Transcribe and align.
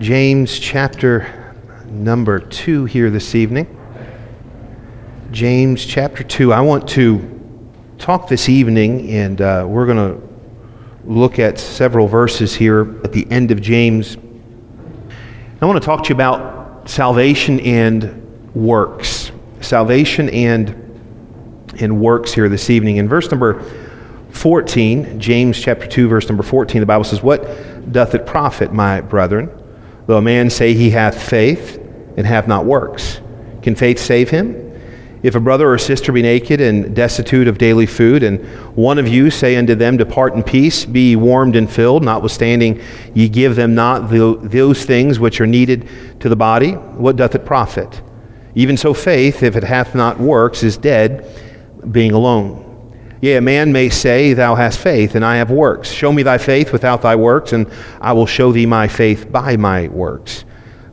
James 0.00 0.58
chapter 0.58 1.54
number 1.84 2.38
2 2.38 2.86
here 2.86 3.10
this 3.10 3.34
evening. 3.34 3.66
James 5.30 5.84
chapter 5.84 6.24
2. 6.24 6.54
I 6.54 6.62
want 6.62 6.88
to 6.88 7.38
talk 7.98 8.26
this 8.26 8.48
evening, 8.48 9.10
and 9.10 9.42
uh, 9.42 9.66
we're 9.68 9.84
going 9.84 9.98
to 9.98 10.26
look 11.04 11.38
at 11.38 11.58
several 11.58 12.08
verses 12.08 12.54
here 12.54 12.98
at 13.04 13.12
the 13.12 13.30
end 13.30 13.50
of 13.50 13.60
James. 13.60 14.16
I 15.60 15.66
want 15.66 15.78
to 15.78 15.84
talk 15.84 16.02
to 16.04 16.08
you 16.08 16.14
about 16.14 16.88
salvation 16.88 17.60
and 17.60 18.54
works. 18.54 19.32
Salvation 19.60 20.30
and, 20.30 20.70
and 21.78 22.00
works 22.00 22.32
here 22.32 22.48
this 22.48 22.70
evening. 22.70 22.96
In 22.96 23.06
verse 23.06 23.30
number 23.30 23.62
14, 24.30 25.20
James 25.20 25.60
chapter 25.60 25.86
2, 25.86 26.08
verse 26.08 26.26
number 26.26 26.42
14, 26.42 26.80
the 26.80 26.86
Bible 26.86 27.04
says, 27.04 27.22
What 27.22 27.92
doth 27.92 28.14
it 28.14 28.24
profit, 28.24 28.72
my 28.72 29.02
brethren? 29.02 29.59
Though 30.10 30.16
a 30.16 30.22
man 30.22 30.50
say 30.50 30.74
he 30.74 30.90
hath 30.90 31.22
faith 31.22 31.76
and 32.16 32.26
have 32.26 32.48
not 32.48 32.64
works, 32.64 33.20
can 33.62 33.76
faith 33.76 34.00
save 34.00 34.28
him? 34.28 34.76
If 35.22 35.36
a 35.36 35.40
brother 35.40 35.72
or 35.72 35.78
sister 35.78 36.10
be 36.10 36.20
naked 36.20 36.60
and 36.60 36.96
destitute 36.96 37.46
of 37.46 37.58
daily 37.58 37.86
food, 37.86 38.24
and 38.24 38.44
one 38.74 38.98
of 38.98 39.06
you 39.06 39.30
say 39.30 39.54
unto 39.54 39.76
them, 39.76 39.96
Depart 39.96 40.34
in 40.34 40.42
peace, 40.42 40.84
be 40.84 41.14
warmed 41.14 41.54
and 41.54 41.70
filled, 41.70 42.02
notwithstanding 42.02 42.82
ye 43.14 43.28
give 43.28 43.54
them 43.54 43.76
not 43.76 44.10
those 44.10 44.84
things 44.84 45.20
which 45.20 45.40
are 45.40 45.46
needed 45.46 45.88
to 46.18 46.28
the 46.28 46.34
body, 46.34 46.72
what 46.72 47.14
doth 47.14 47.36
it 47.36 47.46
profit? 47.46 48.02
Even 48.56 48.76
so, 48.76 48.92
faith, 48.92 49.44
if 49.44 49.54
it 49.54 49.62
hath 49.62 49.94
not 49.94 50.18
works, 50.18 50.64
is 50.64 50.76
dead, 50.76 51.24
being 51.92 52.10
alone. 52.10 52.69
Yea, 53.20 53.36
a 53.36 53.40
man 53.40 53.70
may 53.70 53.90
say, 53.90 54.32
Thou 54.32 54.54
hast 54.54 54.78
faith, 54.78 55.14
and 55.14 55.24
I 55.24 55.36
have 55.36 55.50
works. 55.50 55.90
Show 55.90 56.12
me 56.12 56.22
thy 56.22 56.38
faith 56.38 56.72
without 56.72 57.02
thy 57.02 57.16
works, 57.16 57.52
and 57.52 57.70
I 58.00 58.12
will 58.12 58.26
show 58.26 58.50
thee 58.50 58.66
my 58.66 58.88
faith 58.88 59.30
by 59.30 59.56
my 59.58 59.88
works. 59.88 60.44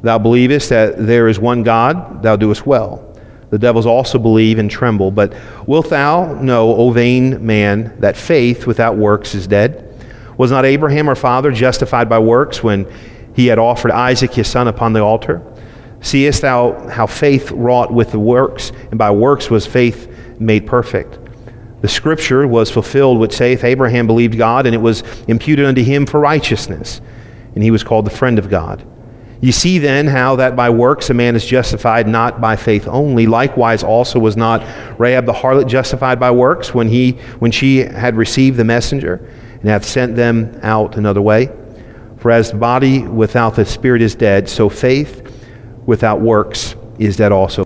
Thou 0.01 0.17
believest 0.17 0.69
that 0.69 1.05
there 1.05 1.29
is 1.29 1.39
one 1.39 1.63
God, 1.63 2.21
thou 2.21 2.35
doest 2.35 2.65
well. 2.65 3.03
The 3.49 3.57
devils 3.57 3.85
also 3.85 4.19
believe 4.19 4.59
and 4.59 4.69
tremble. 4.69 5.09
But 5.09 5.33
wilt 5.65 5.89
thou 5.89 6.33
know, 6.41 6.75
O 6.75 6.91
vain 6.91 7.45
man, 7.45 7.97
that 8.01 8.17
faith 8.17 8.67
without 8.67 8.97
works 8.97 9.33
is 9.33 9.47
dead? 9.47 9.85
Was 10.37 10.51
not 10.51 10.65
Abraham 10.65 11.07
our 11.07 11.15
father 11.15 11.51
justified 11.51 12.09
by 12.09 12.19
works 12.19 12.61
when 12.61 12.91
he 13.33 13.47
had 13.47 13.57
offered 13.57 13.91
Isaac 13.91 14.33
his 14.33 14.47
son 14.47 14.67
upon 14.67 14.91
the 14.91 14.99
altar? 14.99 15.41
Seest 16.01 16.41
thou 16.41 16.89
how 16.89 17.07
faith 17.07 17.51
wrought 17.51 17.91
with 17.91 18.11
the 18.11 18.19
works, 18.19 18.71
and 18.91 18.97
by 18.97 19.11
works 19.11 19.49
was 19.49 19.65
faith 19.65 20.13
made 20.39 20.67
perfect? 20.67 21.17
The 21.81 21.87
scripture 21.87 22.47
was 22.47 22.71
fulfilled 22.71 23.19
which 23.19 23.33
saith, 23.33 23.63
Abraham 23.63 24.07
believed 24.07 24.37
God, 24.37 24.65
and 24.65 24.73
it 24.73 24.79
was 24.79 25.03
imputed 25.27 25.65
unto 25.65 25.83
him 25.83 26.05
for 26.05 26.19
righteousness, 26.19 27.01
and 27.53 27.63
he 27.63 27.71
was 27.71 27.83
called 27.83 28.05
the 28.05 28.11
friend 28.11 28.39
of 28.39 28.49
God. 28.49 28.85
You 29.39 29.51
see 29.51 29.77
then 29.77 30.07
how 30.07 30.35
that 30.37 30.55
by 30.55 30.71
works 30.71 31.11
a 31.11 31.13
man 31.13 31.35
is 31.35 31.45
justified 31.45 32.07
not 32.07 32.41
by 32.41 32.55
faith 32.55 32.87
only. 32.87 33.27
Likewise 33.27 33.83
also 33.83 34.17
was 34.17 34.35
not 34.35 34.63
Rahab 34.99 35.27
the 35.27 35.33
harlot 35.33 35.67
justified 35.67 36.19
by 36.19 36.31
works 36.31 36.73
when 36.73 36.87
he 36.87 37.11
when 37.37 37.51
she 37.51 37.77
had 37.77 38.15
received 38.15 38.57
the 38.57 38.63
messenger 38.63 39.29
and 39.61 39.69
hath 39.69 39.85
sent 39.85 40.15
them 40.15 40.59
out 40.63 40.97
another 40.97 41.21
way. 41.21 41.51
For 42.17 42.31
as 42.31 42.49
the 42.51 42.57
body 42.57 43.03
without 43.03 43.55
the 43.55 43.65
spirit 43.65 44.01
is 44.01 44.15
dead, 44.15 44.49
so 44.49 44.69
faith 44.69 45.21
without 45.85 46.19
works 46.19 46.75
is 46.97 47.15
dead 47.15 47.31
also. 47.31 47.65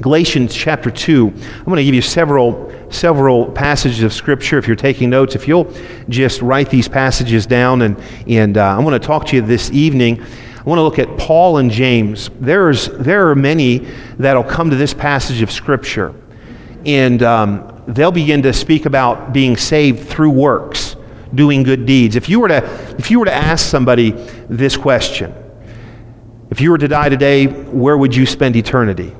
Galatians 0.00 0.54
chapter 0.54 0.92
2. 0.92 1.26
I'm 1.26 1.64
going 1.64 1.76
to 1.76 1.84
give 1.84 1.94
you 1.94 2.02
several 2.02 2.72
several 2.90 3.46
passages 3.46 4.02
of 4.02 4.12
Scripture. 4.12 4.56
If 4.56 4.66
you're 4.66 4.76
taking 4.76 5.10
notes, 5.10 5.34
if 5.34 5.48
you'll 5.48 5.72
just 6.08 6.40
write 6.40 6.70
these 6.70 6.88
passages 6.88 7.46
down, 7.46 7.82
and, 7.82 8.00
and 8.26 8.56
uh, 8.56 8.76
I 8.76 8.78
want 8.78 9.00
to 9.00 9.04
talk 9.04 9.26
to 9.26 9.36
you 9.36 9.42
this 9.42 9.70
evening. 9.70 10.22
I 10.22 10.62
want 10.62 10.78
to 10.78 10.82
look 10.82 10.98
at 10.98 11.18
Paul 11.18 11.58
and 11.58 11.70
James. 11.70 12.30
There's, 12.40 12.88
there 12.88 13.28
are 13.28 13.34
many 13.34 13.88
that'll 14.18 14.44
come 14.44 14.70
to 14.70 14.76
this 14.76 14.94
passage 14.94 15.42
of 15.42 15.50
Scripture, 15.50 16.14
and 16.84 17.22
um, 17.22 17.82
they'll 17.88 18.12
begin 18.12 18.42
to 18.42 18.52
speak 18.52 18.86
about 18.86 19.32
being 19.32 19.56
saved 19.56 20.08
through 20.08 20.30
works, 20.30 20.96
doing 21.34 21.62
good 21.62 21.86
deeds. 21.86 22.16
If 22.16 22.28
you 22.28 22.40
were 22.40 22.48
to, 22.48 22.58
if 22.98 23.10
you 23.10 23.18
were 23.18 23.26
to 23.26 23.34
ask 23.34 23.66
somebody 23.66 24.12
this 24.48 24.76
question, 24.76 25.34
if 26.50 26.60
you 26.60 26.70
were 26.70 26.78
to 26.78 26.88
die 26.88 27.08
today, 27.08 27.46
where 27.46 27.98
would 27.98 28.14
you 28.14 28.26
spend 28.26 28.56
eternity? 28.56 29.12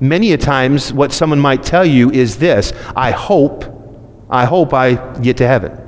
Many 0.00 0.32
a 0.32 0.38
times, 0.38 0.92
what 0.92 1.12
someone 1.12 1.40
might 1.40 1.62
tell 1.62 1.84
you 1.84 2.10
is 2.10 2.36
this 2.36 2.72
I 2.94 3.10
hope, 3.10 3.64
I 4.30 4.44
hope 4.44 4.72
I 4.72 4.94
get 5.20 5.36
to 5.38 5.46
heaven. 5.46 5.84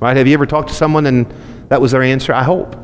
Right? 0.00 0.16
Have 0.16 0.26
you 0.26 0.34
ever 0.34 0.46
talked 0.46 0.68
to 0.68 0.74
someone 0.74 1.06
and 1.06 1.32
that 1.68 1.80
was 1.80 1.92
their 1.92 2.02
answer? 2.02 2.32
I 2.32 2.44
hope. 2.44 2.76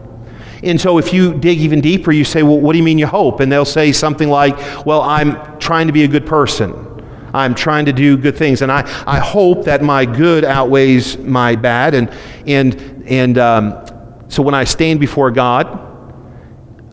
And 0.65 0.81
so 0.81 0.99
if 0.99 1.12
you 1.12 1.35
dig 1.35 1.59
even 1.59 1.81
deeper, 1.81 2.11
you 2.11 2.25
say, 2.25 2.43
Well, 2.43 2.59
what 2.59 2.73
do 2.73 2.79
you 2.79 2.85
mean 2.85 2.99
you 2.99 3.07
hope? 3.07 3.41
And 3.41 3.53
they'll 3.53 3.65
say 3.65 3.93
something 3.93 4.29
like, 4.29 4.57
Well, 4.85 5.03
I'm 5.03 5.59
trying 5.59 5.87
to 5.87 5.93
be 5.93 6.05
a 6.05 6.09
good 6.09 6.27
person. 6.27 6.91
I'm 7.35 7.55
trying 7.55 7.85
to 7.87 7.93
do 7.93 8.17
good 8.17 8.37
things. 8.37 8.62
And 8.62 8.71
I, 8.71 8.83
I 9.06 9.19
hope 9.19 9.65
that 9.65 9.83
my 9.83 10.05
good 10.05 10.45
outweighs 10.45 11.19
my 11.19 11.56
bad. 11.56 11.95
And, 11.95 12.11
and, 12.47 13.05
and 13.06 13.39
um, 13.39 13.85
so 14.29 14.43
when 14.43 14.55
I 14.55 14.65
stand 14.65 15.01
before 15.01 15.31
God, 15.33 15.81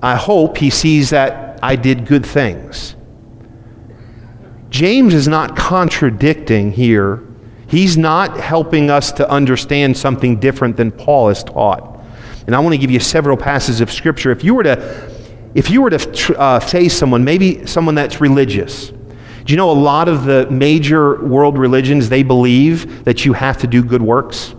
I 0.01 0.15
hope 0.15 0.57
He 0.57 0.69
sees 0.69 1.11
that 1.11 1.59
I 1.63 1.75
did 1.75 2.07
good 2.07 2.25
things. 2.25 2.95
James 4.71 5.13
is 5.13 5.27
not 5.27 5.55
contradicting 5.55 6.71
here. 6.71 7.21
He's 7.67 7.97
not 7.97 8.37
helping 8.39 8.89
us 8.89 9.11
to 9.13 9.29
understand 9.29 9.95
something 9.95 10.39
different 10.39 10.77
than 10.77 10.91
Paul 10.91 11.27
has 11.27 11.43
taught. 11.43 11.99
And 12.47 12.55
I 12.55 12.59
want 12.59 12.73
to 12.73 12.77
give 12.77 12.89
you 12.89 12.99
several 12.99 13.37
passages 13.37 13.81
of 13.81 13.91
Scripture. 13.91 14.31
If 14.31 14.43
you 14.43 14.55
were 14.55 14.63
to, 14.63 15.11
if 15.53 15.69
you 15.69 15.81
were 15.81 15.89
to 15.89 16.39
uh, 16.39 16.59
face 16.61 16.97
someone, 16.97 17.23
maybe 17.23 17.65
someone 17.67 17.95
that's 17.95 18.21
religious, 18.21 18.87
do 18.89 19.53
you 19.53 19.57
know 19.57 19.69
a 19.69 19.73
lot 19.73 20.07
of 20.07 20.23
the 20.23 20.49
major 20.49 21.23
world 21.25 21.57
religions, 21.57 22.07
they 22.07 22.23
believe 22.23 23.03
that 23.03 23.25
you 23.25 23.33
have 23.33 23.57
to 23.59 23.67
do 23.67 23.83
good 23.83 24.01
works? 24.01 24.55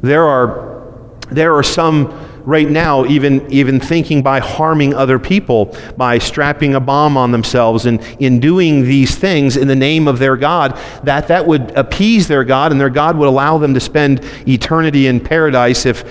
There 0.00 0.24
are, 0.24 0.90
there 1.30 1.54
are 1.54 1.62
some 1.62 2.29
right 2.44 2.68
now 2.68 3.04
even, 3.06 3.50
even 3.50 3.80
thinking 3.80 4.22
by 4.22 4.40
harming 4.40 4.94
other 4.94 5.18
people, 5.18 5.76
by 5.96 6.18
strapping 6.18 6.74
a 6.74 6.80
bomb 6.80 7.16
on 7.16 7.32
themselves 7.32 7.86
and 7.86 8.00
in 8.18 8.40
doing 8.40 8.82
these 8.82 9.14
things 9.14 9.56
in 9.56 9.68
the 9.68 9.76
name 9.76 10.08
of 10.08 10.18
their 10.18 10.36
God, 10.36 10.78
that 11.04 11.28
that 11.28 11.46
would 11.46 11.76
appease 11.76 12.28
their 12.28 12.44
God 12.44 12.72
and 12.72 12.80
their 12.80 12.90
God 12.90 13.16
would 13.16 13.28
allow 13.28 13.58
them 13.58 13.74
to 13.74 13.80
spend 13.80 14.24
eternity 14.46 15.06
in 15.06 15.20
paradise 15.20 15.86
if, 15.86 16.04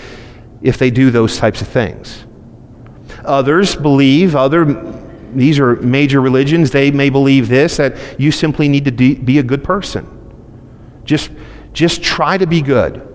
if 0.62 0.78
they 0.78 0.92
do 0.92 1.12
those 1.12 1.38
types 1.38 1.62
of 1.62 1.68
things. 1.68 2.26
Others 3.26 3.76
believe, 3.76 4.36
other 4.36 4.66
these 5.34 5.60
are 5.60 5.76
major 5.78 6.22
religions, 6.22 6.72
they 6.72 6.92
may 6.92 7.10
believe 7.10 7.48
this 7.48 7.78
that 7.78 8.20
you 8.20 8.32
simply 8.32 8.68
need 8.68 8.86
to 8.86 8.92
be 8.92 9.38
a 9.38 9.44
good 9.44 9.64
person. 9.64 10.16
Just, 11.04 11.32
just 11.74 12.04
try 12.04 12.38
to 12.38 12.48
be 12.48 12.62
good. 12.62 13.09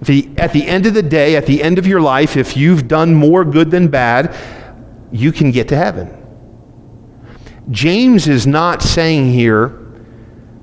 At 0.00 0.52
the 0.52 0.66
end 0.66 0.86
of 0.86 0.94
the 0.94 1.02
day, 1.02 1.36
at 1.36 1.46
the 1.46 1.62
end 1.62 1.78
of 1.78 1.86
your 1.86 2.00
life, 2.00 2.36
if 2.36 2.56
you've 2.56 2.86
done 2.86 3.14
more 3.14 3.44
good 3.44 3.70
than 3.70 3.88
bad, 3.88 4.36
you 5.10 5.32
can 5.32 5.50
get 5.50 5.68
to 5.68 5.76
heaven. 5.76 6.12
James 7.70 8.28
is 8.28 8.46
not 8.46 8.82
saying 8.82 9.32
here, 9.32 9.82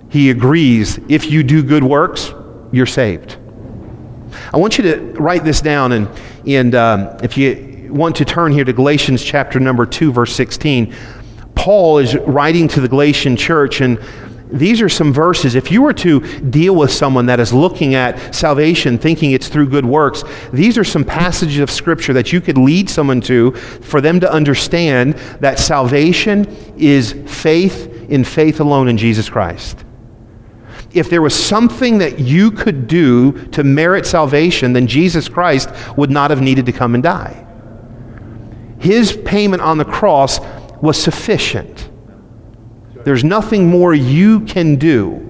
he 0.10 0.30
agrees, 0.30 1.00
if 1.10 1.32
you 1.32 1.42
do 1.44 1.64
good 1.64 1.84
works, 1.84 2.32
you're 2.72 2.86
saved. 2.86 3.38
I 4.54 4.58
want 4.58 4.78
you 4.78 4.84
to 4.84 4.98
write 5.20 5.44
this 5.44 5.60
down, 5.60 5.92
and, 5.94 6.10
and 6.48 6.76
um, 6.76 7.18
if 7.24 7.38
you 7.38 7.90
want 7.92 8.16
to 8.18 8.26
turn 8.26 8.52
here 8.52 8.64
to 8.64 8.74
Galatians 8.74 9.24
chapter 9.24 9.60
number 9.60 9.86
2, 9.86 10.12
verse 10.12 10.36
16, 10.36 10.94
Paul 11.56 11.98
is 11.98 12.16
writing 12.16 12.68
to 12.70 12.82
the 12.82 12.88
Galatian 12.88 13.36
church, 13.36 13.82
and 13.82 14.00
these 14.54 14.82
are 14.82 14.90
some 14.90 15.12
verses. 15.12 15.56
If 15.56 15.72
you 15.72 15.82
were 15.82 15.94
to 15.94 16.20
deal 16.42 16.76
with 16.76 16.92
someone 16.92 17.26
that 17.26 17.40
is 17.40 17.52
looking 17.52 17.96
at 17.96 18.36
salvation 18.36 19.00
thinking 19.00 19.32
it's 19.32 19.48
through 19.48 19.70
good 19.70 19.86
works, 19.86 20.24
these 20.52 20.78
are 20.78 20.84
some 20.84 21.04
passages 21.04 21.60
of 21.60 21.72
Scripture 21.72 22.14
that 22.14 22.32
you 22.32 22.40
could 22.40 22.58
lead 22.58 22.88
someone 22.88 23.20
to 23.22 23.52
for 23.52 24.00
them 24.00 24.20
to 24.20 24.32
understand 24.32 25.16
that 25.40 25.58
salvation 25.58 26.46
is 26.78 27.14
faith 27.26 27.88
in 28.10 28.24
faith 28.24 28.60
alone 28.60 28.90
in 28.90 28.98
Jesus 28.98 29.28
Christ. 29.28 29.84
If 30.94 31.10
there 31.10 31.24
was 31.24 31.34
something 31.34 31.98
that 31.98 32.20
you 32.20 32.52
could 32.52 32.88
do 32.88 33.32
to 33.48 33.64
merit 33.64 34.06
salvation, 34.06 34.74
then 34.74 34.86
Jesus 34.86 35.28
Christ 35.28 35.70
would 35.98 36.12
not 36.12 36.30
have 36.30 36.42
needed 36.42 36.68
to 36.68 36.72
come 36.72 36.94
and 36.94 37.02
die. 37.02 37.48
His 38.78 39.18
payment 39.26 39.64
on 39.64 39.80
the 39.80 39.86
cross 39.86 40.40
was 40.80 41.02
sufficient. 41.02 41.90
There's 43.04 43.24
nothing 43.24 43.68
more 43.68 43.94
you 43.94 44.42
can 44.42 44.76
do 44.76 45.30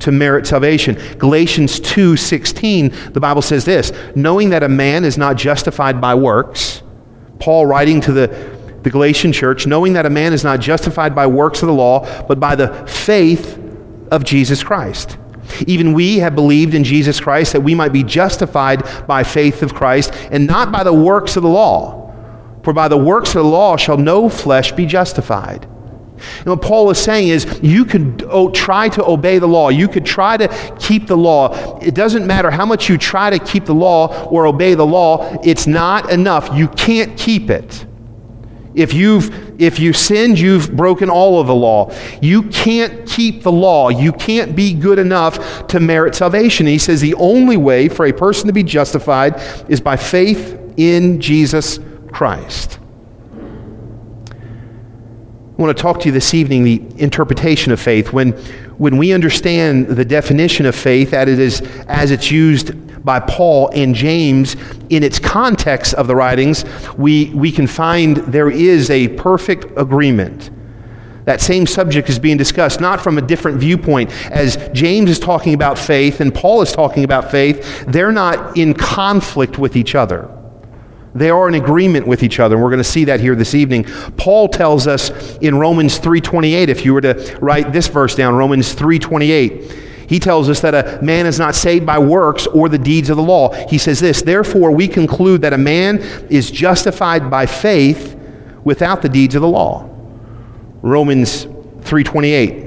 to 0.00 0.12
merit 0.12 0.46
salvation. 0.46 0.98
Galatians 1.18 1.80
2:16, 1.80 2.92
the 3.12 3.20
Bible 3.20 3.42
says 3.42 3.64
this, 3.64 3.92
knowing 4.14 4.50
that 4.50 4.62
a 4.62 4.68
man 4.68 5.04
is 5.04 5.16
not 5.16 5.36
justified 5.36 6.00
by 6.00 6.14
works, 6.14 6.82
Paul 7.38 7.66
writing 7.66 8.00
to 8.02 8.12
the, 8.12 8.26
the 8.82 8.90
Galatian 8.90 9.32
church, 9.32 9.66
knowing 9.66 9.94
that 9.94 10.06
a 10.06 10.10
man 10.10 10.32
is 10.32 10.44
not 10.44 10.60
justified 10.60 11.14
by 11.14 11.26
works 11.26 11.62
of 11.62 11.68
the 11.68 11.74
law, 11.74 12.06
but 12.26 12.40
by 12.40 12.54
the 12.54 12.68
faith 12.86 13.58
of 14.10 14.24
Jesus 14.24 14.62
Christ. 14.62 15.16
Even 15.66 15.92
we 15.92 16.18
have 16.18 16.34
believed 16.34 16.74
in 16.74 16.84
Jesus 16.84 17.20
Christ 17.20 17.52
that 17.52 17.60
we 17.60 17.74
might 17.74 17.92
be 17.92 18.02
justified 18.02 19.06
by 19.06 19.22
faith 19.22 19.62
of 19.62 19.74
Christ 19.74 20.12
and 20.30 20.46
not 20.46 20.72
by 20.72 20.82
the 20.82 20.92
works 20.92 21.36
of 21.36 21.42
the 21.42 21.48
law. 21.48 22.12
For 22.62 22.72
by 22.72 22.88
the 22.88 22.96
works 22.96 23.30
of 23.30 23.42
the 23.42 23.48
law 23.48 23.76
shall 23.76 23.98
no 23.98 24.28
flesh 24.28 24.72
be 24.72 24.86
justified. 24.86 25.68
And 26.38 26.46
what 26.46 26.62
Paul 26.62 26.90
is 26.90 26.98
saying 26.98 27.28
is 27.28 27.60
you 27.62 27.84
could 27.84 28.24
oh, 28.28 28.50
try 28.50 28.88
to 28.90 29.04
obey 29.04 29.38
the 29.38 29.48
law. 29.48 29.68
You 29.68 29.88
could 29.88 30.06
try 30.06 30.36
to 30.36 30.48
keep 30.78 31.06
the 31.06 31.16
law. 31.16 31.78
It 31.80 31.94
doesn't 31.94 32.26
matter 32.26 32.50
how 32.50 32.66
much 32.66 32.88
you 32.88 32.98
try 32.98 33.30
to 33.30 33.38
keep 33.38 33.64
the 33.64 33.74
law 33.74 34.24
or 34.26 34.46
obey 34.46 34.74
the 34.74 34.86
law, 34.86 35.38
it's 35.42 35.66
not 35.66 36.10
enough. 36.10 36.50
You 36.54 36.68
can't 36.68 37.18
keep 37.18 37.50
it. 37.50 37.86
If 38.74 38.92
you've 38.92 39.60
if 39.60 39.78
you 39.78 39.92
sinned, 39.92 40.38
you've 40.38 40.74
broken 40.74 41.08
all 41.08 41.40
of 41.40 41.46
the 41.46 41.54
law. 41.54 41.92
You 42.20 42.42
can't 42.44 43.06
keep 43.08 43.42
the 43.42 43.52
law. 43.52 43.88
You 43.88 44.12
can't 44.12 44.56
be 44.56 44.74
good 44.74 44.98
enough 44.98 45.68
to 45.68 45.78
merit 45.78 46.16
salvation. 46.16 46.66
He 46.66 46.78
says 46.78 47.00
the 47.00 47.14
only 47.14 47.56
way 47.56 47.88
for 47.88 48.06
a 48.06 48.12
person 48.12 48.48
to 48.48 48.52
be 48.52 48.64
justified 48.64 49.40
is 49.68 49.80
by 49.80 49.96
faith 49.96 50.60
in 50.76 51.20
Jesus 51.20 51.78
Christ. 52.12 52.80
I 55.56 55.62
want 55.62 55.76
to 55.76 55.80
talk 55.80 56.00
to 56.00 56.06
you 56.06 56.12
this 56.12 56.34
evening 56.34 56.64
the 56.64 56.82
interpretation 56.96 57.70
of 57.70 57.78
faith. 57.78 58.12
When, 58.12 58.32
when 58.76 58.96
we 58.96 59.12
understand 59.12 59.86
the 59.86 60.04
definition 60.04 60.66
of 60.66 60.74
faith 60.74 61.12
as, 61.12 61.28
it 61.28 61.38
is, 61.38 61.60
as 61.86 62.10
it's 62.10 62.28
used 62.28 63.04
by 63.04 63.20
Paul 63.20 63.70
and 63.72 63.94
James 63.94 64.56
in 64.90 65.04
its 65.04 65.20
context 65.20 65.94
of 65.94 66.08
the 66.08 66.16
writings, 66.16 66.64
we, 66.98 67.30
we 67.34 67.52
can 67.52 67.68
find 67.68 68.16
there 68.16 68.50
is 68.50 68.90
a 68.90 69.06
perfect 69.10 69.66
agreement. 69.78 70.50
That 71.24 71.40
same 71.40 71.68
subject 71.68 72.08
is 72.08 72.18
being 72.18 72.36
discussed, 72.36 72.80
not 72.80 73.00
from 73.00 73.16
a 73.16 73.22
different 73.22 73.58
viewpoint. 73.58 74.10
As 74.32 74.56
James 74.72 75.08
is 75.08 75.20
talking 75.20 75.54
about 75.54 75.78
faith 75.78 76.20
and 76.20 76.34
Paul 76.34 76.62
is 76.62 76.72
talking 76.72 77.04
about 77.04 77.30
faith, 77.30 77.84
they're 77.86 78.10
not 78.10 78.56
in 78.56 78.74
conflict 78.74 79.56
with 79.56 79.76
each 79.76 79.94
other. 79.94 80.28
They 81.14 81.30
are 81.30 81.46
in 81.46 81.54
agreement 81.54 82.06
with 82.06 82.22
each 82.22 82.40
other, 82.40 82.56
and 82.56 82.64
we're 82.64 82.70
going 82.70 82.78
to 82.78 82.84
see 82.84 83.04
that 83.04 83.20
here 83.20 83.36
this 83.36 83.54
evening. 83.54 83.84
Paul 84.16 84.48
tells 84.48 84.86
us 84.86 85.36
in 85.38 85.56
Romans 85.58 85.98
3:28, 86.00 86.68
if 86.68 86.84
you 86.84 86.92
were 86.92 87.00
to 87.02 87.38
write 87.40 87.72
this 87.72 87.86
verse 87.86 88.14
down, 88.16 88.34
Romans 88.34 88.74
3:28, 88.74 90.08
he 90.08 90.18
tells 90.18 90.48
us 90.48 90.60
that 90.60 90.74
a 90.74 91.02
man 91.02 91.26
is 91.26 91.38
not 91.38 91.54
saved 91.54 91.86
by 91.86 91.98
works 91.98 92.46
or 92.48 92.68
the 92.68 92.78
deeds 92.78 93.10
of 93.10 93.16
the 93.16 93.22
law. 93.22 93.52
He 93.68 93.78
says 93.78 94.00
this, 94.00 94.22
therefore 94.22 94.70
we 94.70 94.88
conclude 94.88 95.40
that 95.42 95.52
a 95.52 95.58
man 95.58 95.98
is 96.30 96.50
justified 96.50 97.30
by 97.30 97.46
faith 97.46 98.16
without 98.64 99.00
the 99.00 99.08
deeds 99.08 99.34
of 99.34 99.42
the 99.42 99.48
law. 99.48 99.88
Romans 100.82 101.46
3:28. 101.82 102.63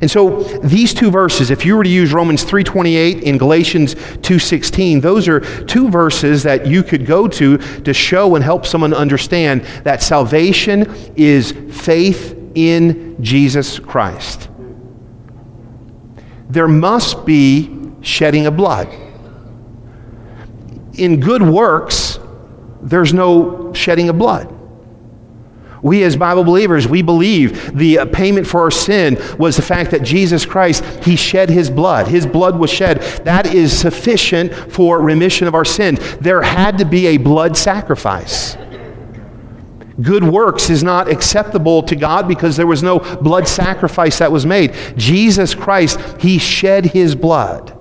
And 0.00 0.10
so 0.10 0.42
these 0.60 0.94
two 0.94 1.10
verses, 1.10 1.50
if 1.50 1.66
you 1.66 1.76
were 1.76 1.84
to 1.84 1.90
use 1.90 2.12
Romans 2.12 2.44
3:28 2.44 3.22
and 3.24 3.38
Galatians 3.38 3.94
2:16, 4.22 5.00
those 5.00 5.28
are 5.28 5.40
two 5.40 5.88
verses 5.90 6.42
that 6.44 6.66
you 6.66 6.82
could 6.82 7.06
go 7.06 7.28
to 7.28 7.58
to 7.58 7.92
show 7.92 8.34
and 8.34 8.44
help 8.44 8.64
someone 8.66 8.94
understand 8.94 9.62
that 9.84 10.02
salvation 10.02 10.86
is 11.16 11.52
faith 11.70 12.36
in 12.54 13.16
Jesus 13.20 13.78
Christ. 13.78 14.48
There 16.48 16.68
must 16.68 17.24
be 17.24 17.70
shedding 18.02 18.46
of 18.46 18.56
blood. 18.56 18.88
In 20.94 21.20
good 21.20 21.42
works, 21.42 22.18
there's 22.82 23.14
no 23.14 23.72
shedding 23.72 24.08
of 24.08 24.18
blood. 24.18 24.52
We, 25.82 26.04
as 26.04 26.16
Bible 26.16 26.44
believers, 26.44 26.86
we 26.86 27.02
believe 27.02 27.76
the 27.76 28.06
payment 28.12 28.46
for 28.46 28.60
our 28.60 28.70
sin 28.70 29.18
was 29.36 29.56
the 29.56 29.62
fact 29.62 29.90
that 29.90 30.02
Jesus 30.02 30.46
Christ, 30.46 30.84
He 31.04 31.16
shed 31.16 31.50
His 31.50 31.68
blood. 31.68 32.06
His 32.06 32.24
blood 32.24 32.56
was 32.56 32.70
shed. 32.70 33.00
That 33.24 33.52
is 33.52 33.76
sufficient 33.76 34.54
for 34.54 35.00
remission 35.00 35.48
of 35.48 35.54
our 35.54 35.64
sin. 35.64 35.98
There 36.20 36.40
had 36.40 36.78
to 36.78 36.84
be 36.84 37.06
a 37.08 37.16
blood 37.16 37.56
sacrifice. 37.56 38.56
Good 40.00 40.24
works 40.24 40.70
is 40.70 40.82
not 40.82 41.08
acceptable 41.08 41.82
to 41.82 41.96
God 41.96 42.26
because 42.26 42.56
there 42.56 42.66
was 42.66 42.82
no 42.82 43.00
blood 43.00 43.46
sacrifice 43.46 44.18
that 44.20 44.32
was 44.32 44.46
made. 44.46 44.74
Jesus 44.96 45.54
Christ, 45.54 46.00
He 46.20 46.38
shed 46.38 46.86
His 46.86 47.14
blood. 47.14 47.76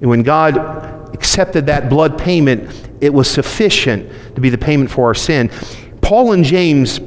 And 0.00 0.10
when 0.10 0.22
God 0.22 1.14
accepted 1.14 1.66
that 1.66 1.88
blood 1.88 2.18
payment, 2.18 2.90
it 3.00 3.14
was 3.14 3.30
sufficient 3.30 4.10
to 4.34 4.40
be 4.40 4.50
the 4.50 4.58
payment 4.58 4.90
for 4.90 5.06
our 5.06 5.14
sin. 5.14 5.50
Paul 6.08 6.32
and 6.32 6.42
James, 6.42 7.00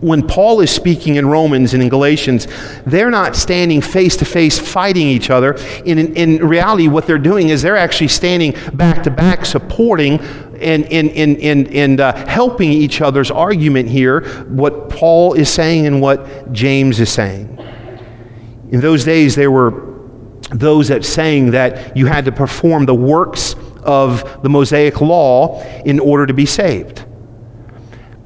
when 0.00 0.26
Paul 0.26 0.60
is 0.60 0.70
speaking 0.70 1.16
in 1.16 1.26
Romans 1.26 1.74
and 1.74 1.82
in 1.82 1.90
Galatians, 1.90 2.48
they're 2.86 3.10
not 3.10 3.36
standing 3.36 3.82
face 3.82 4.16
to 4.16 4.24
face 4.24 4.58
fighting 4.58 5.06
each 5.06 5.28
other. 5.28 5.52
In, 5.84 6.16
in, 6.16 6.38
reality, 6.38 6.88
what 6.88 7.06
they're 7.06 7.18
doing 7.18 7.50
is 7.50 7.60
they're 7.60 7.76
actually 7.76 8.08
standing 8.08 8.54
back 8.72 9.02
to 9.02 9.10
back, 9.10 9.44
supporting 9.44 10.18
and, 10.62 10.86
and, 10.86 11.10
and, 11.10 11.36
and, 11.40 11.68
and 11.74 12.00
uh, 12.00 12.26
helping 12.26 12.72
each 12.72 13.02
other's 13.02 13.30
argument 13.30 13.90
here, 13.90 14.22
what 14.44 14.88
Paul 14.88 15.34
is 15.34 15.50
saying 15.50 15.86
and 15.86 16.00
what 16.00 16.54
James 16.54 17.00
is 17.00 17.12
saying. 17.12 17.58
In 18.70 18.80
those 18.80 19.04
days, 19.04 19.34
there 19.34 19.50
were 19.50 19.98
those 20.52 20.88
that 20.88 21.04
saying 21.04 21.50
that 21.50 21.94
you 21.94 22.06
had 22.06 22.24
to 22.24 22.32
perform 22.32 22.86
the 22.86 22.94
works 22.94 23.56
of 23.82 24.42
the 24.42 24.48
Mosaic 24.48 25.02
law 25.02 25.62
in 25.84 26.00
order 26.00 26.26
to 26.26 26.32
be 26.32 26.46
saved. 26.46 27.04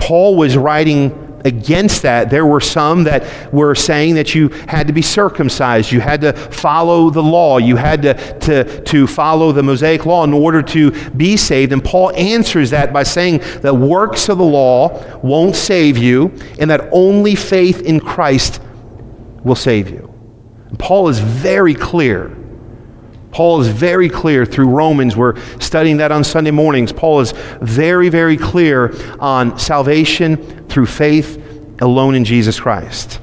Paul 0.06 0.36
was 0.36 0.56
writing 0.56 1.40
against 1.44 2.02
that. 2.02 2.30
There 2.30 2.46
were 2.46 2.60
some 2.60 3.02
that 3.04 3.52
were 3.52 3.74
saying 3.74 4.14
that 4.14 4.36
you 4.36 4.50
had 4.68 4.86
to 4.86 4.92
be 4.92 5.02
circumcised, 5.02 5.90
you 5.90 5.98
had 5.98 6.20
to 6.20 6.32
follow 6.32 7.10
the 7.10 7.24
law, 7.24 7.58
you 7.58 7.74
had 7.74 8.02
to, 8.02 8.14
to, 8.38 8.84
to 8.84 9.08
follow 9.08 9.50
the 9.50 9.64
Mosaic 9.64 10.06
law 10.06 10.22
in 10.22 10.32
order 10.32 10.62
to 10.62 10.92
be 11.10 11.36
saved. 11.36 11.72
And 11.72 11.82
Paul 11.82 12.12
answers 12.12 12.70
that 12.70 12.92
by 12.92 13.02
saying 13.02 13.38
that 13.62 13.74
works 13.74 14.28
of 14.28 14.38
the 14.38 14.44
law 14.44 15.18
won't 15.22 15.56
save 15.56 15.98
you, 15.98 16.32
and 16.60 16.70
that 16.70 16.88
only 16.92 17.34
faith 17.34 17.82
in 17.82 17.98
Christ 17.98 18.60
will 19.42 19.56
save 19.56 19.90
you. 19.90 20.14
And 20.68 20.78
Paul 20.78 21.08
is 21.08 21.18
very 21.18 21.74
clear 21.74 22.28
Paul 23.36 23.60
is 23.60 23.68
very 23.68 24.08
clear 24.08 24.46
through 24.46 24.70
Romans. 24.70 25.14
We're 25.14 25.38
studying 25.60 25.98
that 25.98 26.10
on 26.10 26.24
Sunday 26.24 26.52
mornings. 26.52 26.90
Paul 26.90 27.20
is 27.20 27.32
very, 27.60 28.08
very 28.08 28.38
clear 28.38 28.94
on 29.20 29.58
salvation 29.58 30.66
through 30.68 30.86
faith 30.86 31.36
alone 31.82 32.14
in 32.14 32.24
Jesus 32.24 32.58
Christ. 32.58 33.20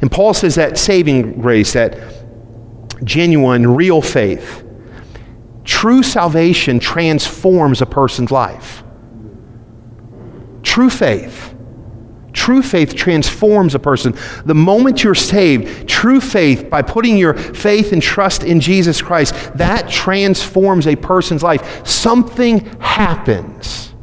And 0.00 0.10
Paul 0.10 0.34
says 0.34 0.56
that 0.56 0.76
saving 0.76 1.40
grace, 1.40 1.72
that 1.74 1.96
genuine, 3.04 3.76
real 3.76 4.02
faith, 4.02 4.64
true 5.62 6.02
salvation 6.02 6.80
transforms 6.80 7.80
a 7.80 7.86
person's 7.86 8.32
life. 8.32 8.82
True 10.64 10.90
faith 10.90 11.54
True 12.42 12.60
faith 12.60 12.96
transforms 12.96 13.76
a 13.76 13.78
person. 13.78 14.16
The 14.46 14.54
moment 14.54 15.04
you're 15.04 15.14
saved, 15.14 15.88
true 15.88 16.20
faith, 16.20 16.68
by 16.68 16.82
putting 16.82 17.16
your 17.16 17.34
faith 17.34 17.92
and 17.92 18.02
trust 18.02 18.42
in 18.42 18.58
Jesus 18.58 19.00
Christ, 19.00 19.32
that 19.54 19.88
transforms 19.88 20.88
a 20.88 20.96
person's 20.96 21.44
life. 21.44 21.86
Something 21.86 22.64
happens. 22.80 23.94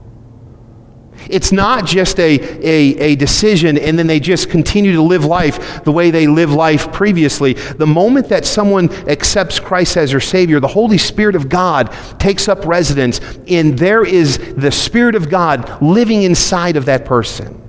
It's 1.30 1.52
not 1.52 1.86
just 1.86 2.18
a, 2.18 2.40
a, 2.66 3.12
a, 3.12 3.16
decision 3.18 3.78
and 3.78 4.00
then 4.00 4.08
they 4.08 4.22
just 4.22 4.50
continue 4.50 4.94
to 4.94 5.02
live 5.02 5.26
life 5.26 5.84
the 5.84 5.92
way 5.92 6.10
they 6.10 6.26
live 6.26 6.54
life 6.54 6.94
previously. 6.94 7.56
The 7.56 7.86
moment 7.86 8.30
that 8.30 8.46
someone 8.46 8.90
accepts 9.10 9.60
Christ 9.60 9.98
as 9.98 10.12
their 10.12 10.22
Savior, 10.22 10.62
the 10.62 10.68
Holy 10.70 10.98
Spirit 10.98 11.36
of 11.36 11.50
God 11.50 11.94
takes 12.20 12.48
up 12.48 12.66
residence, 12.66 13.20
and 13.50 13.78
there 13.78 14.06
is 14.06 14.38
the 14.56 14.72
Spirit 14.72 15.16
of 15.16 15.30
God 15.30 15.82
living 15.82 16.24
inside 16.24 16.78
of 16.78 16.86
that 16.86 17.04
person. 17.04 17.69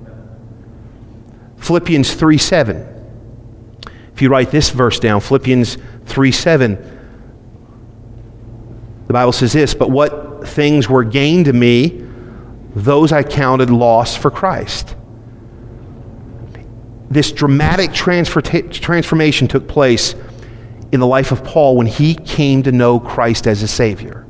Philippians 1.60 2.14
3 2.14 2.38
7. 2.38 2.86
If 4.12 4.20
you 4.22 4.28
write 4.28 4.50
this 4.50 4.70
verse 4.70 4.98
down, 4.98 5.20
Philippians 5.20 5.78
3 6.06 6.32
7, 6.32 7.00
the 9.06 9.12
Bible 9.12 9.32
says 9.32 9.52
this, 9.52 9.74
but 9.74 9.90
what 9.90 10.46
things 10.46 10.88
were 10.88 11.04
gained 11.04 11.46
to 11.46 11.52
me, 11.52 12.06
those 12.74 13.12
I 13.12 13.22
counted 13.22 13.70
loss 13.70 14.16
for 14.16 14.30
Christ. 14.30 14.94
This 17.10 17.32
dramatic 17.32 17.92
transfer 17.92 18.40
transformation 18.40 19.48
took 19.48 19.66
place 19.66 20.14
in 20.92 21.00
the 21.00 21.06
life 21.06 21.32
of 21.32 21.42
Paul 21.42 21.76
when 21.76 21.86
he 21.86 22.14
came 22.14 22.62
to 22.62 22.72
know 22.72 23.00
Christ 23.00 23.46
as 23.48 23.62
a 23.62 23.68
Savior. 23.68 24.26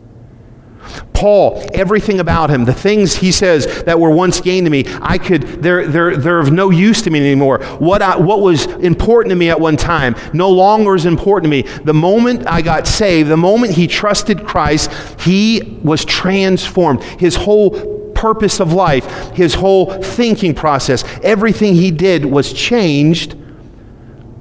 Paul, 1.13 1.63
everything 1.75 2.21
about 2.21 2.51
him, 2.51 2.65
the 2.65 2.73
things 2.73 3.15
he 3.15 3.31
says 3.31 3.83
that 3.85 4.01
were 4.01 4.11
once 4.11 4.41
gained 4.41 4.67
to 4.67 4.71
me, 4.71 4.85
I 5.03 5.19
could, 5.19 5.43
they're, 5.63 5.87
they're, 5.87 6.17
they're 6.17 6.41
of 6.41 6.51
no 6.51 6.71
use 6.71 7.03
to 7.03 7.11
me 7.11 7.21
anymore. 7.21 7.63
What, 7.79 8.01
I, 8.01 8.17
what 8.17 8.41
was 8.41 8.67
important 8.67 9.31
to 9.31 9.37
me 9.37 9.51
at 9.51 9.61
one 9.61 9.77
time 9.77 10.17
no 10.33 10.51
longer 10.51 10.95
is 10.95 11.07
important 11.07 11.53
to 11.53 11.63
me. 11.63 11.83
The 11.85 11.95
moment 11.95 12.47
I 12.47 12.63
got 12.63 12.87
saved, 12.87 13.29
the 13.29 13.37
moment 13.37 13.75
he 13.75 13.87
trusted 13.87 14.47
Christ, 14.47 14.91
he 15.21 15.79
was 15.83 16.05
transformed. 16.05 17.03
His 17.03 17.37
whole 17.37 18.13
purpose 18.15 18.61
of 18.61 18.73
life, 18.73 19.31
his 19.33 19.55
whole 19.55 20.03
thinking 20.03 20.55
process, 20.55 21.05
everything 21.23 21.75
he 21.75 21.91
did 21.91 22.25
was 22.25 22.53
changed 22.53 23.35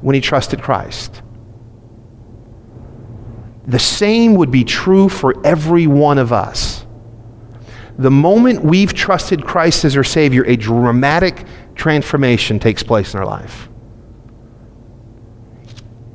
when 0.01 0.15
he 0.15 0.21
trusted 0.21 0.61
Christ. 0.61 1.21
The 3.69 3.79
same 3.79 4.33
would 4.35 4.51
be 4.51 4.63
true 4.63 5.09
for 5.09 5.35
every 5.45 5.87
one 5.87 6.17
of 6.17 6.33
us. 6.33 6.85
the 7.99 8.09
moment 8.09 8.63
we've 8.63 8.93
trusted 8.93 9.43
Christ 9.43 9.83
as 9.83 9.97
our 9.97 10.05
Savior, 10.05 10.45
a 10.45 10.55
dramatic 10.55 11.45
transformation 11.75 12.57
takes 12.57 12.81
place 12.81 13.13
in 13.13 13.19
our 13.19 13.25
life. 13.25 13.67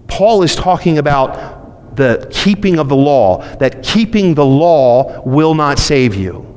Paul 0.09 0.43
is 0.43 0.57
talking 0.57 0.97
about 0.97 1.95
the 1.97 2.27
keeping 2.31 2.79
of 2.79 2.89
the 2.89 2.97
law, 2.97 3.45
that 3.57 3.83
keeping 3.83 4.35
the 4.35 4.47
law 4.47 5.23
will 5.27 5.55
not 5.55 5.79
save 5.79 6.15
you. 6.15 6.51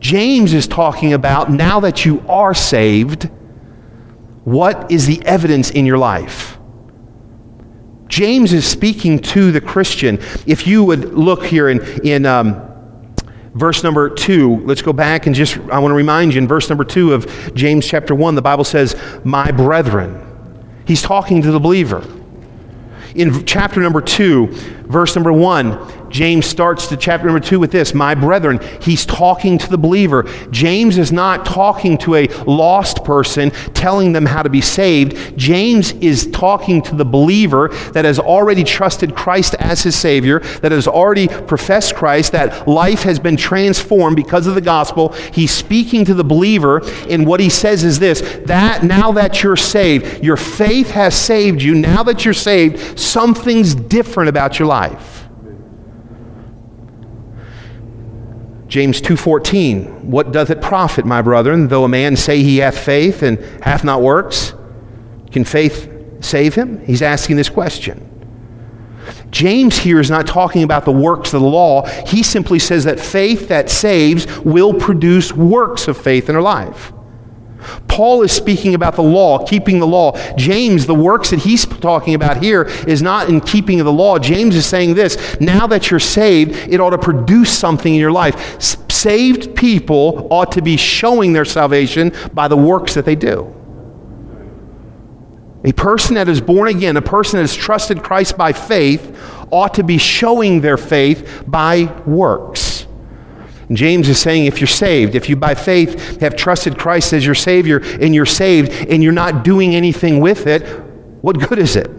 James 0.00 0.54
is 0.54 0.66
talking 0.66 1.12
about 1.12 1.50
now 1.50 1.78
that 1.80 2.06
you 2.06 2.24
are 2.28 2.54
saved, 2.54 3.24
what 4.44 4.90
is 4.90 5.06
the 5.06 5.22
evidence 5.26 5.68
in 5.70 5.84
your 5.84 5.98
life? 5.98 6.55
James 8.08 8.52
is 8.52 8.66
speaking 8.66 9.18
to 9.18 9.50
the 9.52 9.60
Christian. 9.60 10.18
If 10.46 10.66
you 10.66 10.84
would 10.84 11.14
look 11.14 11.44
here 11.44 11.68
in, 11.68 11.80
in 12.06 12.26
um, 12.26 12.62
verse 13.54 13.82
number 13.82 14.08
2, 14.08 14.64
let's 14.64 14.82
go 14.82 14.92
back 14.92 15.26
and 15.26 15.34
just, 15.34 15.56
I 15.70 15.78
want 15.78 15.90
to 15.90 15.96
remind 15.96 16.34
you 16.34 16.38
in 16.38 16.48
verse 16.48 16.68
number 16.68 16.84
2 16.84 17.14
of 17.14 17.54
James 17.54 17.86
chapter 17.86 18.14
1, 18.14 18.34
the 18.34 18.42
Bible 18.42 18.64
says, 18.64 18.96
My 19.24 19.50
brethren. 19.50 20.22
He's 20.86 21.02
talking 21.02 21.42
to 21.42 21.50
the 21.50 21.58
believer. 21.58 22.04
In 23.14 23.44
chapter 23.46 23.80
number 23.80 24.00
2, 24.00 24.46
verse 24.86 25.14
number 25.16 25.32
1, 25.32 25.95
James 26.08 26.46
starts 26.46 26.86
to 26.88 26.96
chapter 26.96 27.26
number 27.26 27.40
two 27.40 27.58
with 27.60 27.72
this 27.72 27.94
My 27.94 28.14
brethren, 28.14 28.60
he's 28.80 29.04
talking 29.04 29.58
to 29.58 29.68
the 29.68 29.78
believer. 29.78 30.24
James 30.50 30.98
is 30.98 31.12
not 31.12 31.44
talking 31.44 31.98
to 31.98 32.14
a 32.14 32.26
lost 32.44 33.04
person, 33.04 33.50
telling 33.74 34.12
them 34.12 34.26
how 34.26 34.42
to 34.42 34.50
be 34.50 34.60
saved. 34.60 35.36
James 35.36 35.92
is 35.92 36.30
talking 36.30 36.82
to 36.82 36.94
the 36.94 37.04
believer 37.04 37.68
that 37.92 38.04
has 38.04 38.18
already 38.18 38.64
trusted 38.64 39.14
Christ 39.14 39.54
as 39.58 39.82
his 39.82 39.96
Savior, 39.96 40.40
that 40.60 40.72
has 40.72 40.86
already 40.86 41.28
professed 41.28 41.94
Christ, 41.94 42.32
that 42.32 42.66
life 42.68 43.02
has 43.02 43.18
been 43.18 43.36
transformed 43.36 44.16
because 44.16 44.46
of 44.46 44.54
the 44.54 44.60
gospel. 44.60 45.12
He's 45.32 45.50
speaking 45.50 46.04
to 46.06 46.14
the 46.14 46.24
believer, 46.24 46.82
and 47.08 47.26
what 47.26 47.40
he 47.40 47.50
says 47.50 47.84
is 47.84 47.98
this 47.98 48.20
that 48.46 48.82
now 48.82 49.12
that 49.12 49.42
you're 49.42 49.56
saved, 49.56 50.22
your 50.24 50.36
faith 50.36 50.90
has 50.90 51.14
saved 51.14 51.62
you. 51.62 51.74
Now 51.74 52.02
that 52.04 52.24
you're 52.24 52.34
saved, 52.34 52.98
something's 52.98 53.74
different 53.74 54.28
about 54.28 54.58
your 54.58 54.68
life. 54.68 55.25
James 58.68 59.00
2:14 59.00 60.04
What 60.04 60.32
doth 60.32 60.50
it 60.50 60.60
profit 60.60 61.04
my 61.04 61.22
brethren 61.22 61.68
though 61.68 61.84
a 61.84 61.88
man 61.88 62.16
say 62.16 62.42
he 62.42 62.58
hath 62.58 62.78
faith 62.78 63.22
and 63.22 63.38
hath 63.62 63.84
not 63.84 64.02
works? 64.02 64.54
Can 65.30 65.44
faith 65.44 65.88
save 66.20 66.54
him? 66.54 66.84
He's 66.84 67.02
asking 67.02 67.36
this 67.36 67.48
question. 67.48 68.02
James 69.30 69.78
here 69.78 70.00
is 70.00 70.10
not 70.10 70.26
talking 70.26 70.62
about 70.62 70.84
the 70.84 70.92
works 70.92 71.32
of 71.32 71.40
the 71.40 71.46
law. 71.46 71.86
He 72.06 72.22
simply 72.22 72.58
says 72.58 72.84
that 72.84 72.98
faith 72.98 73.48
that 73.48 73.70
saves 73.70 74.26
will 74.40 74.74
produce 74.74 75.32
works 75.32 75.88
of 75.88 75.96
faith 75.96 76.28
in 76.28 76.34
our 76.34 76.42
life 76.42 76.92
Paul 77.88 78.22
is 78.22 78.32
speaking 78.32 78.74
about 78.74 78.96
the 78.96 79.02
law, 79.02 79.44
keeping 79.44 79.78
the 79.78 79.86
law. 79.86 80.16
James, 80.36 80.86
the 80.86 80.94
works 80.94 81.30
that 81.30 81.40
he's 81.40 81.64
talking 81.64 82.14
about 82.14 82.42
here, 82.42 82.62
is 82.86 83.02
not 83.02 83.28
in 83.28 83.40
keeping 83.40 83.80
of 83.80 83.86
the 83.86 83.92
law. 83.92 84.18
James 84.18 84.56
is 84.56 84.66
saying 84.66 84.94
this 84.94 85.40
now 85.40 85.66
that 85.66 85.90
you're 85.90 86.00
saved, 86.00 86.54
it 86.68 86.80
ought 86.80 86.90
to 86.90 86.98
produce 86.98 87.56
something 87.56 87.94
in 87.94 88.00
your 88.00 88.12
life. 88.12 88.60
Saved 88.60 89.54
people 89.54 90.26
ought 90.30 90.52
to 90.52 90.62
be 90.62 90.76
showing 90.76 91.32
their 91.32 91.44
salvation 91.44 92.12
by 92.32 92.48
the 92.48 92.56
works 92.56 92.94
that 92.94 93.04
they 93.04 93.14
do. 93.14 93.52
A 95.64 95.72
person 95.72 96.14
that 96.14 96.28
is 96.28 96.40
born 96.40 96.68
again, 96.68 96.96
a 96.96 97.02
person 97.02 97.38
that 97.38 97.42
has 97.42 97.54
trusted 97.54 98.02
Christ 98.02 98.36
by 98.36 98.52
faith, 98.52 99.18
ought 99.50 99.74
to 99.74 99.82
be 99.82 99.98
showing 99.98 100.60
their 100.60 100.76
faith 100.76 101.44
by 101.46 101.84
works. 102.06 102.65
And 103.68 103.76
James 103.76 104.08
is 104.08 104.18
saying 104.18 104.46
if 104.46 104.60
you're 104.60 104.68
saved, 104.68 105.14
if 105.14 105.28
you 105.28 105.36
by 105.36 105.54
faith 105.54 106.20
have 106.20 106.36
trusted 106.36 106.78
Christ 106.78 107.12
as 107.12 107.26
your 107.26 107.34
Savior 107.34 107.78
and 107.78 108.14
you're 108.14 108.26
saved 108.26 108.70
and 108.88 109.02
you're 109.02 109.12
not 109.12 109.44
doing 109.44 109.74
anything 109.74 110.20
with 110.20 110.46
it, 110.46 110.62
what 111.22 111.38
good 111.38 111.58
is 111.58 111.74
it? 111.74 111.90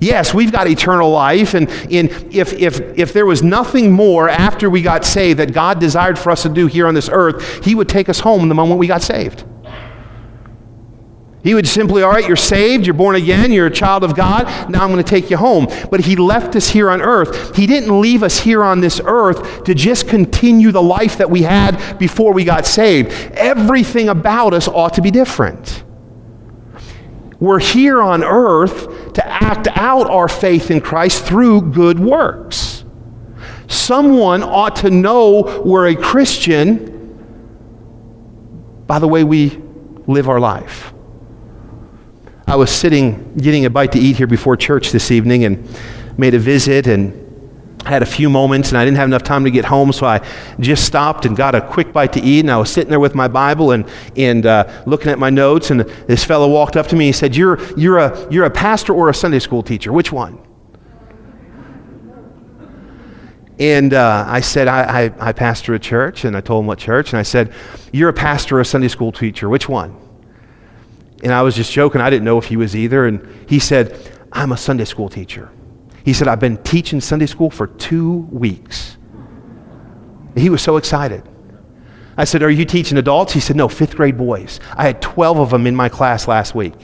Yes, 0.00 0.34
we've 0.34 0.52
got 0.52 0.66
eternal 0.66 1.10
life, 1.10 1.54
and, 1.54 1.70
and 1.90 2.10
if, 2.34 2.52
if, 2.52 2.80
if 2.98 3.12
there 3.12 3.24
was 3.24 3.42
nothing 3.42 3.92
more 3.92 4.28
after 4.28 4.68
we 4.68 4.82
got 4.82 5.04
saved 5.04 5.38
that 5.38 5.52
God 5.52 5.78
desired 5.78 6.18
for 6.18 6.30
us 6.30 6.42
to 6.42 6.48
do 6.48 6.66
here 6.66 6.86
on 6.86 6.94
this 6.94 7.08
earth, 7.10 7.64
He 7.64 7.74
would 7.74 7.88
take 7.88 8.08
us 8.08 8.20
home 8.20 8.48
the 8.48 8.54
moment 8.54 8.78
we 8.78 8.86
got 8.86 9.02
saved. 9.02 9.44
He 11.44 11.52
would 11.54 11.68
simply, 11.68 12.02
all 12.02 12.10
right, 12.10 12.26
you're 12.26 12.36
saved, 12.36 12.86
you're 12.86 12.94
born 12.94 13.16
again, 13.16 13.52
you're 13.52 13.66
a 13.66 13.70
child 13.70 14.02
of 14.02 14.16
God, 14.16 14.46
now 14.70 14.82
I'm 14.82 14.90
going 14.90 15.04
to 15.04 15.08
take 15.08 15.28
you 15.28 15.36
home. 15.36 15.68
But 15.90 16.00
He 16.00 16.16
left 16.16 16.56
us 16.56 16.70
here 16.70 16.90
on 16.90 17.02
earth. 17.02 17.54
He 17.54 17.66
didn't 17.66 18.00
leave 18.00 18.22
us 18.22 18.40
here 18.40 18.64
on 18.64 18.80
this 18.80 18.98
earth 19.04 19.64
to 19.64 19.74
just 19.74 20.08
continue 20.08 20.72
the 20.72 20.82
life 20.82 21.18
that 21.18 21.28
we 21.28 21.42
had 21.42 21.98
before 21.98 22.32
we 22.32 22.44
got 22.44 22.64
saved. 22.64 23.12
Everything 23.34 24.08
about 24.08 24.54
us 24.54 24.68
ought 24.68 24.94
to 24.94 25.02
be 25.02 25.10
different. 25.10 25.84
We're 27.38 27.60
here 27.60 28.00
on 28.00 28.24
earth 28.24 29.12
to 29.12 29.26
act 29.26 29.68
out 29.68 30.08
our 30.08 30.28
faith 30.28 30.70
in 30.70 30.80
Christ 30.80 31.26
through 31.26 31.72
good 31.72 32.00
works. 32.00 32.86
Someone 33.66 34.42
ought 34.42 34.76
to 34.76 34.88
know 34.88 35.62
we're 35.62 35.88
a 35.88 35.94
Christian 35.94 36.94
by 38.86 38.98
the 38.98 39.08
way 39.08 39.24
we 39.24 39.60
live 40.06 40.30
our 40.30 40.40
life. 40.40 40.93
I 42.46 42.56
was 42.56 42.70
sitting 42.70 43.34
getting 43.36 43.64
a 43.64 43.70
bite 43.70 43.92
to 43.92 43.98
eat 43.98 44.16
here 44.16 44.26
before 44.26 44.56
church 44.56 44.92
this 44.92 45.10
evening 45.10 45.44
and 45.44 45.66
made 46.18 46.34
a 46.34 46.38
visit 46.38 46.86
and 46.86 47.20
had 47.86 48.02
a 48.02 48.06
few 48.06 48.28
moments 48.30 48.70
and 48.70 48.78
I 48.78 48.84
didn't 48.84 48.96
have 48.96 49.08
enough 49.08 49.22
time 49.22 49.44
to 49.44 49.50
get 49.50 49.64
home, 49.64 49.92
so 49.92 50.06
I 50.06 50.26
just 50.60 50.84
stopped 50.84 51.26
and 51.26 51.36
got 51.36 51.54
a 51.54 51.60
quick 51.60 51.92
bite 51.92 52.12
to 52.14 52.20
eat. 52.20 52.40
And 52.40 52.50
I 52.50 52.56
was 52.56 52.70
sitting 52.70 52.90
there 52.90 53.00
with 53.00 53.14
my 53.14 53.28
Bible 53.28 53.72
and, 53.72 53.88
and 54.16 54.44
uh, 54.44 54.82
looking 54.86 55.10
at 55.10 55.18
my 55.18 55.30
notes. 55.30 55.70
And 55.70 55.80
this 55.80 56.24
fellow 56.24 56.48
walked 56.48 56.76
up 56.76 56.86
to 56.88 56.96
me 56.96 57.06
and 57.06 57.14
he 57.14 57.18
said, 57.18 57.34
you're, 57.34 57.58
you're, 57.78 57.98
a, 57.98 58.28
you're 58.30 58.44
a 58.44 58.50
pastor 58.50 58.94
or 58.94 59.08
a 59.08 59.14
Sunday 59.14 59.38
school 59.38 59.62
teacher. 59.62 59.92
Which 59.92 60.12
one? 60.12 60.38
And 63.58 63.94
uh, 63.94 64.24
I 64.26 64.40
said, 64.40 64.66
I, 64.66 65.04
I, 65.04 65.28
I 65.28 65.32
pastor 65.32 65.74
a 65.74 65.78
church. 65.78 66.24
And 66.24 66.36
I 66.36 66.40
told 66.40 66.62
him 66.62 66.66
what 66.66 66.78
church. 66.78 67.12
And 67.12 67.20
I 67.20 67.22
said, 67.22 67.52
You're 67.92 68.08
a 68.08 68.14
pastor 68.14 68.56
or 68.58 68.60
a 68.60 68.64
Sunday 68.64 68.88
school 68.88 69.12
teacher. 69.12 69.48
Which 69.48 69.68
one? 69.68 70.03
And 71.22 71.32
I 71.32 71.42
was 71.42 71.54
just 71.54 71.72
joking. 71.72 72.00
I 72.00 72.10
didn't 72.10 72.24
know 72.24 72.38
if 72.38 72.46
he 72.46 72.56
was 72.56 72.76
either. 72.76 73.06
And 73.06 73.26
he 73.48 73.58
said, 73.58 73.98
I'm 74.32 74.52
a 74.52 74.56
Sunday 74.56 74.84
school 74.84 75.08
teacher. 75.08 75.50
He 76.04 76.12
said, 76.12 76.28
I've 76.28 76.40
been 76.40 76.58
teaching 76.58 77.00
Sunday 77.00 77.26
school 77.26 77.50
for 77.50 77.66
two 77.66 78.28
weeks. 78.30 78.98
He 80.36 80.50
was 80.50 80.60
so 80.60 80.76
excited. 80.76 81.22
I 82.16 82.24
said, 82.24 82.42
Are 82.42 82.50
you 82.50 82.64
teaching 82.64 82.98
adults? 82.98 83.32
He 83.32 83.40
said, 83.40 83.56
No, 83.56 83.68
fifth 83.68 83.96
grade 83.96 84.16
boys. 84.16 84.60
I 84.76 84.84
had 84.84 85.00
12 85.00 85.38
of 85.38 85.50
them 85.50 85.66
in 85.66 85.74
my 85.74 85.88
class 85.88 86.28
last 86.28 86.54
week. 86.54 86.74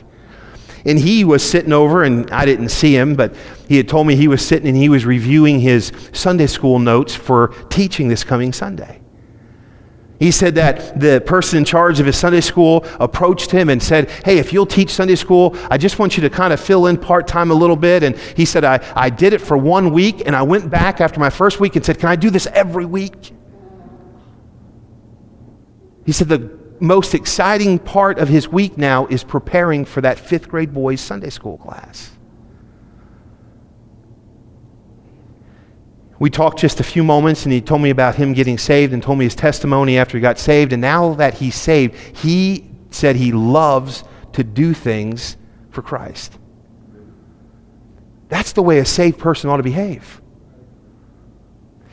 And 0.87 0.99
he 0.99 1.25
was 1.25 1.49
sitting 1.49 1.73
over, 1.73 2.05
and 2.05 2.31
I 2.31 2.47
didn't 2.47 2.71
see 2.71 2.97
him, 2.97 3.15
but 3.15 3.37
he 3.69 3.77
had 3.77 3.87
told 3.87 4.07
me 4.07 4.17
he 4.17 4.29
was 4.29 4.47
sitting 4.47 4.69
and 4.69 4.77
he 4.77 4.89
was 4.89 5.05
reviewing 5.05 5.61
his 5.61 5.93
Sunday 6.13 6.47
school 6.47 6.79
notes 6.79 7.15
for 7.15 7.49
teaching 7.69 8.09
this 8.09 8.25
coming 8.25 8.53
Sunday. 8.53 9.00
He 10.21 10.31
said 10.31 10.55
that 10.57 11.00
the 11.00 11.23
person 11.25 11.57
in 11.57 11.65
charge 11.65 11.99
of 11.99 12.05
his 12.05 12.15
Sunday 12.15 12.43
school 12.43 12.85
approached 13.00 13.50
him 13.50 13.71
and 13.71 13.83
said, 13.83 14.11
Hey, 14.23 14.37
if 14.37 14.53
you'll 14.53 14.67
teach 14.67 14.91
Sunday 14.91 15.15
school, 15.15 15.57
I 15.71 15.79
just 15.79 15.99
want 15.99 16.19
you 16.19 16.21
to 16.21 16.29
kind 16.29 16.53
of 16.53 16.61
fill 16.61 16.89
in 16.89 16.99
part 16.99 17.27
time 17.27 17.50
a 17.50 17.55
little 17.55 17.75
bit. 17.75 18.03
And 18.03 18.17
he 18.37 18.45
said, 18.45 18.62
I, 18.62 18.87
I 18.95 19.09
did 19.09 19.33
it 19.33 19.41
for 19.41 19.57
one 19.57 19.95
week, 19.95 20.23
and 20.27 20.37
I 20.37 20.43
went 20.43 20.69
back 20.69 21.00
after 21.00 21.19
my 21.19 21.31
first 21.31 21.59
week 21.59 21.75
and 21.75 21.85
said, 21.85 21.99
Can 21.99 22.11
I 22.11 22.17
do 22.17 22.29
this 22.29 22.47
every 22.49 22.85
week? 22.85 23.33
He 26.05 26.12
said, 26.12 26.29
The 26.29 26.50
most 26.81 27.15
exciting 27.15 27.79
part 27.79 28.19
of 28.19 28.29
his 28.29 28.47
week 28.47 28.77
now 28.77 29.07
is 29.07 29.25
preparing 29.25 29.87
for 29.87 30.03
that 30.03 30.19
fifth 30.19 30.50
grade 30.50 30.75
boys' 30.75 31.00
Sunday 31.00 31.31
school 31.31 31.57
class. 31.57 32.11
We 36.21 36.29
talked 36.29 36.59
just 36.59 36.81
a 36.81 36.85
few 36.85 37.03
moments 37.03 37.45
and 37.45 37.53
he 37.53 37.62
told 37.62 37.81
me 37.81 37.89
about 37.89 38.15
him 38.15 38.35
getting 38.35 38.59
saved 38.59 38.93
and 38.93 39.03
told 39.03 39.19
me 39.19 39.25
his 39.25 39.35
testimony 39.35 39.97
after 39.97 40.19
he 40.19 40.21
got 40.21 40.39
saved. 40.39 40.73
And 40.73 40.83
now 40.83 41.15
that 41.15 41.35
he's 41.35 41.55
saved, 41.55 41.95
he 42.17 42.69
said 42.91 43.17
he 43.17 43.33
loves 43.33 44.05
to 44.35 44.45
do 44.45 44.75
things 44.75 45.39
for 45.71 45.81
Christ. 45.81 46.39
That's 48.29 48.53
the 48.53 48.62
way 48.62 48.79
a 48.79 48.85
saved 48.85 49.19
person 49.19 49.49
ought 49.49 49.57
to 49.57 49.62
behave. 49.62 50.21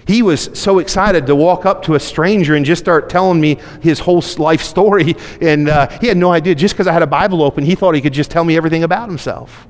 He 0.06 0.22
was 0.22 0.50
so 0.60 0.80
excited 0.80 1.26
to 1.28 1.36
walk 1.36 1.66
up 1.66 1.84
to 1.84 1.96
a 1.96 2.00
stranger 2.00 2.56
and 2.56 2.66
just 2.66 2.84
start 2.84 3.10
telling 3.10 3.40
me 3.40 3.58
his 3.82 4.00
whole 4.00 4.24
life 4.38 4.62
story. 4.62 5.16
And 5.42 5.70
uh, 5.70 5.88
he 6.00 6.08
had 6.08 6.18
no 6.18 6.34
idea. 6.34 6.54
Just 6.54 6.74
because 6.74 6.88
I 6.88 6.92
had 6.92 7.02
a 7.02 7.08
Bible 7.08 7.42
open, 7.42 7.64
he 7.64 7.76
thought 7.76 7.96
he 7.96 8.02
could 8.02 8.14
just 8.14 8.30
tell 8.30 8.44
me 8.44 8.58
everything 8.58 8.84
about 8.84 9.08
himself. 9.08 9.68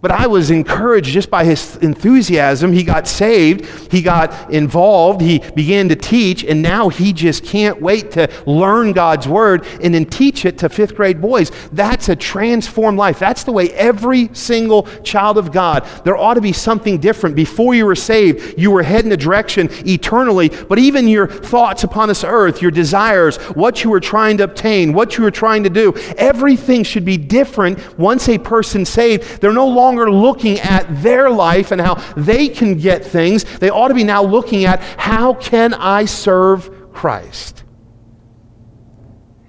But 0.00 0.12
I 0.12 0.28
was 0.28 0.50
encouraged 0.50 1.08
just 1.08 1.28
by 1.28 1.44
his 1.44 1.76
enthusiasm. 1.78 2.72
He 2.72 2.84
got 2.84 3.08
saved, 3.08 3.64
he 3.90 4.00
got 4.00 4.52
involved, 4.52 5.20
he 5.20 5.40
began 5.56 5.88
to 5.88 5.96
teach, 5.96 6.44
and 6.44 6.62
now 6.62 6.88
he 6.88 7.12
just 7.12 7.44
can't 7.44 7.82
wait 7.82 8.12
to 8.12 8.30
learn 8.46 8.92
God's 8.92 9.26
word 9.26 9.66
and 9.82 9.92
then 9.92 10.04
teach 10.04 10.44
it 10.44 10.58
to 10.58 10.68
fifth 10.68 10.94
grade 10.94 11.20
boys. 11.20 11.50
That's 11.72 12.08
a 12.08 12.14
transformed 12.14 12.96
life. 12.96 13.18
That's 13.18 13.42
the 13.42 13.50
way 13.50 13.70
every 13.72 14.32
single 14.34 14.84
child 15.02 15.36
of 15.36 15.50
God, 15.50 15.84
there 16.04 16.16
ought 16.16 16.34
to 16.34 16.40
be 16.40 16.52
something 16.52 16.98
different. 16.98 17.34
Before 17.34 17.74
you 17.74 17.84
were 17.84 17.96
saved, 17.96 18.56
you 18.56 18.70
were 18.70 18.84
heading 18.84 19.10
a 19.10 19.16
direction 19.16 19.68
eternally, 19.84 20.50
but 20.68 20.78
even 20.78 21.08
your 21.08 21.26
thoughts 21.26 21.82
upon 21.82 22.06
this 22.06 22.22
earth, 22.22 22.62
your 22.62 22.70
desires, 22.70 23.38
what 23.56 23.82
you 23.82 23.90
were 23.90 24.00
trying 24.00 24.36
to 24.36 24.44
obtain, 24.44 24.92
what 24.92 25.18
you 25.18 25.24
were 25.24 25.32
trying 25.32 25.64
to 25.64 25.70
do, 25.70 25.92
everything 26.16 26.84
should 26.84 27.04
be 27.04 27.16
different 27.16 27.98
once 27.98 28.28
a 28.28 28.38
person's 28.38 28.88
saved. 28.88 29.40
They're 29.40 29.52
no 29.52 29.66
longer 29.66 29.87
longer 29.88 30.10
looking 30.10 30.60
at 30.60 30.84
their 31.02 31.30
life 31.30 31.70
and 31.70 31.80
how 31.80 31.94
they 32.14 32.48
can 32.48 32.76
get 32.76 33.02
things. 33.02 33.44
They 33.58 33.70
ought 33.70 33.88
to 33.88 33.94
be 33.94 34.04
now 34.04 34.22
looking 34.22 34.66
at 34.66 34.80
how 34.98 35.32
can 35.32 35.72
I 35.72 36.04
serve 36.04 36.92
Christ? 36.92 37.64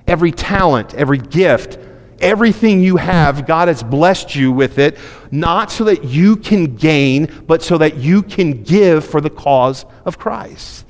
Every 0.08 0.32
talent, 0.32 0.94
every 0.94 1.18
gift, 1.18 1.78
everything 2.22 2.82
you 2.82 2.96
have, 2.96 3.46
God 3.46 3.68
has 3.68 3.84
blessed 3.84 4.34
you 4.34 4.54
with 4.54 4.80
it, 4.80 4.98
not 5.30 5.72
so 5.72 5.84
that 5.84 6.06
you 6.06 6.38
can 6.38 6.78
gain, 6.78 7.44
but 7.46 7.62
so 7.62 7.78
that 7.78 7.98
you 7.98 8.24
can 8.24 8.64
give 8.64 9.06
for 9.06 9.20
the 9.20 9.30
cause 9.30 9.86
of 10.06 10.18
Christ. 10.18 10.86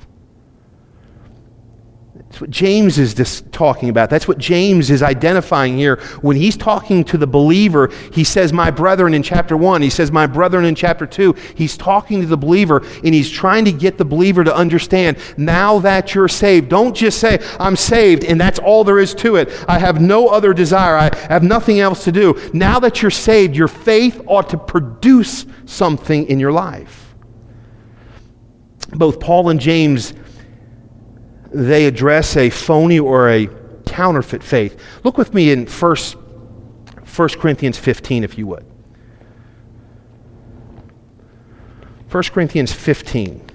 That's 2.30 2.40
what 2.40 2.50
James 2.50 2.96
is 2.96 3.12
just 3.12 3.50
talking 3.50 3.88
about. 3.88 4.08
That's 4.08 4.28
what 4.28 4.38
James 4.38 4.88
is 4.88 5.02
identifying 5.02 5.76
here. 5.76 5.96
When 6.22 6.36
he's 6.36 6.56
talking 6.56 7.02
to 7.06 7.18
the 7.18 7.26
believer, 7.26 7.90
he 8.12 8.22
says, 8.22 8.52
My 8.52 8.70
brethren 8.70 9.14
in 9.14 9.24
chapter 9.24 9.56
1. 9.56 9.82
He 9.82 9.90
says, 9.90 10.12
My 10.12 10.28
brethren 10.28 10.64
in 10.64 10.76
chapter 10.76 11.06
2. 11.06 11.34
He's 11.56 11.76
talking 11.76 12.20
to 12.20 12.28
the 12.28 12.36
believer 12.36 12.86
and 13.04 13.12
he's 13.12 13.28
trying 13.28 13.64
to 13.64 13.72
get 13.72 13.98
the 13.98 14.04
believer 14.04 14.44
to 14.44 14.54
understand 14.54 15.18
now 15.36 15.80
that 15.80 16.14
you're 16.14 16.28
saved. 16.28 16.68
Don't 16.68 16.94
just 16.94 17.18
say, 17.18 17.40
I'm 17.58 17.74
saved 17.74 18.22
and 18.22 18.40
that's 18.40 18.60
all 18.60 18.84
there 18.84 19.00
is 19.00 19.12
to 19.16 19.34
it. 19.34 19.64
I 19.66 19.80
have 19.80 20.00
no 20.00 20.28
other 20.28 20.54
desire. 20.54 20.96
I 20.96 21.16
have 21.28 21.42
nothing 21.42 21.80
else 21.80 22.04
to 22.04 22.12
do. 22.12 22.40
Now 22.54 22.78
that 22.78 23.02
you're 23.02 23.10
saved, 23.10 23.56
your 23.56 23.66
faith 23.66 24.22
ought 24.26 24.50
to 24.50 24.56
produce 24.56 25.46
something 25.66 26.28
in 26.28 26.38
your 26.38 26.52
life. 26.52 27.12
Both 28.90 29.18
Paul 29.18 29.50
and 29.50 29.58
James 29.58 30.14
they 31.52 31.86
address 31.86 32.36
a 32.36 32.50
phony 32.50 32.98
or 32.98 33.28
a 33.28 33.48
counterfeit 33.86 34.42
faith. 34.42 34.80
Look 35.04 35.18
with 35.18 35.34
me 35.34 35.50
in 35.50 35.66
1, 35.66 35.96
1 35.96 37.28
Corinthians 37.30 37.76
15, 37.76 38.24
if 38.24 38.38
you 38.38 38.46
would. 38.46 38.64
1 42.10 42.22
Corinthians 42.24 42.72
15. 42.72 43.46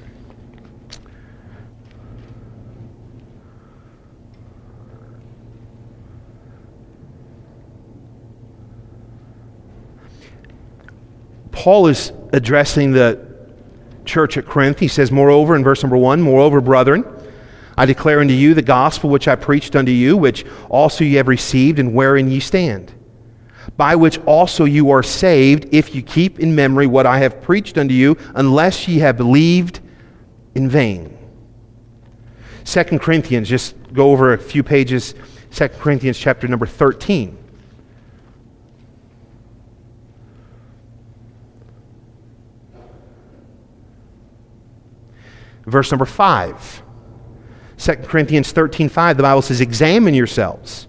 Paul 11.51 11.87
is 11.87 12.11
addressing 12.31 12.91
the 12.91 13.25
church 14.05 14.37
at 14.37 14.45
Corinth. 14.45 14.79
He 14.79 14.87
says, 14.87 15.11
Moreover, 15.11 15.55
in 15.55 15.63
verse 15.63 15.81
number 15.81 15.97
one, 15.97 16.21
Moreover, 16.21 16.61
brethren, 16.61 17.03
I 17.77 17.85
declare 17.85 18.21
unto 18.21 18.33
you 18.33 18.53
the 18.53 18.61
gospel 18.61 19.09
which 19.09 19.27
I 19.27 19.35
preached 19.35 19.75
unto 19.75 19.91
you, 19.91 20.15
which 20.15 20.45
also 20.69 21.03
ye 21.03 21.15
have 21.15 21.27
received, 21.27 21.79
and 21.79 21.93
wherein 21.93 22.31
ye 22.31 22.39
stand, 22.39 22.93
by 23.75 23.95
which 23.95 24.17
also 24.19 24.63
you 24.65 24.91
are 24.91 25.03
saved, 25.03 25.67
if 25.73 25.93
you 25.93 26.01
keep 26.01 26.39
in 26.39 26.55
memory 26.55 26.87
what 26.87 27.05
I 27.05 27.19
have 27.19 27.41
preached 27.41 27.77
unto 27.77 27.93
you, 27.93 28.17
unless 28.35 28.87
ye 28.87 28.99
have 28.99 29.17
believed 29.17 29.81
in 30.55 30.69
vain. 30.69 31.17
2 32.63 32.83
Corinthians, 32.99 33.49
just 33.49 33.75
go 33.93 34.11
over 34.11 34.33
a 34.33 34.37
few 34.37 34.63
pages, 34.63 35.13
2 35.51 35.67
Corinthians 35.69 36.17
chapter 36.17 36.47
number 36.47 36.65
13. 36.65 37.37
Verse 45.65 45.91
number 45.91 46.05
5. 46.05 46.83
2 47.77 47.95
Corinthians 47.97 48.51
13 48.51 48.89
5, 48.89 49.17
the 49.17 49.23
Bible 49.23 49.41
says, 49.41 49.61
Examine 49.61 50.13
yourselves. 50.13 50.87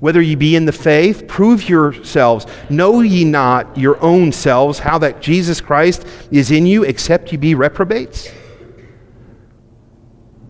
Whether 0.00 0.20
ye 0.20 0.34
be 0.34 0.54
in 0.54 0.66
the 0.66 0.72
faith, 0.72 1.26
prove 1.26 1.68
yourselves. 1.68 2.46
Know 2.68 3.00
ye 3.00 3.24
not 3.24 3.76
your 3.78 4.00
own 4.02 4.32
selves 4.32 4.78
how 4.78 4.98
that 4.98 5.22
Jesus 5.22 5.60
Christ 5.60 6.06
is 6.30 6.50
in 6.50 6.66
you, 6.66 6.84
except 6.84 7.32
ye 7.32 7.38
be 7.38 7.54
reprobates? 7.54 8.30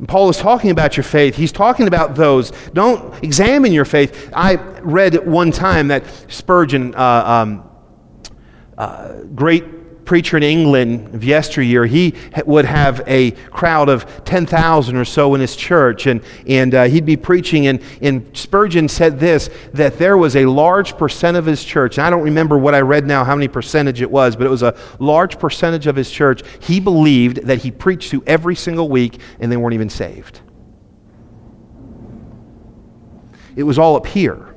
Paul 0.09 0.29
is 0.29 0.39
talking 0.39 0.71
about 0.71 0.97
your 0.97 1.05
faith. 1.05 1.37
He's 1.37 1.53
talking 1.53 1.87
about 1.87 2.17
those. 2.17 2.51
Don't 2.73 3.23
examine 3.23 3.73
your 3.73 3.85
faith. 3.85 4.31
I 4.35 4.57
read 4.81 5.25
one 5.27 5.53
time 5.53 5.89
that 5.89 6.05
Spurgeon, 6.29 6.95
uh, 6.95 7.25
um, 7.25 7.71
uh, 8.77 9.21
great 9.35 9.65
preacher 10.05 10.37
in 10.37 10.43
England 10.43 11.15
of 11.15 11.25
yesteryear, 11.25 11.87
he 11.87 12.15
would 12.45 12.65
have 12.65 13.03
a 13.07 13.33
crowd 13.51 13.89
of 13.89 14.25
10,000 14.25 14.97
or 14.97 15.05
so 15.05 15.35
in 15.35 15.41
his 15.41 15.57
church, 15.57 16.07
and, 16.07 16.23
and 16.47 16.75
uh, 16.75 16.85
he'd 16.85 17.07
be 17.07 17.17
preaching. 17.17 17.67
And, 17.67 17.81
and 18.03 18.37
Spurgeon 18.37 18.89
said 18.89 19.19
this 19.19 19.51
that 19.73 19.99
there 19.99 20.17
was 20.17 20.37
a 20.37 20.47
large 20.47 20.97
percent 20.97 21.37
of 21.37 21.47
his 21.47 21.65
church, 21.65 21.99
and 21.99 22.07
I 22.07 22.11
don't 22.11 22.23
remember 22.23 22.59
what 22.59 22.75
I 22.75 22.81
read 22.81 23.07
now, 23.07 23.25
how 23.25 23.35
many 23.35 23.49
percentage 23.49 24.01
it 24.03 24.11
was, 24.11 24.37
but 24.37 24.47
it 24.47 24.51
was 24.51 24.63
a 24.63 24.77
large 24.99 25.39
percentage 25.39 25.87
of 25.87 25.97
his 25.97 26.11
church. 26.11 26.43
He 26.61 26.81
believed 26.81 27.47
that 27.47 27.59
he 27.59 27.71
preached 27.71 28.11
to 28.11 28.23
every 28.27 28.57
single 28.57 28.89
week, 28.89 29.21
and 29.41 29.51
they 29.51 29.57
weren't 29.57 29.75
even 29.75 29.91
saved. 29.91 30.41
It 33.57 33.63
was 33.63 33.79
all 33.79 33.97
up 33.97 34.07
here, 34.07 34.55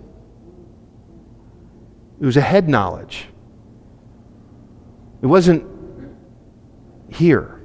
it 2.20 2.26
was 2.26 2.38
a 2.38 2.42
head 2.42 2.68
knowledge. 2.68 3.28
It 5.28 5.30
wasn't 5.30 5.66
here. 7.10 7.60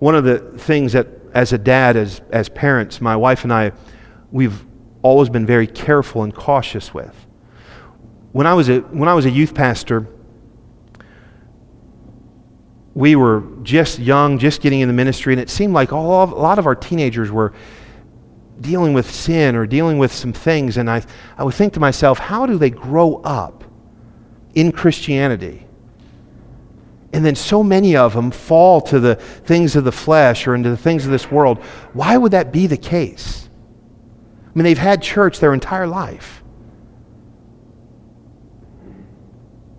One 0.00 0.16
of 0.16 0.24
the 0.24 0.40
things 0.58 0.92
that, 0.94 1.06
as 1.32 1.52
a 1.52 1.58
dad, 1.58 1.96
as, 1.96 2.20
as 2.30 2.48
parents, 2.48 3.00
my 3.00 3.14
wife 3.14 3.44
and 3.44 3.52
I, 3.52 3.70
we've 4.32 4.66
always 5.02 5.28
been 5.28 5.46
very 5.46 5.68
careful 5.68 6.24
and 6.24 6.34
cautious 6.34 6.92
with. 6.92 7.14
When 8.32 8.44
I 8.48 8.54
was 8.54 8.68
a, 8.68 8.80
when 8.80 9.08
I 9.08 9.14
was 9.14 9.24
a 9.24 9.30
youth 9.30 9.54
pastor, 9.54 10.08
we 12.92 13.14
were 13.14 13.44
just 13.62 14.00
young, 14.00 14.40
just 14.40 14.60
getting 14.60 14.80
in 14.80 14.88
the 14.88 14.94
ministry, 14.94 15.32
and 15.32 15.40
it 15.40 15.48
seemed 15.48 15.74
like 15.74 15.92
all 15.92 16.24
a 16.24 16.34
lot 16.34 16.58
of 16.58 16.66
our 16.66 16.74
teenagers 16.74 17.30
were 17.30 17.52
dealing 18.60 18.94
with 18.94 19.08
sin 19.08 19.54
or 19.54 19.64
dealing 19.64 19.98
with 19.98 20.12
some 20.12 20.32
things. 20.32 20.76
And 20.76 20.90
I, 20.90 21.04
I 21.36 21.44
would 21.44 21.54
think 21.54 21.74
to 21.74 21.80
myself, 21.80 22.18
how 22.18 22.46
do 22.46 22.58
they 22.58 22.70
grow 22.70 23.18
up 23.22 23.57
in 24.58 24.72
Christianity. 24.72 25.64
And 27.12 27.24
then 27.24 27.36
so 27.36 27.62
many 27.62 27.94
of 27.94 28.12
them 28.12 28.32
fall 28.32 28.80
to 28.82 28.98
the 28.98 29.14
things 29.14 29.76
of 29.76 29.84
the 29.84 29.92
flesh 29.92 30.48
or 30.48 30.54
into 30.56 30.68
the 30.68 30.76
things 30.76 31.04
of 31.04 31.12
this 31.12 31.30
world. 31.30 31.58
Why 31.92 32.16
would 32.16 32.32
that 32.32 32.52
be 32.52 32.66
the 32.66 32.76
case? 32.76 33.48
I 34.44 34.50
mean, 34.58 34.64
they've 34.64 34.76
had 34.76 35.00
church 35.00 35.38
their 35.38 35.54
entire 35.54 35.86
life. 35.86 36.42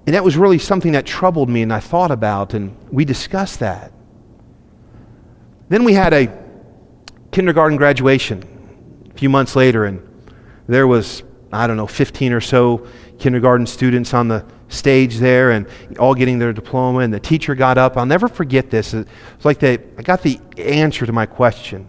And 0.05 0.15
that 0.15 0.23
was 0.23 0.37
really 0.37 0.59
something 0.59 0.93
that 0.93 1.05
troubled 1.05 1.49
me 1.49 1.61
and 1.61 1.73
I 1.73 1.81
thought 1.81 2.09
about, 2.09 2.53
and 2.53 2.73
we 2.89 3.03
discussed 3.03 3.59
that. 3.59 3.91
Then 5.67 5.83
we 5.83 5.93
had 5.93 6.13
a 6.13 6.33
kindergarten 7.31 7.77
graduation 7.77 8.43
a 9.13 9.17
few 9.17 9.29
months 9.29 9.57
later, 9.57 9.83
and 9.83 10.01
there 10.67 10.87
was, 10.87 11.21
I 11.51 11.67
don't 11.67 11.75
know, 11.75 11.85
15 11.85 12.31
or 12.31 12.41
so 12.41 12.87
kindergarten 13.19 13.67
students 13.67 14.13
on 14.13 14.29
the 14.29 14.45
stage 14.69 15.17
there 15.17 15.51
and 15.51 15.67
all 15.97 16.13
getting 16.15 16.39
their 16.39 16.53
diploma 16.53 16.99
and 16.99 17.13
the 17.13 17.19
teacher 17.19 17.55
got 17.55 17.77
up. 17.77 17.97
I'll 17.97 18.05
never 18.05 18.27
forget 18.27 18.69
this. 18.69 18.93
It's 18.93 19.09
like 19.43 19.59
they, 19.59 19.73
i 19.97 20.01
got 20.01 20.21
the 20.21 20.39
answer 20.57 21.05
to 21.05 21.11
my 21.11 21.25
question. 21.25 21.87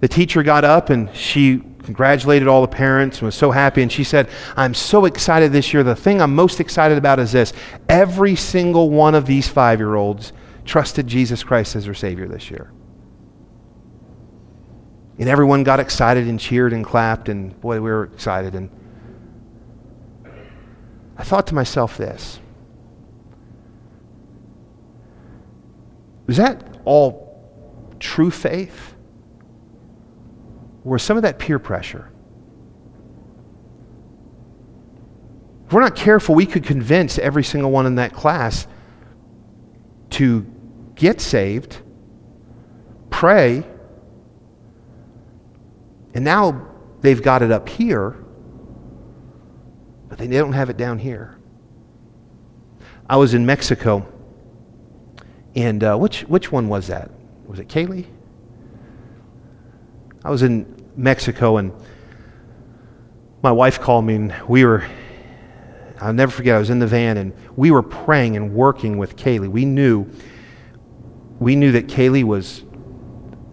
The 0.00 0.08
teacher 0.08 0.42
got 0.42 0.64
up 0.64 0.90
and 0.90 1.14
she 1.14 1.62
congratulated 1.84 2.48
all 2.48 2.60
the 2.60 2.68
parents 2.68 3.18
and 3.18 3.26
was 3.26 3.34
so 3.34 3.50
happy 3.50 3.82
and 3.82 3.92
she 3.92 4.04
said 4.04 4.28
i'm 4.56 4.74
so 4.74 5.04
excited 5.04 5.52
this 5.52 5.72
year. 5.72 5.82
The 5.82 5.96
thing 5.96 6.20
i'm 6.20 6.34
most 6.34 6.60
excited 6.60 6.98
about 6.98 7.18
is 7.20 7.32
this. 7.32 7.52
Every 7.88 8.36
single 8.36 8.90
one 8.90 9.14
of 9.14 9.26
these 9.26 9.48
five 9.48 9.78
year 9.78 9.94
olds 9.94 10.32
trusted 10.64 11.06
jesus 11.06 11.44
christ 11.44 11.76
as 11.76 11.84
their 11.84 11.94
savior 11.94 12.26
this 12.26 12.50
year. 12.50 12.72
And 15.18 15.28
everyone 15.28 15.62
got 15.62 15.78
excited 15.78 16.26
and 16.26 16.40
cheered 16.40 16.72
and 16.72 16.84
clapped 16.84 17.28
and 17.28 17.58
boy 17.60 17.76
we 17.76 17.90
were 17.90 18.04
excited. 18.04 18.54
And 18.54 18.70
I 21.16 21.22
thought 21.22 21.46
to 21.48 21.54
myself 21.54 21.96
this 21.96 22.40
Was 26.26 26.36
that 26.38 26.78
all 26.84 27.24
true 28.00 28.30
faith? 28.30 28.94
Or 30.84 30.98
some 30.98 31.16
of 31.16 31.22
that 31.22 31.38
peer 31.38 31.58
pressure? 31.58 32.10
If 35.66 35.72
we're 35.72 35.80
not 35.80 35.96
careful, 35.96 36.34
we 36.34 36.44
could 36.44 36.64
convince 36.64 37.18
every 37.18 37.42
single 37.42 37.70
one 37.70 37.86
in 37.86 37.94
that 37.94 38.12
class 38.12 38.66
to 40.10 40.46
get 40.94 41.20
saved, 41.20 41.80
pray, 43.10 43.64
and 46.12 46.24
now 46.24 46.68
they've 47.00 47.20
got 47.20 47.42
it 47.42 47.50
up 47.50 47.68
here, 47.68 48.23
but 50.16 50.30
they 50.30 50.38
don't 50.38 50.52
have 50.52 50.70
it 50.70 50.76
down 50.76 50.96
here. 50.96 51.36
I 53.10 53.16
was 53.16 53.34
in 53.34 53.44
Mexico, 53.44 54.06
and 55.56 55.82
uh, 55.82 55.96
which, 55.96 56.20
which 56.22 56.52
one 56.52 56.68
was 56.68 56.86
that? 56.86 57.10
Was 57.46 57.58
it 57.58 57.66
Kaylee? 57.66 58.06
I 60.24 60.30
was 60.30 60.44
in 60.44 60.88
Mexico, 60.94 61.56
and 61.56 61.72
my 63.42 63.50
wife 63.50 63.80
called 63.80 64.04
me, 64.04 64.14
and 64.14 64.34
we 64.46 64.64
were, 64.64 64.86
I'll 66.00 66.12
never 66.12 66.30
forget, 66.30 66.54
I 66.54 66.58
was 66.60 66.70
in 66.70 66.78
the 66.78 66.86
van, 66.86 67.16
and 67.16 67.34
we 67.56 67.72
were 67.72 67.82
praying 67.82 68.36
and 68.36 68.54
working 68.54 68.98
with 68.98 69.16
Kaylee. 69.16 69.48
We 69.48 69.64
knew, 69.64 70.08
we 71.40 71.56
knew 71.56 71.72
that 71.72 71.88
Kaylee 71.88 72.22
was 72.22 72.62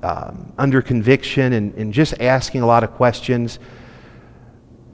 um, 0.03 0.53
under 0.59 0.83
conviction 0.83 1.53
and, 1.53 1.73
and 1.73 1.91
just 1.91 2.21
asking 2.21 2.61
a 2.61 2.67
lot 2.67 2.83
of 2.83 2.91
questions. 2.91 3.57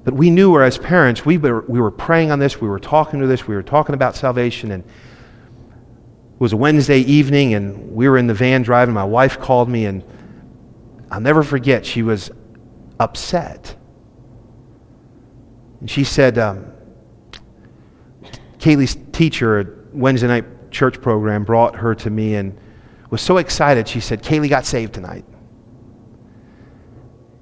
But 0.08 0.14
we 0.14 0.30
knew, 0.30 0.58
as 0.62 0.78
parents, 0.78 1.26
we 1.26 1.38
were, 1.38 1.66
we 1.68 1.82
were 1.82 1.92
praying 1.92 2.32
on 2.32 2.40
this, 2.40 2.62
we 2.62 2.70
were 2.70 2.80
talking 2.80 3.20
to 3.20 3.28
this, 3.28 3.46
we 3.46 3.56
were 3.56 3.62
talking 3.62 3.94
about 3.94 4.16
salvation, 4.16 4.72
and 4.72 4.82
it 4.86 6.40
was 6.40 6.54
a 6.54 6.56
Wednesday 6.56 7.00
evening, 7.00 7.56
and 7.56 7.94
we 7.94 8.08
were 8.08 8.18
in 8.18 8.26
the 8.26 8.34
van 8.34 8.62
driving. 8.62 8.94
My 8.94 9.04
wife 9.04 9.38
called 9.38 9.68
me, 9.68 9.86
and 9.86 10.06
I'll 11.12 11.20
never 11.20 11.44
forget, 11.44 11.86
she 11.86 12.04
was 12.04 12.32
upset. 13.02 13.76
And 15.82 15.92
she 15.92 16.06
said, 16.06 16.38
um, 16.38 16.72
Kaylee's 18.60 18.96
teacher 19.12 19.60
at 19.60 19.94
Wednesday 19.94 20.28
night 20.28 20.72
church 20.72 21.02
program 21.02 21.44
brought 21.44 21.76
her 21.76 21.94
to 21.96 22.10
me 22.10 22.36
and 22.36 22.58
was 23.10 23.22
so 23.22 23.40
excited. 23.40 23.90
She 23.90 24.00
said, 24.00 24.24
Kaylee 24.24 24.48
got 24.48 24.66
saved 24.66 24.94
tonight. 24.94 25.26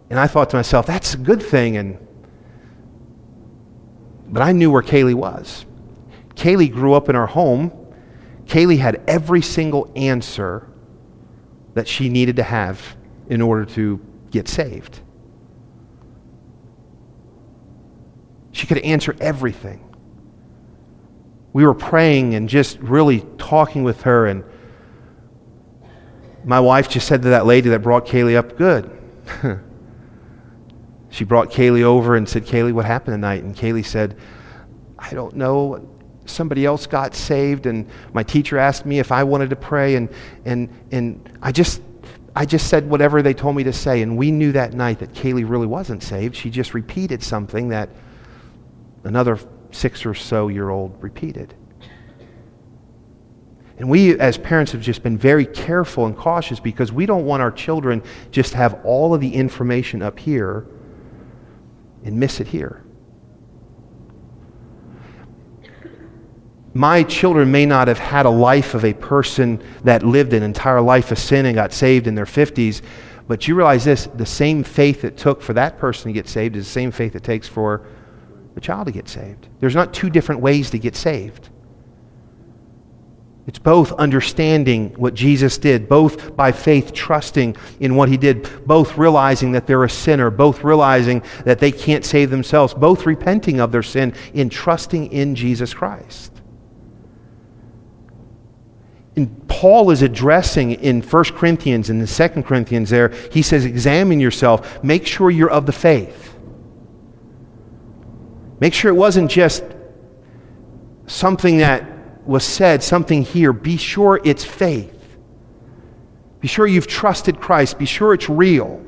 And 0.10 0.20
I 0.20 0.26
thought 0.26 0.50
to 0.50 0.56
myself, 0.56 0.88
that's 0.88 1.14
a 1.14 1.18
good 1.18 1.44
thing. 1.44 1.78
And, 1.78 2.00
but 4.28 4.42
I 4.42 4.52
knew 4.52 4.72
where 4.72 4.82
Kaylee 4.82 5.14
was. 5.14 5.66
Kaylee 6.36 6.72
grew 6.72 6.94
up 6.94 7.10
in 7.10 7.16
our 7.16 7.28
home. 7.28 7.72
Kaylee 8.46 8.78
had 8.78 9.02
every 9.08 9.42
single 9.42 9.92
answer 9.96 10.68
that 11.74 11.88
she 11.88 12.10
needed 12.10 12.38
to 12.38 12.44
have 12.44 12.96
in 13.30 13.42
order 13.42 13.66
to 13.66 14.00
get 14.32 14.48
saved. 14.48 15.00
She 18.52 18.68
could 18.68 18.78
answer 18.80 19.16
everything. 19.20 19.82
We 21.54 21.66
were 21.66 21.74
praying 21.74 22.36
and 22.36 22.48
just 22.48 22.80
really 22.80 23.26
talking 23.38 23.84
with 23.84 24.02
her 24.04 24.28
and 24.28 24.44
my 26.44 26.60
wife 26.60 26.88
just 26.90 27.08
said 27.08 27.24
to 27.24 27.30
that 27.30 27.46
lady 27.46 27.70
that 27.70 27.80
brought 27.80 28.06
Kaylee 28.06 28.36
up, 28.36 28.58
Good. 28.58 28.92
she 31.16 31.24
brought 31.24 31.50
Kaylee 31.50 31.84
over 31.84 32.18
and 32.18 32.28
said, 32.28 32.46
Kaylee, 32.46 32.74
what 32.74 32.84
happened 32.84 33.14
tonight? 33.14 33.42
And 33.42 33.56
Kaylee 33.56 33.86
said, 33.86 34.18
I 35.00 35.12
don't 35.12 35.34
know. 35.34 35.90
Somebody 36.26 36.66
else 36.66 36.88
got 36.88 37.16
saved, 37.16 37.68
and 37.68 37.90
my 38.14 38.22
teacher 38.22 38.58
asked 38.58 38.86
me 38.86 39.00
if 39.00 39.14
I 39.14 39.24
wanted 39.24 39.50
to 39.52 39.56
pray, 39.56 39.96
and, 39.96 40.10
and, 40.44 40.68
and 40.92 41.40
I, 41.42 41.54
just, 41.54 41.82
I 42.36 42.46
just 42.46 42.68
said 42.68 42.90
whatever 42.90 43.22
they 43.22 43.34
told 43.34 43.56
me 43.56 43.64
to 43.64 43.72
say. 43.72 44.02
And 44.02 44.18
we 44.18 44.30
knew 44.30 44.52
that 44.52 44.74
night 44.74 45.00
that 45.00 45.14
Kaylee 45.14 45.50
really 45.50 45.68
wasn't 45.68 46.04
saved. 46.04 46.36
She 46.36 46.50
just 46.50 46.74
repeated 46.74 47.24
something 47.24 47.70
that 47.70 47.88
another 49.06 49.40
six 49.72 50.06
or 50.06 50.16
so 50.16 50.50
year 50.50 50.70
old 50.70 51.02
repeated. 51.02 51.54
And 53.78 53.90
we, 53.90 54.20
as 54.20 54.38
parents, 54.38 54.74
have 54.74 54.82
just 54.82 55.02
been 55.02 55.18
very 55.18 55.46
careful 55.46 56.08
and 56.08 56.18
cautious 56.18 56.60
because 56.60 56.92
we 56.92 57.06
don't 57.06 57.26
want 57.26 57.42
our 57.42 57.52
children 57.54 58.04
just 58.32 58.52
to 58.52 58.58
have 58.58 58.82
all 58.84 59.14
of 59.14 59.22
the 59.22 59.34
information 59.34 60.02
up 60.02 60.20
here 60.20 60.68
and 62.06 62.18
miss 62.18 62.40
it 62.40 62.48
here. 62.48 62.84
My 66.74 67.04
children 67.04 67.52
may 67.52 67.66
not 67.66 67.88
have 67.88 68.00
had 68.00 68.26
a 68.26 68.30
life 68.30 68.74
of 68.74 68.84
a 68.84 68.94
person 68.94 69.62
that 69.84 70.04
lived 70.04 70.34
an 70.34 70.44
entire 70.44 70.82
life 70.82 71.12
of 71.12 71.18
sin 71.18 71.46
and 71.46 71.56
got 71.56 71.72
saved 71.74 72.06
in 72.06 72.16
their 72.16 72.26
50s, 72.26 72.82
but 73.28 73.48
you 73.48 73.56
realize 73.56 73.86
this 73.86 74.08
the 74.16 74.26
same 74.26 74.64
faith 74.64 75.04
it 75.04 75.18
took 75.18 75.42
for 75.42 75.54
that 75.54 75.78
person 75.78 76.10
to 76.10 76.14
get 76.14 76.28
saved 76.28 76.56
is 76.56 76.66
the 76.66 76.72
same 76.72 76.92
faith 76.92 77.16
it 77.16 77.24
takes 77.24 77.48
for 77.48 77.88
the 78.56 78.62
child 78.62 78.88
to 78.88 78.92
get 78.92 79.08
saved. 79.08 79.48
There's 79.60 79.76
not 79.76 79.94
two 79.94 80.10
different 80.10 80.42
ways 80.42 80.70
to 80.72 80.80
get 80.80 80.96
saved. 80.96 81.50
It's 83.48 83.60
both 83.60 83.92
understanding 83.94 84.90
what 84.96 85.14
Jesus 85.14 85.60
did, 85.60 85.88
both 85.88 86.36
by 86.36 86.52
faith 86.52 86.94
trusting 86.94 87.56
in 87.80 87.96
what 87.96 88.10
he 88.10 88.18
did, 88.18 88.50
both 88.66 88.98
realizing 88.98 89.52
that 89.52 89.68
they're 89.68 89.84
a 89.84 89.90
sinner, 89.90 90.32
both 90.32 90.64
realizing 90.64 91.22
that 91.44 91.60
they 91.60 91.72
can't 91.72 92.04
save 92.04 92.32
themselves, 92.32 92.74
both 92.74 93.06
repenting 93.06 93.60
of 93.60 93.72
their 93.72 93.84
sin 93.84 94.16
in 94.34 94.50
trusting 94.50 95.12
in 95.12 95.36
Jesus 95.36 95.76
Christ. 95.76 96.32
And 99.16 99.48
Paul 99.48 99.92
is 99.92 100.02
addressing 100.02 100.72
in 100.72 101.02
1 101.02 101.24
Corinthians 101.26 101.90
and 101.92 102.02
in 102.02 102.08
2 102.08 102.44
Corinthians 102.44 102.90
there, 102.90 103.10
he 103.32 103.44
says, 103.44 103.64
examine 103.64 104.20
yourself, 104.20 104.84
make 104.84 105.06
sure 105.06 105.30
you're 105.30 105.52
of 105.52 105.68
the 105.68 105.72
faith. 105.72 106.36
Make 108.60 108.74
sure 108.74 108.90
it 108.90 108.96
wasn't 108.96 109.30
just 109.30 109.64
something 111.06 111.60
that 111.60 111.95
was 112.26 112.44
said, 112.44 112.84
something 112.84 113.24
here, 113.24 113.54
be 113.54 113.78
sure 113.78 114.20
it's 114.24 114.44
faith. 114.44 114.92
Be 116.40 116.48
sure 116.48 116.68
you've 116.68 116.88
trusted 116.88 117.40
Christ. 117.40 117.80
Be 117.80 117.86
sure 117.86 118.14
it's 118.14 118.30
real. 118.30 118.86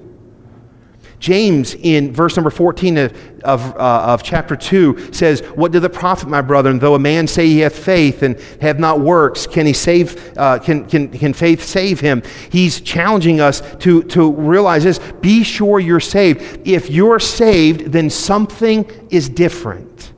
James, 1.19 1.73
in 1.73 2.13
verse 2.13 2.36
number 2.36 2.52
14 2.52 2.97
of, 2.97 3.12
of, 3.43 3.76
uh, 3.76 4.06
of, 4.06 4.21
chapter 4.21 4.56
2, 4.56 5.12
says, 5.12 5.41
What 5.56 5.71
did 5.71 5.80
the 5.80 5.89
profit, 5.89 6.30
my 6.30 6.41
brethren, 6.41 6.78
though 6.78 6.93
a 6.93 7.00
man 7.00 7.26
say 7.26 7.47
he 7.47 7.60
hath 7.60 7.76
faith 7.76 8.21
and 8.21 8.39
have 8.62 8.80
not 8.80 9.00
works? 9.00 9.47
Can, 9.47 9.65
he 9.65 9.73
save, 9.73 10.38
uh, 10.38 10.60
can, 10.60 10.86
can, 10.86 11.10
can 11.10 11.34
faith 11.34 11.63
save 11.63 12.00
him? 12.00 12.21
He's 12.52 12.82
challenging 12.82 13.41
us 13.41 13.62
to, 13.80 14.04
to 14.04 14.32
realize 14.32 14.84
this 14.84 15.00
be 15.19 15.43
sure 15.43 15.80
you're 15.80 16.00
saved. 16.00 16.67
If 16.67 16.91
you're 16.91 17.19
saved, 17.19 17.91
then 17.91 18.12
something 18.12 18.86
is 19.10 19.28
different. 19.28 20.13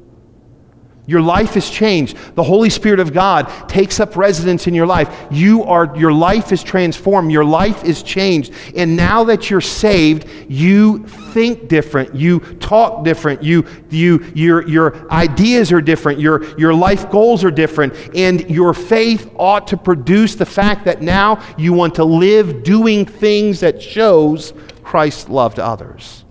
Your 1.09 1.23
life 1.23 1.57
is 1.57 1.67
changed. 1.71 2.15
The 2.35 2.43
Holy 2.43 2.69
Spirit 2.69 2.99
of 2.99 3.13
God 3.13 3.45
takes 3.67 3.99
up 3.99 4.15
residence 4.15 4.67
in 4.67 4.75
your 4.75 4.85
life. 4.85 5.09
You 5.31 5.63
are, 5.63 5.91
your 5.97 6.13
life 6.13 6.51
is 6.51 6.61
transformed. 6.61 7.31
Your 7.31 7.43
life 7.43 7.83
is 7.83 8.03
changed. 8.03 8.53
And 8.75 8.95
now 8.95 9.23
that 9.23 9.49
you're 9.49 9.59
saved, 9.59 10.27
you 10.47 11.07
think 11.07 11.67
different. 11.67 12.13
You 12.13 12.41
talk 12.59 13.03
different. 13.03 13.41
You, 13.41 13.65
you, 13.89 14.23
your, 14.35 14.67
your 14.67 15.11
ideas 15.11 15.71
are 15.71 15.81
different. 15.81 16.19
Your, 16.19 16.43
your 16.59 16.75
life 16.75 17.09
goals 17.09 17.43
are 17.43 17.49
different. 17.49 17.95
And 18.15 18.47
your 18.47 18.75
faith 18.75 19.31
ought 19.35 19.65
to 19.69 19.77
produce 19.77 20.35
the 20.35 20.45
fact 20.45 20.85
that 20.85 21.01
now 21.01 21.43
you 21.57 21.73
want 21.73 21.95
to 21.95 22.03
live 22.03 22.61
doing 22.61 23.07
things 23.07 23.61
that 23.61 23.81
shows 23.81 24.53
Christ's 24.83 25.27
love 25.27 25.55
to 25.55 25.65
others. 25.65 26.23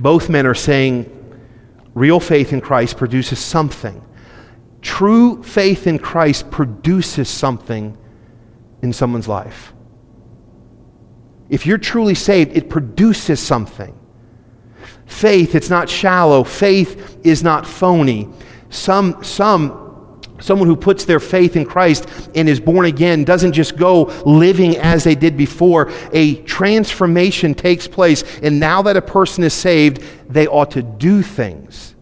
Both 0.00 0.28
men 0.28 0.46
are 0.48 0.54
saying, 0.54 1.18
Real 1.94 2.20
faith 2.20 2.52
in 2.52 2.60
Christ 2.60 2.96
produces 2.96 3.38
something. 3.38 4.04
True 4.82 5.42
faith 5.42 5.86
in 5.86 5.98
Christ 5.98 6.50
produces 6.50 7.28
something 7.28 7.96
in 8.82 8.92
someone's 8.92 9.28
life. 9.28 9.72
If 11.48 11.66
you're 11.66 11.78
truly 11.78 12.14
saved, 12.14 12.56
it 12.56 12.70
produces 12.70 13.40
something. 13.40 13.98
Faith, 15.06 15.54
it's 15.54 15.68
not 15.68 15.88
shallow. 15.88 16.44
Faith 16.44 17.18
is 17.24 17.42
not 17.42 17.66
phony. 17.66 18.28
Some, 18.70 19.22
some 19.24 19.89
Someone 20.40 20.68
who 20.68 20.76
puts 20.76 21.04
their 21.04 21.20
faith 21.20 21.56
in 21.56 21.64
Christ 21.64 22.08
and 22.34 22.48
is 22.48 22.60
born 22.60 22.86
again 22.86 23.24
doesn't 23.24 23.52
just 23.52 23.76
go 23.76 24.04
living 24.24 24.76
as 24.76 25.04
they 25.04 25.14
did 25.14 25.36
before. 25.36 25.90
A 26.12 26.36
transformation 26.42 27.54
takes 27.54 27.86
place. 27.86 28.24
And 28.42 28.58
now 28.58 28.82
that 28.82 28.96
a 28.96 29.02
person 29.02 29.44
is 29.44 29.54
saved, 29.54 30.02
they 30.28 30.46
ought 30.46 30.72
to 30.72 30.82
do 30.82 31.22
things. 31.22 31.94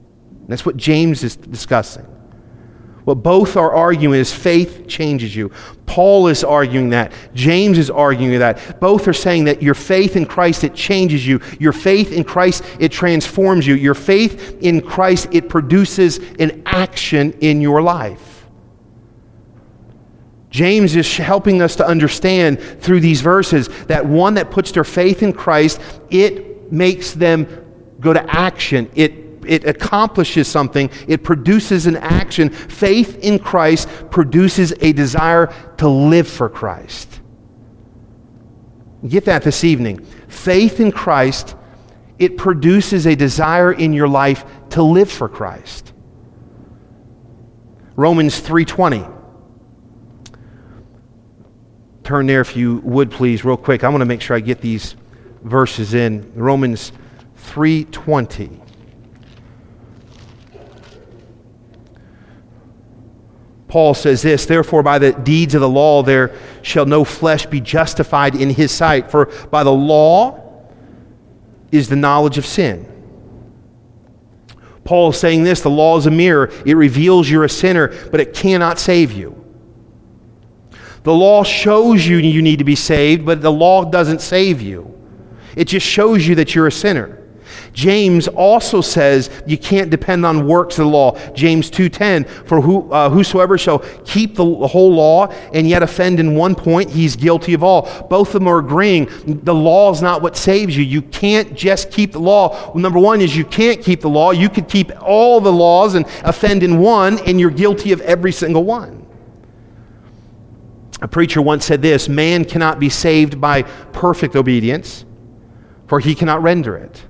that's 0.47 0.65
what 0.65 0.77
James 0.77 1.25
is 1.25 1.37
discussing. 1.37 2.07
What 3.09 3.23
both 3.23 3.57
are 3.57 3.73
arguing 3.73 4.21
is 4.21 4.35
faith 4.35 4.87
changes 4.87 5.35
you. 5.35 5.51
Paul 5.87 6.29
is 6.29 6.45
arguing 6.45 6.91
that. 6.91 7.11
James 7.33 7.79
is 7.79 7.89
arguing 7.89 8.39
that. 8.39 8.81
Both 8.81 9.09
are 9.09 9.15
saying 9.15 9.45
that 9.45 9.63
your 9.63 9.73
faith 9.73 10.15
in 10.15 10.27
Christ, 10.27 10.63
it 10.63 10.75
changes 10.75 11.27
you. 11.27 11.41
Your 11.59 11.73
faith 11.73 12.13
in 12.13 12.23
Christ, 12.23 12.63
it 12.79 12.93
transforms 12.93 13.67
you. 13.67 13.77
Your 13.77 13.95
faith 13.95 14.59
in 14.61 14.83
Christ, 14.83 15.29
it 15.33 15.49
produces 15.49 16.19
an 16.39 16.63
action 16.67 17.33
in 17.41 17.63
your 17.63 17.81
life. 17.81 18.47
James 20.51 20.95
is 20.95 21.17
helping 21.17 21.63
us 21.63 21.77
to 21.77 21.87
understand 21.87 22.61
through 22.61 23.01
these 23.01 23.23
verses 23.23 23.69
that 23.87 24.05
one 24.05 24.35
that 24.35 24.51
puts 24.51 24.71
their 24.71 24.85
faith 24.85 25.23
in 25.23 25.33
Christ, 25.33 25.81
it 26.11 26.71
makes 26.71 27.15
them 27.15 27.47
go 28.01 28.13
to 28.13 28.23
action. 28.37 28.91
It 28.95 29.28
it 29.49 29.65
accomplishes 29.65 30.47
something, 30.47 30.91
it 31.07 31.25
produces 31.25 31.87
an 31.87 31.97
action. 31.97 32.51
Faith 32.51 33.19
in 33.19 33.39
Christ 33.39 33.89
produces 34.11 34.73
a 34.81 34.93
desire 34.93 35.53
to 35.79 35.89
live 35.89 36.29
for 36.29 36.49
Christ. 36.49 37.21
Get 39.07 39.25
that 39.27 39.43
this 39.43 39.65
evening. 39.65 40.05
Faith 40.29 40.81
in 40.81 40.93
Christ, 40.93 41.57
it 42.19 42.37
produces 42.37 43.07
a 43.07 43.15
desire 43.15 43.73
in 43.73 43.93
your 43.93 44.09
life 44.09 44.45
to 44.71 44.83
live 44.83 45.11
for 45.11 45.29
Christ. 45.29 45.93
Romans 47.97 48.41
3:20 48.41 49.09
Turn 52.09 52.27
there 52.27 52.41
if 52.41 52.57
you 52.57 52.77
would 52.85 53.11
please 53.11 53.45
real 53.45 53.59
quick. 53.59 53.85
I 53.85 53.89
want 53.91 54.01
to 54.01 54.07
make 54.07 54.23
sure 54.23 54.35
I 54.35 54.41
get 54.41 54.63
these 54.63 54.97
verses 55.43 55.93
in. 55.93 56.33
Romans 56.35 56.91
3:20 57.37 58.68
Paul 63.69 63.93
says 63.93 64.23
this, 64.23 64.47
therefore, 64.47 64.83
by 64.83 64.99
the 64.99 65.13
deeds 65.13 65.55
of 65.55 65.61
the 65.61 65.69
law 65.69 66.03
there 66.03 66.35
shall 66.63 66.87
no 66.87 67.05
flesh 67.05 67.47
be 67.47 67.61
justified 67.61 68.35
in 68.35 68.51
his 68.51 68.73
sight, 68.73 69.11
for 69.11 69.27
by 69.51 69.63
the 69.63 69.73
law 69.73 70.67
is 71.71 71.89
the 71.89 71.97
knowledge 71.97 72.39
of 72.39 72.47
sin. 72.47 72.87
Paul 74.85 75.11
is 75.11 75.21
saying 75.21 75.45
this 75.45 75.61
the 75.61 75.69
law 75.69 75.99
is 75.99 76.07
a 76.07 76.11
mirror, 76.11 76.51
it 76.65 76.75
reveals 76.75 77.29
you're 77.29 77.45
a 77.45 77.49
sinner, 77.49 77.89
but 78.11 78.21
it 78.21 78.33
cannot 78.33 78.79
save 78.79 79.13
you. 79.13 79.35
The 81.03 81.13
law 81.13 81.45
shows 81.45 82.07
you 82.07 82.17
you 82.17 82.41
need 82.41 82.59
to 82.59 82.65
be 82.65 82.75
saved, 82.75 83.27
but 83.27 83.43
the 83.43 83.53
law 83.53 83.85
doesn't 83.85 84.23
save 84.23 84.63
you. 84.63 84.95
It 85.57 85.67
just 85.67 85.87
shows 85.87 86.27
you 86.27 86.35
that 86.37 86.55
you're 86.55 86.67
a 86.67 86.73
sinner. 86.73 87.18
James 87.79 88.27
also 88.27 88.81
says 88.81 89.31
you 89.47 89.57
can't 89.57 89.89
depend 89.89 90.27
on 90.27 90.49
works 90.49 90.81
of 90.81 90.87
the 90.87 90.91
law. 90.91 91.17
James 91.33 91.71
2:10, 91.71 92.25
for 92.45 92.61
who, 92.61 92.91
uh, 92.91 93.09
whosoever 93.09 93.57
shall 93.57 93.85
keep 94.05 94.35
the 94.35 94.45
whole 94.45 94.93
law 94.93 95.29
and 95.53 95.69
yet 95.69 95.81
offend 95.81 96.19
in 96.19 96.35
one 96.35 96.57
point, 96.57 96.91
he's 96.91 97.15
guilty 97.15 97.55
of 97.55 97.63
all. 97.63 97.89
Both 98.11 98.35
of 98.35 98.41
them 98.41 98.49
are 98.49 98.59
agreeing 98.59 99.07
the 99.45 99.55
law 99.55 99.93
is 99.93 100.03
not 100.03 100.23
what 100.23 100.37
saves 100.37 100.77
you. 100.77 100.83
You 100.83 101.03
can't 101.03 101.55
just 101.55 101.93
keep 101.93 102.11
the 102.11 102.19
law. 102.19 102.49
Well, 102.75 102.83
number 102.83 102.99
one 102.99 103.21
is 103.21 103.37
you 103.37 103.45
can't 103.45 103.81
keep 103.81 104.01
the 104.01 104.09
law. 104.09 104.33
You 104.33 104.49
could 104.49 104.67
keep 104.67 104.91
all 105.01 105.41
the 105.41 105.53
laws 105.53 105.95
and 105.95 106.05
offend 106.25 106.65
in 106.65 106.81
one, 106.81 107.21
and 107.27 107.39
you're 107.39 107.49
guilty 107.49 107.93
of 107.93 108.01
every 108.01 108.33
single 108.33 108.65
one. 108.65 109.07
A 111.01 111.07
preacher 111.07 111.41
once 111.41 111.65
said 111.65 111.81
this 111.81 112.09
Man 112.09 112.45
cannot 112.45 112.81
be 112.81 112.89
saved 112.89 113.41
by 113.41 113.63
perfect 113.63 114.35
obedience, 114.35 115.05
for 115.87 116.01
he 116.01 116.17
cannot 116.17 116.43
render 116.43 116.77
it. 116.77 117.05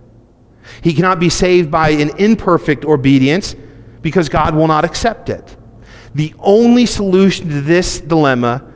He 0.82 0.94
cannot 0.94 1.20
be 1.20 1.28
saved 1.28 1.70
by 1.70 1.90
an 1.90 2.10
imperfect 2.18 2.84
obedience 2.84 3.54
because 4.02 4.28
God 4.28 4.54
will 4.54 4.68
not 4.68 4.84
accept 4.84 5.28
it. 5.28 5.56
The 6.14 6.34
only 6.38 6.86
solution 6.86 7.48
to 7.48 7.60
this 7.60 8.00
dilemma 8.00 8.72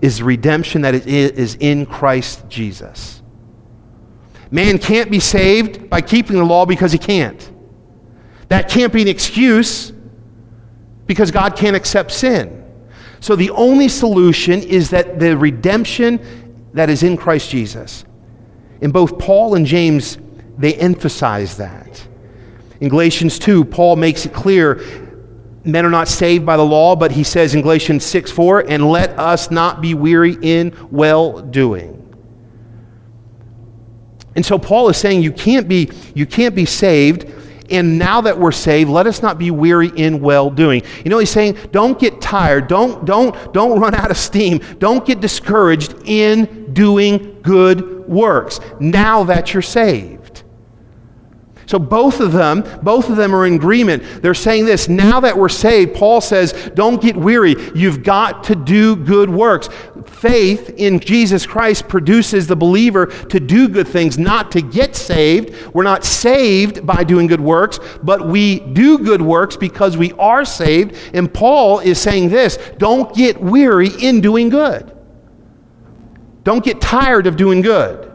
is 0.00 0.22
redemption 0.22 0.82
that 0.82 0.94
is 0.94 1.56
in 1.60 1.86
Christ 1.86 2.48
Jesus. 2.48 3.22
Man 4.50 4.78
can't 4.78 5.10
be 5.10 5.20
saved 5.20 5.90
by 5.90 6.00
keeping 6.00 6.36
the 6.36 6.44
law 6.44 6.66
because 6.66 6.92
he 6.92 6.98
can't. 6.98 7.50
That 8.48 8.68
can't 8.68 8.92
be 8.92 9.02
an 9.02 9.08
excuse 9.08 9.92
because 11.06 11.30
God 11.30 11.56
can't 11.56 11.74
accept 11.74 12.12
sin. 12.12 12.64
So 13.20 13.34
the 13.34 13.50
only 13.50 13.88
solution 13.88 14.62
is 14.62 14.90
that 14.90 15.18
the 15.18 15.36
redemption 15.36 16.68
that 16.74 16.90
is 16.90 17.02
in 17.02 17.16
Christ 17.16 17.50
Jesus. 17.50 18.04
In 18.80 18.90
both 18.90 19.18
Paul 19.18 19.54
and 19.54 19.66
James 19.66 20.18
they 20.58 20.74
emphasize 20.74 21.56
that. 21.58 22.06
In 22.80 22.88
Galatians 22.88 23.38
2, 23.38 23.64
Paul 23.64 23.96
makes 23.96 24.26
it 24.26 24.32
clear 24.32 24.82
men 25.64 25.84
are 25.84 25.90
not 25.90 26.08
saved 26.08 26.46
by 26.46 26.56
the 26.56 26.64
law, 26.64 26.94
but 26.94 27.10
he 27.10 27.24
says 27.24 27.54
in 27.54 27.62
Galatians 27.62 28.04
6 28.04 28.30
4, 28.30 28.60
and 28.68 28.88
let 28.88 29.18
us 29.18 29.50
not 29.50 29.80
be 29.80 29.94
weary 29.94 30.36
in 30.40 30.74
well 30.90 31.40
doing. 31.40 31.92
And 34.36 34.44
so 34.44 34.58
Paul 34.58 34.88
is 34.90 34.96
saying 34.98 35.22
you 35.22 35.32
can't 35.32 35.66
be, 35.66 35.90
you 36.14 36.26
can't 36.26 36.54
be 36.54 36.66
saved. 36.66 37.32
And 37.68 37.98
now 37.98 38.20
that 38.20 38.38
we're 38.38 38.52
saved, 38.52 38.88
let 38.90 39.08
us 39.08 39.22
not 39.22 39.38
be 39.38 39.50
weary 39.50 39.90
in 39.96 40.20
well 40.20 40.50
doing. 40.50 40.82
You 41.04 41.10
know, 41.10 41.18
he's 41.18 41.30
saying, 41.30 41.58
don't 41.72 41.98
get 41.98 42.20
tired. 42.20 42.68
Don't, 42.68 43.04
don't, 43.04 43.52
don't 43.52 43.80
run 43.80 43.94
out 43.94 44.10
of 44.10 44.16
steam. 44.16 44.58
Don't 44.78 45.04
get 45.04 45.20
discouraged 45.20 45.94
in 46.04 46.72
doing 46.74 47.40
good 47.42 48.06
works 48.06 48.60
now 48.78 49.24
that 49.24 49.52
you're 49.52 49.62
saved. 49.62 50.25
So 51.66 51.80
both 51.80 52.20
of 52.20 52.32
them, 52.32 52.64
both 52.82 53.10
of 53.10 53.16
them 53.16 53.34
are 53.34 53.44
in 53.44 53.54
agreement. 53.54 54.22
They're 54.22 54.34
saying 54.34 54.66
this, 54.66 54.88
now 54.88 55.18
that 55.20 55.36
we're 55.36 55.48
saved, 55.48 55.96
Paul 55.96 56.20
says, 56.20 56.70
don't 56.74 57.02
get 57.02 57.16
weary. 57.16 57.56
You've 57.74 58.04
got 58.04 58.44
to 58.44 58.54
do 58.54 58.94
good 58.94 59.28
works. 59.28 59.68
Faith 60.06 60.70
in 60.76 61.00
Jesus 61.00 61.44
Christ 61.44 61.88
produces 61.88 62.46
the 62.46 62.54
believer 62.54 63.06
to 63.06 63.40
do 63.40 63.68
good 63.68 63.88
things, 63.88 64.16
not 64.16 64.52
to 64.52 64.62
get 64.62 64.94
saved. 64.94 65.74
We're 65.74 65.82
not 65.82 66.04
saved 66.04 66.86
by 66.86 67.02
doing 67.02 67.26
good 67.26 67.40
works, 67.40 67.80
but 68.00 68.28
we 68.28 68.60
do 68.60 68.98
good 68.98 69.20
works 69.20 69.56
because 69.56 69.96
we 69.96 70.12
are 70.12 70.44
saved. 70.44 70.96
And 71.14 71.32
Paul 71.32 71.80
is 71.80 72.00
saying 72.00 72.28
this, 72.28 72.58
don't 72.78 73.12
get 73.12 73.40
weary 73.40 73.90
in 74.00 74.20
doing 74.20 74.50
good. 74.50 74.96
Don't 76.44 76.64
get 76.64 76.80
tired 76.80 77.26
of 77.26 77.36
doing 77.36 77.60
good. 77.60 78.05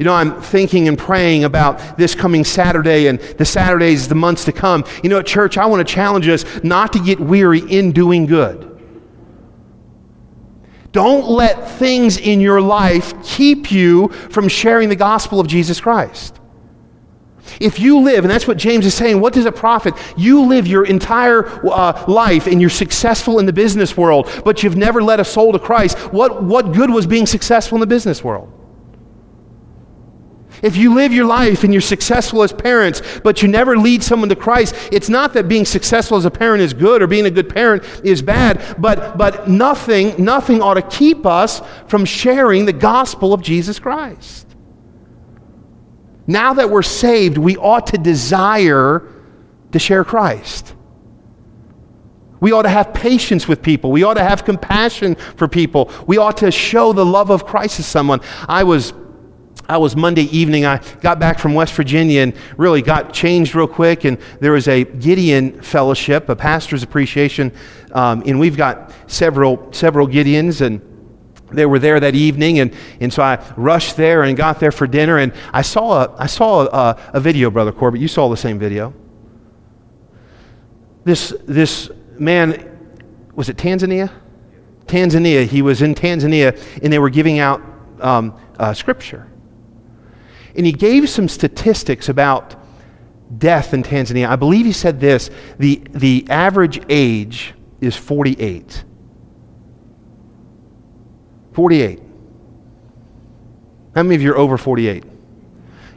You 0.00 0.06
know, 0.06 0.14
I'm 0.14 0.40
thinking 0.40 0.88
and 0.88 0.96
praying 0.96 1.44
about 1.44 1.98
this 1.98 2.14
coming 2.14 2.42
Saturday 2.42 3.08
and 3.08 3.20
the 3.20 3.44
Saturdays, 3.44 4.08
the 4.08 4.14
months 4.14 4.46
to 4.46 4.52
come. 4.52 4.82
You 5.02 5.10
know, 5.10 5.18
at 5.18 5.26
church, 5.26 5.58
I 5.58 5.66
want 5.66 5.86
to 5.86 5.94
challenge 5.94 6.26
us 6.26 6.46
not 6.64 6.94
to 6.94 6.98
get 6.98 7.20
weary 7.20 7.60
in 7.60 7.92
doing 7.92 8.24
good. 8.24 8.66
Don't 10.92 11.28
let 11.28 11.68
things 11.72 12.16
in 12.16 12.40
your 12.40 12.62
life 12.62 13.12
keep 13.22 13.70
you 13.70 14.08
from 14.08 14.48
sharing 14.48 14.88
the 14.88 14.96
gospel 14.96 15.38
of 15.38 15.46
Jesus 15.46 15.82
Christ. 15.82 16.40
If 17.60 17.78
you 17.78 18.00
live, 18.00 18.24
and 18.24 18.30
that's 18.30 18.48
what 18.48 18.56
James 18.56 18.86
is 18.86 18.94
saying, 18.94 19.20
what 19.20 19.34
does 19.34 19.44
it 19.44 19.54
profit? 19.54 19.92
You 20.16 20.46
live 20.46 20.66
your 20.66 20.86
entire 20.86 21.46
uh, 21.70 22.06
life 22.08 22.46
and 22.46 22.58
you're 22.58 22.70
successful 22.70 23.38
in 23.38 23.44
the 23.44 23.52
business 23.52 23.98
world, 23.98 24.30
but 24.46 24.62
you've 24.62 24.78
never 24.78 25.02
led 25.02 25.20
a 25.20 25.26
soul 25.26 25.52
to 25.52 25.58
Christ. 25.58 25.98
What, 26.10 26.42
what 26.42 26.72
good 26.72 26.88
was 26.88 27.06
being 27.06 27.26
successful 27.26 27.76
in 27.76 27.80
the 27.80 27.86
business 27.86 28.24
world? 28.24 28.56
If 30.62 30.76
you 30.76 30.94
live 30.94 31.12
your 31.12 31.24
life 31.24 31.64
and 31.64 31.72
you're 31.72 31.80
successful 31.80 32.42
as 32.42 32.52
parents, 32.52 33.02
but 33.24 33.42
you 33.42 33.48
never 33.48 33.78
lead 33.78 34.02
someone 34.02 34.28
to 34.28 34.36
Christ, 34.36 34.74
it's 34.92 35.08
not 35.08 35.32
that 35.34 35.48
being 35.48 35.64
successful 35.64 36.16
as 36.16 36.24
a 36.24 36.30
parent 36.30 36.62
is 36.62 36.74
good 36.74 37.02
or 37.02 37.06
being 37.06 37.26
a 37.26 37.30
good 37.30 37.48
parent 37.48 37.82
is 38.04 38.20
bad, 38.20 38.76
but, 38.78 39.16
but 39.16 39.48
nothing, 39.48 40.22
nothing 40.22 40.60
ought 40.60 40.74
to 40.74 40.82
keep 40.82 41.24
us 41.24 41.62
from 41.86 42.04
sharing 42.04 42.66
the 42.66 42.72
gospel 42.72 43.32
of 43.32 43.42
Jesus 43.42 43.78
Christ. 43.78 44.46
Now 46.26 46.54
that 46.54 46.70
we're 46.70 46.82
saved, 46.82 47.38
we 47.38 47.56
ought 47.56 47.88
to 47.88 47.98
desire 47.98 49.02
to 49.72 49.78
share 49.78 50.04
Christ. 50.04 50.74
We 52.40 52.52
ought 52.52 52.62
to 52.62 52.68
have 52.68 52.94
patience 52.94 53.46
with 53.46 53.62
people. 53.62 53.90
We 53.92 54.02
ought 54.02 54.14
to 54.14 54.24
have 54.24 54.44
compassion 54.44 55.14
for 55.14 55.46
people. 55.46 55.90
We 56.06 56.16
ought 56.16 56.38
to 56.38 56.50
show 56.50 56.92
the 56.92 57.04
love 57.04 57.30
of 57.30 57.44
Christ 57.44 57.76
to 57.76 57.82
someone. 57.82 58.20
I 58.48 58.64
was 58.64 58.92
I 59.70 59.76
was 59.76 59.94
Monday 59.94 60.24
evening. 60.36 60.66
I 60.66 60.78
got 61.00 61.20
back 61.20 61.38
from 61.38 61.54
West 61.54 61.74
Virginia 61.74 62.22
and 62.22 62.34
really 62.56 62.82
got 62.82 63.12
changed 63.12 63.54
real 63.54 63.68
quick. 63.68 64.04
And 64.04 64.18
there 64.40 64.50
was 64.50 64.66
a 64.66 64.82
Gideon 64.82 65.62
fellowship, 65.62 66.28
a 66.28 66.34
pastor's 66.34 66.82
appreciation. 66.82 67.52
Um, 67.92 68.24
and 68.26 68.40
we've 68.40 68.56
got 68.56 68.92
several, 69.06 69.72
several 69.72 70.08
Gideons. 70.08 70.60
And 70.60 70.80
they 71.52 71.66
were 71.66 71.78
there 71.78 72.00
that 72.00 72.16
evening. 72.16 72.58
And, 72.58 72.74
and 72.98 73.12
so 73.12 73.22
I 73.22 73.40
rushed 73.56 73.96
there 73.96 74.24
and 74.24 74.36
got 74.36 74.58
there 74.58 74.72
for 74.72 74.88
dinner. 74.88 75.18
And 75.18 75.32
I 75.52 75.62
saw 75.62 76.02
a, 76.02 76.16
I 76.18 76.26
saw 76.26 76.66
a, 76.66 77.00
a 77.14 77.20
video, 77.20 77.48
Brother 77.48 77.70
Corbett. 77.70 78.00
You 78.00 78.08
saw 78.08 78.28
the 78.28 78.36
same 78.36 78.58
video. 78.58 78.92
This, 81.04 81.32
this 81.46 81.92
man, 82.18 83.06
was 83.36 83.48
it 83.48 83.56
Tanzania? 83.56 84.10
Tanzania. 84.86 85.46
He 85.46 85.62
was 85.62 85.80
in 85.80 85.94
Tanzania 85.94 86.60
and 86.82 86.92
they 86.92 86.98
were 86.98 87.10
giving 87.10 87.38
out 87.38 87.62
um, 88.00 88.36
uh, 88.58 88.74
scripture. 88.74 89.29
And 90.56 90.66
he 90.66 90.72
gave 90.72 91.08
some 91.08 91.28
statistics 91.28 92.08
about 92.08 92.56
death 93.38 93.72
in 93.72 93.82
Tanzania. 93.82 94.28
I 94.28 94.36
believe 94.36 94.66
he 94.66 94.72
said 94.72 95.00
this 95.00 95.30
the, 95.58 95.82
the 95.90 96.26
average 96.28 96.82
age 96.88 97.54
is 97.80 97.96
48. 97.96 98.84
48. 101.52 102.00
How 103.94 104.02
many 104.02 104.14
of 104.14 104.22
you 104.22 104.32
are 104.32 104.38
over 104.38 104.56
48? 104.56 105.04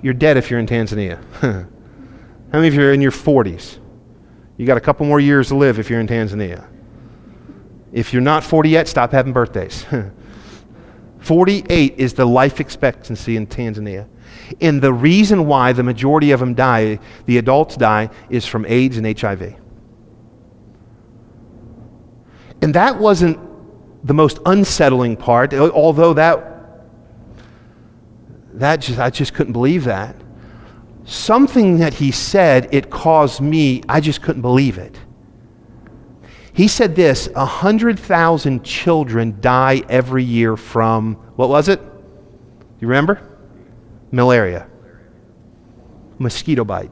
You're 0.01 0.13
dead 0.13 0.37
if 0.37 0.49
you're 0.49 0.59
in 0.59 0.67
Tanzania. 0.67 1.23
How 1.41 2.59
many 2.59 2.67
of 2.67 2.73
you 2.73 2.81
are 2.81 2.93
in 2.93 3.01
your 3.01 3.11
40s? 3.11 3.79
You 4.57 4.65
got 4.65 4.77
a 4.77 4.81
couple 4.81 5.05
more 5.05 5.19
years 5.19 5.47
to 5.49 5.55
live 5.55 5.79
if 5.79 5.89
you're 5.89 5.99
in 5.99 6.07
Tanzania. 6.07 6.67
If 7.91 8.13
you're 8.13 8.21
not 8.21 8.43
40 8.43 8.69
yet, 8.69 8.87
stop 8.87 9.11
having 9.11 9.33
birthdays. 9.33 9.85
48 11.19 11.95
is 11.97 12.13
the 12.13 12.25
life 12.25 12.59
expectancy 12.59 13.37
in 13.37 13.47
Tanzania. 13.47 14.07
And 14.61 14.81
the 14.81 14.93
reason 14.93 15.47
why 15.47 15.73
the 15.73 15.83
majority 15.83 16.31
of 16.31 16.39
them 16.39 16.53
die, 16.53 16.99
the 17.25 17.37
adults 17.37 17.75
die, 17.75 18.09
is 18.29 18.45
from 18.45 18.65
AIDS 18.65 18.97
and 18.97 19.19
HIV. 19.19 19.55
And 22.61 22.73
that 22.75 22.97
wasn't 22.97 23.39
the 24.05 24.13
most 24.13 24.39
unsettling 24.45 25.17
part, 25.17 25.53
although 25.53 26.13
that 26.13 26.53
that 28.53 28.81
just 28.81 28.99
I 28.99 29.09
just 29.09 29.33
couldn't 29.33 29.53
believe 29.53 29.85
that. 29.85 30.15
Something 31.05 31.79
that 31.79 31.95
he 31.95 32.11
said, 32.11 32.69
it 32.71 32.89
caused 32.89 33.41
me, 33.41 33.83
I 33.89 33.99
just 33.99 34.21
couldn't 34.21 34.41
believe 34.41 34.77
it. 34.77 34.97
He 36.53 36.67
said 36.67 36.95
this 36.95 37.27
100,000 37.29 38.63
children 38.63 39.37
die 39.41 39.81
every 39.89 40.23
year 40.23 40.55
from, 40.55 41.15
what 41.35 41.49
was 41.49 41.67
it? 41.67 41.81
You 42.79 42.87
remember? 42.87 43.32
Malaria. 44.13 44.67
Mosquito 46.19 46.63
bite. 46.63 46.91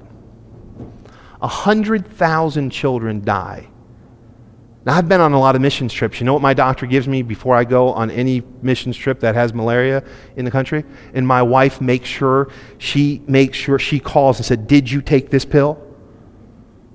100,000 1.39 2.69
children 2.69 3.23
die. 3.23 3.67
Now, 4.83 4.95
I've 4.95 5.07
been 5.07 5.21
on 5.21 5.31
a 5.31 5.39
lot 5.39 5.55
of 5.55 5.61
missions 5.61 5.93
trips. 5.93 6.19
You 6.19 6.25
know 6.25 6.33
what 6.33 6.41
my 6.41 6.53
doctor 6.53 6.85
gives 6.85 7.07
me 7.07 7.21
before 7.21 7.55
I 7.55 7.63
go 7.63 7.93
on 7.93 8.11
any 8.11 8.43
missions 8.61 8.97
trip 8.97 9.21
that 9.21 9.35
has 9.35 9.53
malaria 9.53 10.03
in 10.35 10.43
the 10.43 10.51
country? 10.51 10.83
And 11.13 11.25
my 11.25 11.41
wife 11.41 11.79
makes 11.79 12.09
sure, 12.09 12.51
she 12.79 13.21
makes 13.27 13.57
sure, 13.57 13.79
she 13.79 13.99
calls 13.99 14.37
and 14.37 14.45
said, 14.45 14.67
Did 14.67 14.91
you 14.91 15.01
take 15.01 15.29
this 15.29 15.45
pill? 15.45 15.79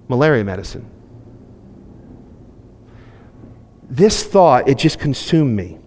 Malaria 0.09 0.45
medicine 0.45 0.91
this 3.89 4.25
thought, 4.25 4.69
it 4.69 4.79
just 4.79 4.99
consumed 4.99 5.57
me. 5.57 5.79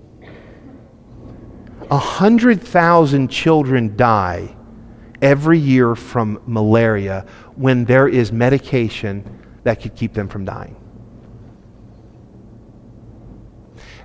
A 1.91 1.97
hundred 1.97 2.61
thousand 2.61 3.29
children 3.29 3.95
die 3.95 4.55
every 5.21 5.57
year 5.57 5.95
from 5.95 6.41
malaria 6.45 7.25
when 7.55 7.85
there 7.85 8.07
is 8.07 8.31
medication 8.31 9.23
that 9.63 9.81
could 9.81 9.95
keep 9.95 10.13
them 10.13 10.27
from 10.27 10.45
dying. 10.45 10.75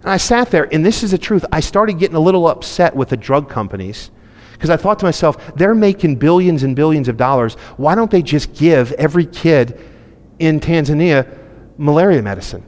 And 0.03 0.11
I 0.11 0.17
sat 0.17 0.51
there, 0.51 0.69
and 0.73 0.85
this 0.85 1.03
is 1.03 1.13
the 1.13 1.19
truth. 1.19 1.45
I 1.53 1.61
started 1.61 1.99
getting 1.99 2.17
a 2.17 2.21
little 2.21 2.47
upset 2.49 2.95
with 2.95 3.09
the 3.09 3.17
drug 3.17 3.49
companies 3.49 4.11
because 4.53 4.71
I 4.71 4.77
thought 4.77 4.99
to 5.01 5.05
myself, 5.05 5.55
they're 5.57 5.75
making 5.75 6.17
billions 6.17 6.63
and 6.63 6.77
billions 6.77 7.09
of 7.09 7.17
dollars. 7.17 7.55
Why 7.77 7.95
don't 7.95 8.11
they 8.11 8.23
just 8.23 8.55
give 8.55 8.93
every 8.93 9.27
kid 9.27 9.81
in 10.39 10.61
Tanzania 10.61 11.39
malaria 11.77 12.23
medicine? 12.23 12.65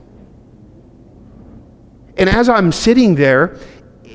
And 2.17 2.29
as 2.29 2.49
I'm 2.49 2.73
sitting 2.73 3.15
there 3.15 3.59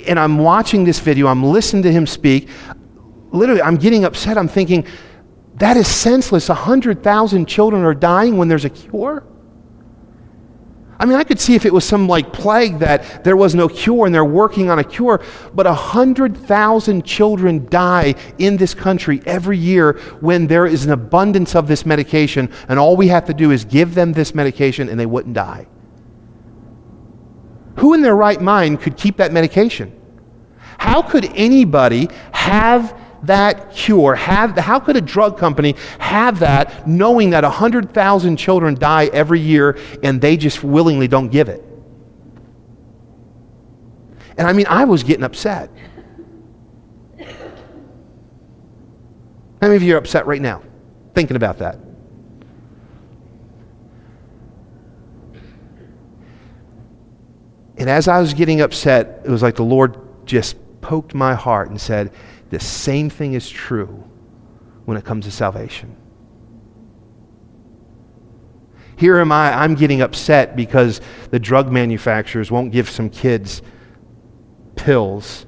and 0.08 0.20
I'm 0.20 0.38
watching 0.38 0.84
this 0.84 1.00
video, 1.00 1.28
I'm 1.28 1.44
listening 1.44 1.84
to 1.84 1.92
him 1.92 2.06
speak, 2.06 2.50
literally, 3.32 3.62
I'm 3.62 3.78
getting 3.78 4.06
upset. 4.06 4.38
I'm 4.38 4.48
thinking, 4.48 4.86
that 5.56 5.78
is 5.78 5.88
senseless. 5.88 6.50
100,000 6.50 7.46
children 7.46 7.84
are 7.84 7.94
dying 7.94 8.38
when 8.38 8.48
there's 8.48 8.66
a 8.66 8.70
cure. 8.70 9.26
I 11.00 11.06
mean, 11.06 11.18
I 11.18 11.24
could 11.24 11.40
see 11.40 11.56
if 11.56 11.66
it 11.66 11.74
was 11.74 11.84
some 11.84 12.08
like 12.08 12.32
plague 12.32 12.78
that 12.80 13.24
there 13.24 13.36
was 13.36 13.56
no 13.56 13.68
cure 13.68 14.06
and 14.06 14.14
they're 14.14 14.24
working 14.24 14.70
on 14.70 14.78
a 14.78 14.84
cure, 14.84 15.20
but 15.52 15.66
100,000 15.66 17.04
children 17.04 17.66
die 17.70 18.14
in 18.38 18.56
this 18.56 18.76
country 18.76 19.20
every 19.26 19.58
year 19.58 19.94
when 20.20 20.46
there 20.46 20.68
is 20.68 20.86
an 20.86 20.92
abundance 20.92 21.56
of 21.56 21.68
this 21.68 21.88
medication, 21.88 22.52
and 22.70 22.78
all 22.78 22.96
we 22.96 23.08
have 23.08 23.26
to 23.26 23.34
do 23.34 23.50
is 23.50 23.66
give 23.66 23.96
them 23.96 24.14
this 24.14 24.36
medication 24.36 24.90
and 24.90 25.00
they 25.00 25.08
wouldn't 25.08 25.34
die. 25.34 25.66
Who 27.78 27.94
in 27.94 28.02
their 28.02 28.16
right 28.16 28.42
mind 28.42 28.82
could 28.82 28.98
keep 28.98 29.18
that 29.18 29.32
medication? 29.32 29.98
How 30.78 31.02
could 31.02 31.26
anybody 31.36 32.10
have 32.32 33.00
that 33.24 33.72
cure? 33.72 34.16
Have, 34.16 34.58
how 34.58 34.80
could 34.80 34.96
a 34.96 35.02
drug 35.02 35.38
company 35.38 35.76
have 36.00 36.40
that 36.40 36.88
knowing 36.88 37.30
that 37.32 37.44
100,000 37.44 38.38
children 38.38 38.76
die 38.76 39.06
every 39.14 39.40
year 39.40 39.78
and 40.04 40.20
they 40.20 40.38
just 40.38 40.64
willingly 40.64 41.08
don't 41.08 41.30
give 41.30 41.50
it? 41.50 41.64
And 44.38 44.48
I 44.48 44.54
mean, 44.54 44.66
I 44.68 44.86
was 44.86 45.04
getting 45.04 45.24
upset. 45.24 45.70
How 49.62 49.68
many 49.68 49.76
of 49.76 49.84
you 49.84 49.94
are 49.94 49.98
upset 49.98 50.26
right 50.26 50.42
now 50.42 50.64
thinking 51.14 51.36
about 51.36 51.60
that? 51.60 51.78
And 57.82 57.90
as 57.90 58.08
I 58.08 58.22
was 58.22 58.36
getting 58.36 58.62
upset, 58.62 59.22
it 59.26 59.32
was 59.32 59.42
like 59.42 59.56
the 59.56 59.64
Lord 59.64 59.98
just 60.28 60.56
poked 60.82 61.16
my 61.16 61.34
heart 61.34 61.72
and 61.72 61.82
said, 61.82 62.12
The 62.52 62.60
same 62.60 63.10
thing 63.10 63.34
is 63.34 63.50
true 63.50 64.08
when 64.86 64.98
it 64.98 65.04
comes 65.04 65.26
to 65.26 65.32
salvation. 65.32 65.96
Here 68.98 69.18
am 69.18 69.32
I, 69.32 69.64
I'm 69.64 69.74
getting 69.74 70.04
upset 70.04 70.56
because 70.56 71.02
the 71.32 71.40
drug 71.40 71.72
manufacturers 71.72 72.52
won't 72.52 72.72
give 72.72 72.88
some 72.88 73.10
kids 73.10 73.64
pills 74.76 75.48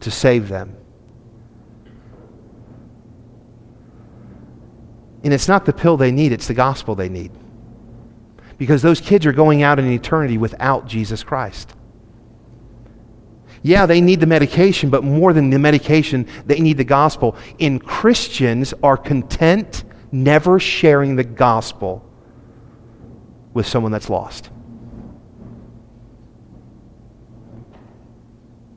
to 0.00 0.10
save 0.10 0.48
them. 0.48 0.76
And 5.22 5.32
it's 5.32 5.46
not 5.46 5.66
the 5.66 5.72
pill 5.72 5.96
they 5.96 6.10
need, 6.10 6.32
it's 6.32 6.48
the 6.48 6.54
gospel 6.54 6.96
they 6.96 7.08
need 7.08 7.30
because 8.60 8.82
those 8.82 9.00
kids 9.00 9.24
are 9.24 9.32
going 9.32 9.62
out 9.62 9.78
in 9.78 9.90
eternity 9.90 10.36
without 10.36 10.86
Jesus 10.86 11.24
Christ. 11.24 11.72
Yeah, 13.62 13.86
they 13.86 14.02
need 14.02 14.20
the 14.20 14.26
medication, 14.26 14.90
but 14.90 15.02
more 15.02 15.32
than 15.32 15.48
the 15.48 15.58
medication, 15.58 16.26
they 16.44 16.60
need 16.60 16.76
the 16.76 16.84
gospel. 16.84 17.36
And 17.58 17.82
Christians 17.82 18.74
are 18.82 18.98
content 18.98 19.84
never 20.12 20.60
sharing 20.60 21.16
the 21.16 21.24
gospel 21.24 22.06
with 23.54 23.66
someone 23.66 23.92
that's 23.92 24.10
lost. 24.10 24.50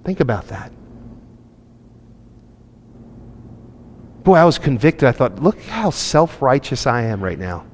Think 0.06 0.22
about 0.22 0.48
that. 0.48 0.72
Boy, 4.24 4.36
I 4.36 4.46
was 4.46 4.58
convicted. 4.58 5.10
I 5.10 5.12
thought, 5.12 5.44
look 5.44 5.62
how 5.64 5.90
self 5.90 6.42
righteous 6.42 6.88
I 6.88 7.02
am 7.02 7.22
right 7.22 7.38
now 7.38 7.66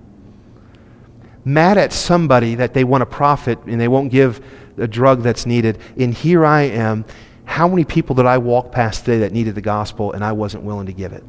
mad 1.45 1.78
at 1.78 1.93
somebody 1.93 2.56
that 2.56 2.73
they 2.73 2.84
want 2.84 3.02
to 3.02 3.06
profit 3.06 3.60
and 3.65 3.80
they 3.80 3.88
won't 3.88 4.12
give 4.12 4.43
the 4.75 4.88
drug 4.88 5.21
that's 5.21 5.45
needed. 5.45 5.80
And 5.97 6.13
here 6.13 6.45
I 6.45 6.63
am. 6.63 7.06
How 7.45 7.67
many 7.67 7.84
people 7.84 8.15
did 8.15 8.25
I 8.25 8.38
walk 8.38 8.71
past 8.71 9.06
today 9.06 9.19
that 9.19 9.32
needed 9.32 9.56
the 9.56 9.62
gospel 9.62 10.13
and 10.13 10.23
I 10.23 10.32
wasn't 10.32 10.63
willing 10.63 10.86
to 10.86 10.93
give 10.93 11.13
it? 11.13 11.23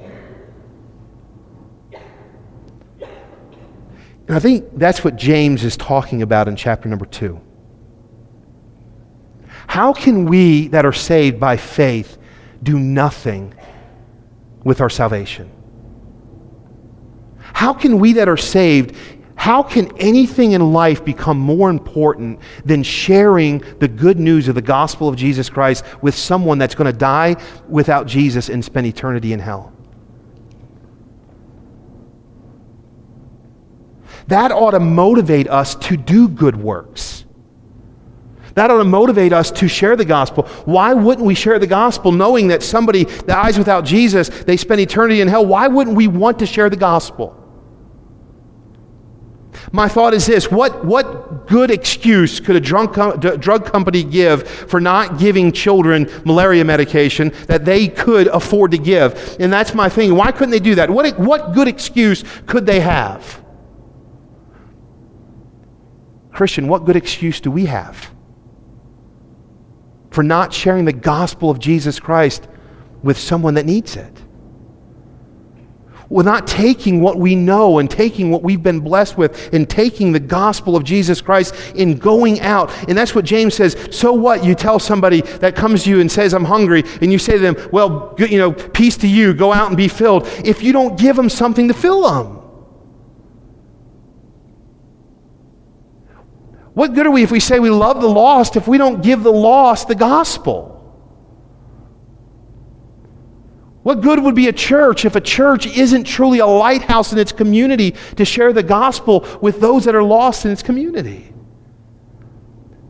And 4.31 4.37
I 4.37 4.39
think 4.39 4.79
that's 4.79 5.03
what 5.03 5.17
James 5.17 5.65
is 5.65 5.77
talking 5.77 6.23
about 6.23 6.47
in 6.47 6.55
chapter 6.55 6.89
number 6.89 7.07
two. 7.07 7.41
How 9.67 9.93
can 9.93 10.27
we 10.27 10.69
that 10.69 10.87
are 10.87 10.93
saved 10.93 11.41
by 11.41 11.57
faith 11.57 12.17
do 12.63 12.79
nothing 12.79 13.55
with 14.63 14.81
our 14.81 14.91
salvation? 14.91 15.51
How 17.41 17.73
can 17.73 17.99
we 17.99 18.13
that 18.15 18.29
are 18.29 18.37
saved 18.37 18.97
how 19.41 19.63
can 19.63 19.91
anything 19.97 20.53
in 20.53 20.75
life 20.75 21.03
become 21.03 21.39
more 21.39 21.71
important 21.71 22.41
than 22.67 22.83
sharing 22.83 23.65
the 23.79 23.89
good 23.89 24.21
news 24.21 24.49
of 24.49 24.55
the 24.55 24.61
gospel 24.61 25.09
of 25.09 25.17
Jesus 25.17 25.49
Christ 25.49 25.83
with 26.03 26.15
someone 26.15 26.59
that's 26.59 26.75
going 26.75 26.93
to 26.93 26.99
die 26.99 27.37
without 27.67 28.07
Jesus 28.07 28.51
and 28.51 28.63
spend 28.63 28.87
eternity 28.87 29.33
in 29.33 29.39
hell? 29.41 29.73
That 34.27 34.53
ought 34.53 34.73
to 34.73 34.81
motivate 34.81 35.49
us 35.49 35.75
to 35.77 35.97
do 35.97 36.29
good 36.29 36.55
works. 36.55 37.25
That 38.57 38.71
ought 38.71 38.77
to 38.77 38.85
motivate 38.85 39.33
us 39.33 39.51
to 39.53 39.69
share 39.69 39.97
the 39.97 40.05
gospel. 40.05 40.49
Why 40.67 40.93
wouldn't 40.93 41.27
we 41.27 41.35
share 41.35 41.59
the 41.59 41.67
gospel 41.67 42.13
knowing 42.13 42.49
that 42.49 42.63
somebody 42.63 43.07
dies 43.07 43.57
without 43.57 43.87
Jesus, 43.87 44.29
they 44.29 44.59
spend 44.59 44.83
eternity 44.83 45.23
in 45.23 45.29
hell? 45.29 45.47
Why 45.47 45.67
wouldn't 45.67 45.97
we 45.97 46.09
want 46.09 46.41
to 46.41 46.47
share 46.47 46.69
the 46.69 46.77
gospel? 46.77 47.40
My 49.73 49.89
thought 49.89 50.15
is 50.15 50.27
this 50.27 50.51
what, 50.51 50.85
what 50.85 51.47
good 51.47 51.71
excuse 51.71 52.41
could 52.41 52.57
a 52.57 52.61
drug, 52.61 52.95
drug 53.41 53.67
company 53.67 54.03
give 54.03 54.49
for 54.49 54.81
not 54.81 55.19
giving 55.19 55.53
children 55.53 56.11
malaria 56.25 56.65
medication 56.65 57.33
that 57.47 57.65
they 57.65 57.89
could 57.89 58.27
afford 58.29 58.71
to 58.73 58.79
give? 58.79 59.37
And 59.39 59.53
that's 59.53 59.75
my 59.75 59.89
thing. 59.89 60.15
Why 60.15 60.33
couldn't 60.33 60.51
they 60.51 60.61
do 60.61 60.75
that? 60.77 60.91
What, 60.91 61.19
what 61.19 61.53
good 61.53 61.69
excuse 61.69 62.25
could 62.47 62.67
they 62.67 62.81
have? 62.81 63.45
Christian, 66.33 66.69
what 66.69 66.85
good 66.85 66.97
excuse 66.97 67.41
do 67.41 67.51
we 67.51 67.67
have 67.67 68.11
for 70.11 70.23
not 70.23 70.53
sharing 70.53 70.85
the 70.85 70.93
gospel 70.93 71.51
of 71.51 71.59
Jesus 71.59 72.01
Christ 72.01 72.49
with 73.03 73.19
someone 73.19 73.55
that 73.55 73.67
needs 73.67 73.97
it? 73.97 74.23
We're 76.11 76.25
not 76.25 76.49
taking 76.49 77.01
what 77.01 77.19
we 77.19 77.37
know 77.37 77.79
and 77.79 77.89
taking 77.89 78.33
what 78.33 78.43
we've 78.43 78.63
been 78.63 78.81
blessed 78.81 79.17
with 79.17 79.55
and 79.55 79.71
taking 79.71 80.11
the 80.11 80.19
gospel 80.19 80.75
of 80.75 80.83
Jesus 80.83 81.21
Christ 81.21 81.55
and 81.79 82.01
going 82.01 82.41
out. 82.41 82.77
And 82.89 82.99
that's 82.99 83.15
what 83.15 83.25
James 83.25 83.55
says. 83.55 83.77
So 83.93 84.13
what? 84.13 84.45
You 84.45 84.57
tell 84.57 84.81
somebody 84.81 85.21
that 85.21 85.55
comes 85.55 85.85
to 85.85 85.91
you 85.91 86.01
and 86.01 86.11
says, 86.11 86.35
I'm 86.35 86.45
hungry, 86.45 86.83
and 87.01 87.13
you 87.13 87.19
say 87.19 87.35
to 87.35 87.39
them, 87.39 87.57
Well, 87.73 88.17
you 88.19 88.39
know, 88.39 88.51
peace 88.51 88.97
to 88.99 89.09
you, 89.09 89.33
go 89.33 89.53
out 89.53 89.69
and 89.69 89.77
be 89.77 89.87
filled. 89.87 90.27
If 90.45 90.65
you 90.65 90.73
don't 90.73 90.99
give 90.99 91.15
them 91.15 91.29
something 91.29 91.69
to 91.69 91.75
fill 91.75 92.03
them, 92.03 92.37
what 96.75 96.93
good 96.93 97.07
are 97.07 97.13
we 97.13 97.23
if 97.23 97.31
we 97.31 97.39
say 97.39 97.61
we 97.61 97.71
love 97.71 98.01
the 98.01 98.09
lost 98.09 98.57
if 98.57 98.67
we 98.67 98.79
don't 98.79 99.01
give 99.01 99.23
the 99.23 99.33
lost 99.33 99.87
the 99.87 99.95
gospel? 99.95 100.80
What 103.83 104.03
good 104.03 104.23
would 104.23 104.35
be 104.35 104.49
a 104.49 104.53
church 104.53 105.05
if 105.05 105.17
a 105.17 105.21
church 105.21 105.67
isn't 105.67 106.05
truly 106.05 106.39
a 106.41 106.47
lighthouse 106.47 107.13
in 107.13 107.19
its 107.19 107.33
community 107.33 107.95
to 108.17 108.25
share 108.25 108.53
the 108.53 108.63
gospel 108.63 109.27
with 109.41 109.61
those 109.61 109.85
that 109.85 109.95
are 109.95 110.03
lost 110.03 110.45
in 110.45 110.51
its 110.51 110.63
community? 110.63 111.33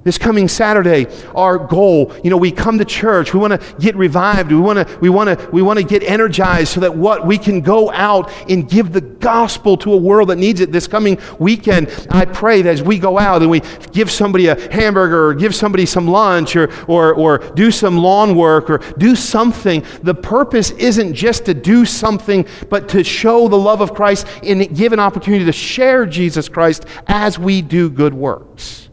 This 0.03 0.16
coming 0.16 0.48
Saturday, 0.48 1.07
our 1.34 1.59
goal, 1.59 2.14
you 2.24 2.30
know, 2.30 2.38
we 2.38 2.51
come 2.51 2.78
to 2.78 2.86
church, 2.86 3.34
we 3.34 3.40
want 3.40 3.61
to 3.61 3.76
get 3.78 3.94
revived, 3.96 4.51
we 4.51 4.59
want 4.59 4.88
to 4.88 4.98
we 4.98 5.11
want 5.11 5.38
to 5.38 5.51
we 5.51 5.61
want 5.61 5.78
to 5.78 5.84
get 5.84 6.03
energized 6.03 6.72
so 6.72 6.80
that 6.80 6.96
what 6.96 7.26
we 7.26 7.36
can 7.36 7.61
go 7.61 7.90
out 7.92 8.32
and 8.48 8.68
give 8.68 8.92
the 8.92 9.03
gospel 9.03 9.76
to 9.76 9.92
a 9.92 9.96
world 9.96 10.30
that 10.30 10.36
needs 10.36 10.61
it 10.61 10.72
this 10.72 10.86
coming 10.86 11.18
weekend. 11.38 11.90
I 12.11 12.24
pray 12.24 12.62
that 12.62 12.70
as 12.70 12.82
we 12.82 12.98
go 12.98 13.18
out 13.18 13.42
and 13.42 13.51
we 13.51 13.61
give 13.92 14.11
somebody 14.11 14.46
a 14.46 14.72
hamburger 14.72 15.26
or 15.26 15.34
give 15.34 15.55
somebody 15.55 15.84
some 15.84 16.09
lunch 16.09 16.57
or 16.57 16.72
or 16.86 17.14
or 17.14 17.38
do 17.53 17.70
some 17.70 17.98
lawn 17.98 18.34
work 18.34 18.70
or 18.70 18.78
do 18.96 19.14
something, 19.14 19.84
the 20.03 20.14
purpose 20.14 20.70
isn't 20.72 21.12
just 21.12 21.44
to 21.44 21.53
do 21.53 21.84
something, 21.84 22.46
but 22.70 22.88
to 22.88 23.05
show 23.05 23.48
the 23.48 23.59
love 23.59 23.82
of 23.82 23.92
Christ 23.92 24.26
and 24.42 24.74
give 24.74 24.94
an 24.94 25.01
opportunity 25.01 25.44
to 25.44 25.53
share 25.53 26.07
Jesus 26.07 26.48
Christ 26.48 26.86
as 27.07 27.38
we 27.38 27.61
do 27.61 27.90
good 27.90 28.14
works. 28.14 28.89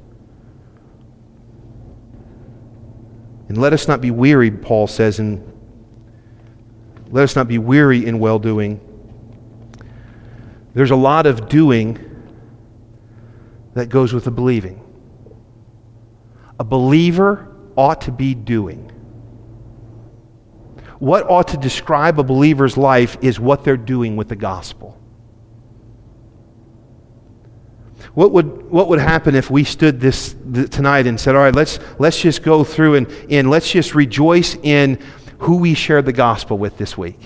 And 3.48 3.58
let 3.58 3.74
us 3.74 3.88
not 3.88 4.02
be 4.02 4.12
weary, 4.12 4.52
Paul 4.52 4.88
says, 4.88 5.20
and 5.20 5.42
let 7.10 7.24
us 7.24 7.36
not 7.36 7.48
be 7.48 7.58
weary 7.58 8.06
in 8.06 8.20
well 8.20 8.40
doing. 8.40 8.82
There's 10.74 10.92
a 10.92 10.96
lot 10.96 11.26
of 11.26 11.48
doing 11.48 11.98
that 13.74 13.90
goes 13.90 14.14
with 14.14 14.26
the 14.26 14.32
believing. 14.32 14.84
A 16.60 16.64
believer 16.64 17.56
ought 17.76 18.02
to 18.02 18.12
be 18.12 18.34
doing. 18.34 18.92
What 21.00 21.30
ought 21.30 21.50
to 21.50 21.58
describe 21.58 22.20
a 22.20 22.24
believer's 22.24 22.76
life 22.76 23.18
is 23.22 23.40
what 23.40 23.64
they're 23.64 23.78
doing 23.78 24.16
with 24.16 24.30
the 24.30 24.36
gospel. 24.36 24.97
What 28.18 28.32
would, 28.32 28.72
what 28.72 28.88
would 28.90 28.98
happen 28.98 29.36
if 29.36 29.52
we 29.52 29.64
stood 29.64 30.00
this 30.00 30.36
th- 30.52 30.72
tonight 30.72 31.06
and 31.06 31.20
said, 31.20 31.36
all 31.36 31.44
right, 31.44 31.56
let's, 31.56 31.78
let's 32.00 32.20
just 32.20 32.42
go 32.42 32.64
through 32.64 32.96
and, 32.96 33.08
and 33.30 33.48
let's 33.48 33.70
just 33.70 33.94
rejoice 33.94 34.56
in 34.64 34.98
who 35.38 35.58
we 35.58 35.76
shared 35.76 36.08
the 36.08 36.14
gospel 36.14 36.58
with 36.58 36.80
this 36.80 36.98
week? 36.98 37.20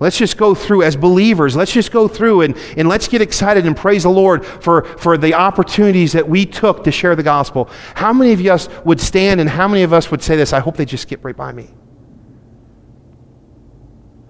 Let's 0.00 0.18
just 0.18 0.38
go 0.38 0.56
through 0.56 0.82
as 0.82 0.96
believers. 0.96 1.54
Let's 1.54 1.70
just 1.72 1.92
go 1.92 2.08
through 2.08 2.40
and, 2.40 2.56
and 2.76 2.88
let's 2.88 3.06
get 3.06 3.22
excited 3.22 3.64
and 3.64 3.76
praise 3.76 4.02
the 4.02 4.10
Lord 4.10 4.44
for, 4.44 4.82
for 4.98 5.16
the 5.16 5.34
opportunities 5.34 6.14
that 6.14 6.28
we 6.28 6.44
took 6.44 6.82
to 6.82 6.90
share 6.90 7.14
the 7.14 7.22
gospel. 7.22 7.70
How 7.94 8.12
many 8.12 8.32
of 8.32 8.40
us 8.40 8.68
would 8.84 9.00
stand 9.00 9.40
and 9.40 9.48
how 9.48 9.68
many 9.68 9.84
of 9.84 9.92
us 9.92 10.10
would 10.10 10.24
say 10.24 10.34
this? 10.34 10.52
I 10.52 10.58
hope 10.58 10.76
they 10.76 10.84
just 10.84 11.02
skip 11.02 11.24
right 11.24 11.36
by 11.36 11.52
me. 11.52 11.70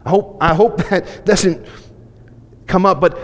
I 0.05 0.11
hope, 0.11 0.37
I 0.43 0.55
hope 0.55 0.77
that 0.91 1.25
doesn't 1.25 1.67
come 2.71 2.87
up. 2.87 3.01
But 3.01 3.19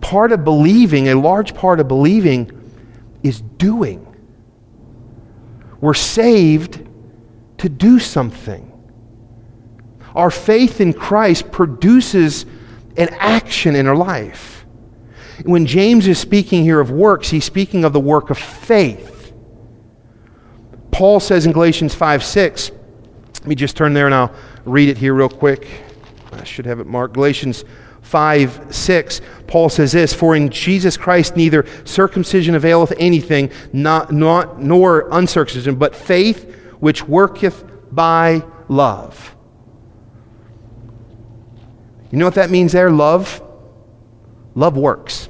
part 0.00 0.30
of 0.30 0.44
believing, 0.44 1.08
a 1.08 1.14
large 1.14 1.54
part 1.54 1.80
of 1.80 1.88
believing, 1.88 2.52
is 3.22 3.40
doing. 3.40 4.04
We're 5.80 5.94
saved 5.94 6.86
to 7.58 7.68
do 7.68 7.98
something. 7.98 8.64
Our 10.14 10.30
faith 10.30 10.80
in 10.80 10.92
Christ 10.92 11.50
produces 11.50 12.44
an 12.96 13.08
action 13.18 13.74
in 13.74 13.86
our 13.86 13.96
life. 13.96 14.64
When 15.44 15.66
James 15.66 16.08
is 16.08 16.18
speaking 16.18 16.64
here 16.64 16.80
of 16.80 16.90
works, 16.90 17.30
he's 17.30 17.44
speaking 17.44 17.84
of 17.84 17.92
the 17.92 18.00
work 18.00 18.30
of 18.30 18.38
faith. 18.38 19.32
Paul 20.90 21.20
says 21.20 21.46
in 21.46 21.52
Galatians 21.52 21.94
5 21.94 22.24
6, 22.24 22.70
let 23.34 23.46
me 23.46 23.54
just 23.54 23.76
turn 23.76 23.94
there 23.94 24.06
and 24.06 24.14
I'll 24.14 24.34
read 24.64 24.88
it 24.88 24.98
here 24.98 25.14
real 25.14 25.28
quick. 25.28 25.68
I 26.32 26.44
should 26.44 26.66
have 26.66 26.80
it 26.80 26.86
marked. 26.86 27.14
Galatians 27.14 27.64
5 28.02 28.74
6, 28.74 29.20
Paul 29.46 29.68
says 29.68 29.92
this 29.92 30.14
For 30.14 30.34
in 30.34 30.50
Jesus 30.50 30.96
Christ 30.96 31.36
neither 31.36 31.66
circumcision 31.84 32.54
availeth 32.54 32.92
anything, 32.98 33.50
not, 33.72 34.12
not, 34.12 34.60
nor 34.60 35.08
uncircumcision, 35.10 35.76
but 35.76 35.94
faith 35.94 36.54
which 36.80 37.06
worketh 37.06 37.64
by 37.92 38.42
love. 38.68 39.34
You 42.10 42.18
know 42.18 42.24
what 42.24 42.34
that 42.34 42.50
means 42.50 42.72
there? 42.72 42.90
Love? 42.90 43.42
Love 44.54 44.76
works. 44.76 45.28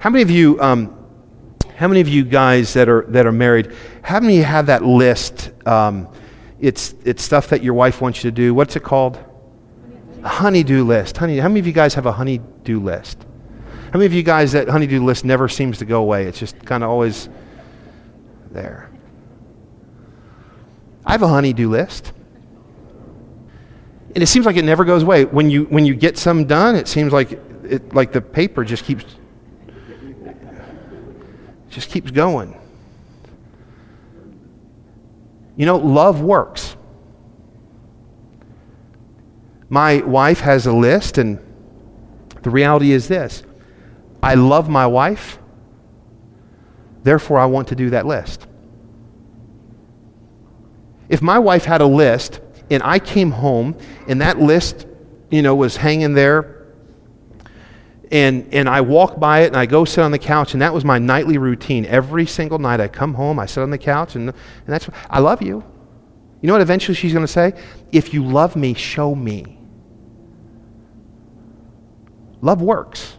How 0.00 0.10
many 0.10 0.22
of 0.22 0.30
you, 0.30 0.60
um, 0.60 0.96
how 1.76 1.86
many 1.86 2.00
of 2.00 2.08
you 2.08 2.24
guys 2.24 2.72
that 2.74 2.88
are, 2.88 3.04
that 3.08 3.26
are 3.26 3.32
married, 3.32 3.72
how 4.02 4.18
many 4.18 4.38
have 4.38 4.66
that 4.66 4.84
list? 4.84 5.50
Um, 5.66 6.08
it's, 6.60 6.94
it's 7.04 7.22
stuff 7.22 7.48
that 7.48 7.62
your 7.62 7.74
wife 7.74 8.00
wants 8.00 8.22
you 8.22 8.30
to 8.30 8.34
do. 8.34 8.54
What's 8.54 8.76
it 8.76 8.82
called? 8.82 9.18
A 10.22 10.28
honey-do 10.28 10.84
list. 10.84 11.16
Honey, 11.16 11.38
how 11.38 11.48
many 11.48 11.60
of 11.60 11.66
you 11.66 11.72
guys 11.72 11.94
have 11.94 12.06
a 12.06 12.12
honey-do 12.12 12.80
list? 12.80 13.18
How 13.92 13.98
many 13.98 14.06
of 14.06 14.12
you 14.12 14.22
guys 14.22 14.52
that 14.52 14.68
honey-do 14.68 15.02
list 15.02 15.24
never 15.24 15.48
seems 15.48 15.78
to 15.78 15.84
go 15.84 16.02
away? 16.02 16.26
It's 16.26 16.38
just 16.38 16.62
kind 16.64 16.84
of 16.84 16.90
always 16.90 17.28
there. 18.50 18.90
I 21.06 21.12
have 21.12 21.22
a 21.22 21.28
honey-do 21.28 21.70
list. 21.70 22.12
And 24.14 24.22
it 24.22 24.26
seems 24.26 24.44
like 24.44 24.56
it 24.56 24.64
never 24.64 24.84
goes 24.84 25.02
away. 25.02 25.24
When 25.24 25.48
you, 25.48 25.64
when 25.64 25.86
you 25.86 25.94
get 25.94 26.18
some 26.18 26.44
done, 26.44 26.76
it 26.76 26.88
seems 26.88 27.12
like, 27.12 27.32
it, 27.64 27.94
like 27.94 28.12
the 28.12 28.20
paper 28.20 28.64
just 28.64 28.84
keeps, 28.84 29.04
just 31.70 31.90
keeps 31.90 32.10
going. 32.10 32.59
You 35.60 35.66
know, 35.66 35.76
love 35.76 36.22
works. 36.22 36.74
My 39.68 39.98
wife 39.98 40.40
has 40.40 40.64
a 40.64 40.72
list, 40.72 41.18
and 41.18 41.38
the 42.40 42.48
reality 42.48 42.92
is 42.92 43.08
this 43.08 43.42
I 44.22 44.36
love 44.36 44.70
my 44.70 44.86
wife, 44.86 45.38
therefore, 47.02 47.38
I 47.38 47.44
want 47.44 47.68
to 47.68 47.74
do 47.74 47.90
that 47.90 48.06
list. 48.06 48.46
If 51.10 51.20
my 51.20 51.38
wife 51.38 51.66
had 51.66 51.82
a 51.82 51.86
list 51.86 52.40
and 52.70 52.82
I 52.82 52.98
came 52.98 53.30
home 53.30 53.76
and 54.08 54.22
that 54.22 54.40
list, 54.40 54.86
you 55.30 55.42
know, 55.42 55.54
was 55.54 55.76
hanging 55.76 56.14
there 56.14 56.59
and, 58.10 58.52
and 58.52 58.68
I 58.68 58.80
walk 58.80 59.20
by 59.20 59.40
it 59.40 59.46
and 59.48 59.56
I 59.56 59.66
go 59.66 59.84
sit 59.84 60.02
on 60.02 60.10
the 60.10 60.18
couch, 60.18 60.52
and 60.52 60.62
that 60.62 60.74
was 60.74 60.84
my 60.84 60.98
nightly 60.98 61.38
routine. 61.38 61.86
Every 61.86 62.26
single 62.26 62.58
night 62.58 62.80
I 62.80 62.88
come 62.88 63.14
home, 63.14 63.38
I 63.38 63.46
sit 63.46 63.62
on 63.62 63.70
the 63.70 63.78
couch, 63.78 64.16
and, 64.16 64.30
and 64.30 64.36
that's, 64.66 64.88
I 65.08 65.20
love 65.20 65.42
you. 65.42 65.62
You 66.40 66.46
know 66.46 66.54
what 66.54 66.62
eventually 66.62 66.94
she's 66.94 67.12
going 67.12 67.26
to 67.26 67.32
say? 67.32 67.52
If 67.92 68.12
you 68.14 68.24
love 68.24 68.56
me, 68.56 68.74
show 68.74 69.14
me. 69.14 69.58
Love 72.40 72.62
works. 72.62 73.16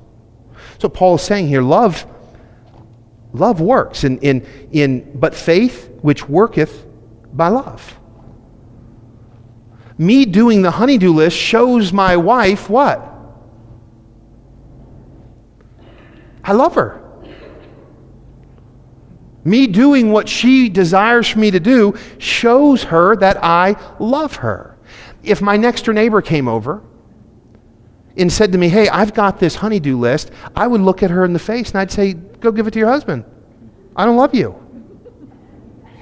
So 0.80 0.90
Paul 0.90 1.16
is 1.16 1.22
saying 1.22 1.48
here, 1.48 1.62
love, 1.62 2.06
love 3.34 3.62
works. 3.62 4.04
In, 4.04 4.18
in, 4.20 4.46
in, 4.72 5.20
but 5.20 5.36
faith 5.36 5.90
which 6.02 6.28
worketh 6.28 6.86
by 7.32 7.50
love. 7.50 7.98
Me 9.98 10.26
doing 10.26 10.64
the 10.64 10.72
honey-do 10.72 11.14
list 11.14 11.38
shows 11.38 11.94
my 11.94 12.18
wife 12.18 12.70
what? 12.70 13.11
I 16.44 16.54
love 16.54 16.76
her. 16.76 17.02
Me 19.44 19.66
doing 19.66 20.12
what 20.12 20.30
she 20.30 20.70
desires 20.70 21.28
for 21.28 21.40
me 21.40 21.50
to 21.52 21.60
do 21.60 21.96
shows 22.20 22.84
her 22.84 23.16
that 23.16 23.44
I 23.44 23.76
love 24.00 24.36
her. 24.36 24.78
If 25.24 25.42
my 25.42 25.58
next 25.58 25.86
door 25.86 25.94
neighbor 25.94 26.22
came 26.22 26.48
over 26.48 26.84
and 28.18 28.32
said 28.32 28.52
to 28.52 28.58
me, 28.58 28.70
Hey, 28.70 28.88
I've 28.90 29.14
got 29.14 29.40
this 29.40 29.56
honey-do 29.56 29.98
list, 29.98 30.32
I 30.56 30.68
would 30.68 30.82
look 30.82 31.02
at 31.02 31.10
her 31.10 31.26
in 31.26 31.34
the 31.34 31.40
face 31.40 31.70
and 31.72 31.80
I'd 31.80 31.92
say, 31.92 32.14
Go 32.14 32.52
give 32.52 32.68
it 32.68 32.72
to 32.72 32.80
your 32.80 32.90
husband. 32.90 33.26
I 33.96 34.06
don't 34.06 34.18
love 34.18 34.36
you. 34.36 34.56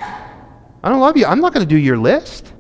I 0.02 0.90
don't 0.90 1.00
love 1.00 1.18
you. 1.18 1.26
I'm 1.26 1.42
not 1.42 1.54
going 1.54 1.66
to 1.66 1.70
do 1.70 1.78
your 1.78 1.98
list. 1.98 2.54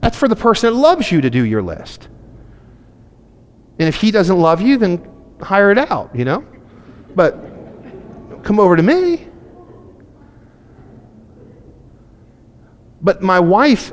That's 0.00 0.16
for 0.16 0.28
the 0.28 0.36
person 0.36 0.72
that 0.72 0.78
loves 0.78 1.10
you 1.10 1.20
to 1.20 1.30
do 1.30 1.44
your 1.44 1.62
list. 1.62 2.08
And 3.78 3.88
if 3.88 3.96
he 3.96 4.10
doesn't 4.10 4.38
love 4.38 4.60
you, 4.60 4.76
then 4.76 5.11
hire 5.42 5.70
it 5.70 5.78
out, 5.78 6.14
you 6.14 6.24
know? 6.24 6.44
But 7.14 7.38
come 8.42 8.58
over 8.58 8.76
to 8.76 8.82
me. 8.82 9.28
But 13.00 13.22
my 13.22 13.40
wife 13.40 13.92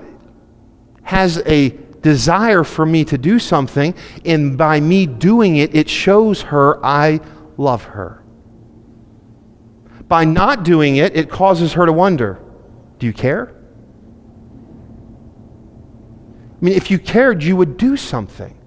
has 1.04 1.42
a 1.46 1.70
desire 2.02 2.64
for 2.64 2.86
me 2.86 3.04
to 3.06 3.18
do 3.18 3.40
something, 3.40 3.96
and 4.24 4.58
by 4.58 4.80
me 4.80 5.06
doing 5.06 5.58
it, 5.58 5.76
it 5.76 5.90
shows 5.90 6.42
her 6.44 6.84
I 6.86 7.20
love 7.58 7.84
her. 7.84 8.24
By 10.08 10.26
not 10.26 10.64
doing 10.64 10.98
it, 10.98 11.16
it 11.16 11.30
causes 11.30 11.74
her 11.74 11.86
to 11.86 11.94
wonder 11.94 12.40
do 13.00 13.06
you 13.06 13.14
care? 13.14 13.56
I 16.62 16.66
mean, 16.66 16.74
if 16.76 16.92
you 16.92 17.00
cared, 17.00 17.42
you 17.42 17.56
would 17.56 17.78
do 17.78 17.96
something. 17.96 18.59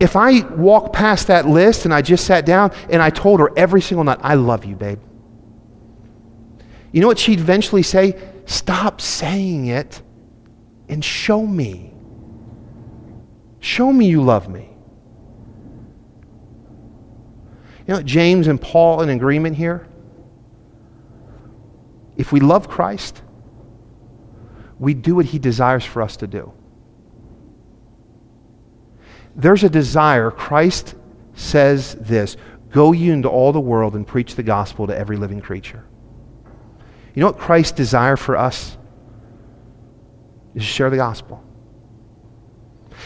If 0.00 0.16
I 0.16 0.40
walked 0.46 0.94
past 0.94 1.26
that 1.26 1.46
list 1.46 1.84
and 1.84 1.92
I 1.92 2.00
just 2.00 2.24
sat 2.24 2.46
down 2.46 2.72
and 2.88 3.02
I 3.02 3.10
told 3.10 3.38
her 3.38 3.50
every 3.56 3.82
single 3.82 4.02
night, 4.02 4.18
I 4.22 4.34
love 4.34 4.64
you, 4.64 4.74
babe. 4.74 4.98
You 6.90 7.02
know 7.02 7.06
what 7.06 7.18
she'd 7.18 7.38
eventually 7.38 7.82
say? 7.82 8.18
Stop 8.46 9.02
saying 9.02 9.66
it 9.66 10.00
and 10.88 11.04
show 11.04 11.46
me. 11.46 11.92
Show 13.60 13.92
me 13.92 14.06
you 14.06 14.22
love 14.22 14.48
me. 14.48 14.70
You 17.86 17.94
know, 17.94 18.02
James 18.02 18.46
and 18.46 18.60
Paul 18.60 19.02
in 19.02 19.10
agreement 19.10 19.56
here? 19.56 19.86
If 22.16 22.32
we 22.32 22.40
love 22.40 22.68
Christ, 22.68 23.22
we 24.78 24.94
do 24.94 25.16
what 25.16 25.26
he 25.26 25.38
desires 25.38 25.84
for 25.84 26.00
us 26.00 26.16
to 26.18 26.26
do. 26.26 26.52
There's 29.40 29.64
a 29.64 29.70
desire. 29.70 30.30
Christ 30.30 30.94
says 31.34 31.94
this 31.94 32.36
Go 32.70 32.92
you 32.92 33.12
into 33.12 33.28
all 33.28 33.52
the 33.52 33.60
world 33.60 33.96
and 33.96 34.06
preach 34.06 34.34
the 34.34 34.42
gospel 34.42 34.86
to 34.86 34.96
every 34.96 35.16
living 35.16 35.40
creature. 35.40 35.84
You 37.14 37.20
know 37.20 37.26
what 37.26 37.38
Christ's 37.38 37.72
desire 37.72 38.16
for 38.16 38.36
us 38.36 38.76
is 40.54 40.62
to 40.62 40.68
share 40.68 40.90
the 40.90 40.96
gospel. 40.96 41.42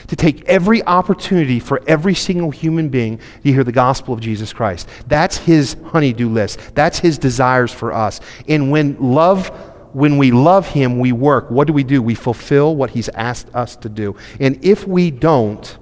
To 0.08 0.16
take 0.16 0.44
every 0.44 0.82
opportunity 0.82 1.60
for 1.60 1.80
every 1.86 2.14
single 2.14 2.50
human 2.50 2.88
being 2.88 3.18
to 3.42 3.52
hear 3.52 3.64
the 3.64 3.72
gospel 3.72 4.12
of 4.12 4.20
Jesus 4.20 4.52
Christ. 4.52 4.88
That's 5.06 5.36
his 5.36 5.76
honey-do 5.86 6.28
list. 6.28 6.74
That's 6.74 6.98
his 6.98 7.16
desires 7.16 7.72
for 7.72 7.92
us. 7.92 8.20
And 8.48 8.70
when 8.70 8.96
love 9.00 9.48
when 9.94 10.18
we 10.18 10.32
love 10.32 10.66
him, 10.66 10.98
we 10.98 11.12
work. 11.12 11.48
What 11.52 11.68
do 11.68 11.72
we 11.72 11.84
do? 11.84 12.02
We 12.02 12.16
fulfill 12.16 12.74
what 12.74 12.90
he's 12.90 13.08
asked 13.10 13.54
us 13.54 13.76
to 13.76 13.88
do. 13.88 14.16
And 14.40 14.62
if 14.64 14.88
we 14.88 15.12
don't, 15.12 15.78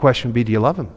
question 0.00 0.30
would 0.30 0.34
be 0.34 0.44
do 0.44 0.52
you 0.52 0.60
love 0.60 0.78
him? 0.78 0.90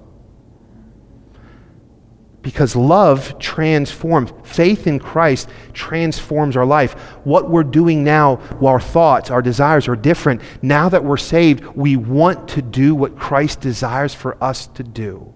because 2.44 2.76
love 2.76 3.40
transforms. 3.40 4.32
Faith 4.44 4.86
in 4.86 5.00
Christ 5.00 5.50
transforms 5.72 6.56
our 6.56 6.66
life. 6.66 6.94
What 7.24 7.50
we're 7.50 7.64
doing 7.64 8.04
now, 8.04 8.36
our 8.64 8.82
thoughts, 8.82 9.32
our 9.32 9.42
desires 9.42 9.88
are 9.88 9.96
different. 9.96 10.42
Now 10.62 10.90
that 10.90 11.04
we're 11.04 11.18
saved, 11.18 11.66
we 11.68 11.96
want 11.96 12.50
to 12.50 12.62
do 12.62 12.94
what 12.94 13.18
Christ 13.18 13.62
desires 13.62 14.14
for 14.14 14.42
us 14.44 14.68
to 14.68 14.84
do. 14.84 15.33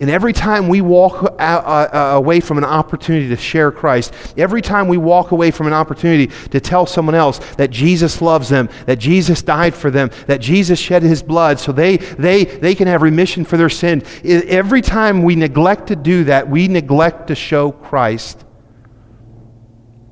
And 0.00 0.08
every 0.08 0.32
time 0.32 0.68
we 0.68 0.80
walk 0.80 1.34
away 1.40 2.38
from 2.38 2.58
an 2.58 2.64
opportunity 2.64 3.28
to 3.28 3.36
share 3.36 3.72
Christ, 3.72 4.14
every 4.36 4.62
time 4.62 4.86
we 4.86 4.96
walk 4.96 5.32
away 5.32 5.50
from 5.50 5.66
an 5.66 5.72
opportunity 5.72 6.28
to 6.50 6.60
tell 6.60 6.86
someone 6.86 7.16
else 7.16 7.38
that 7.54 7.70
Jesus 7.70 8.22
loves 8.22 8.48
them, 8.48 8.68
that 8.86 9.00
Jesus 9.00 9.42
died 9.42 9.74
for 9.74 9.90
them, 9.90 10.10
that 10.28 10.40
Jesus 10.40 10.78
shed 10.78 11.02
his 11.02 11.20
blood 11.20 11.58
so 11.58 11.72
they, 11.72 11.96
they, 11.96 12.44
they 12.44 12.76
can 12.76 12.86
have 12.86 13.02
remission 13.02 13.44
for 13.44 13.56
their 13.56 13.68
sin, 13.68 14.04
every 14.24 14.82
time 14.82 15.22
we 15.22 15.34
neglect 15.34 15.88
to 15.88 15.96
do 15.96 16.24
that, 16.24 16.48
we 16.48 16.68
neglect 16.68 17.26
to 17.28 17.34
show 17.34 17.72
Christ. 17.72 18.44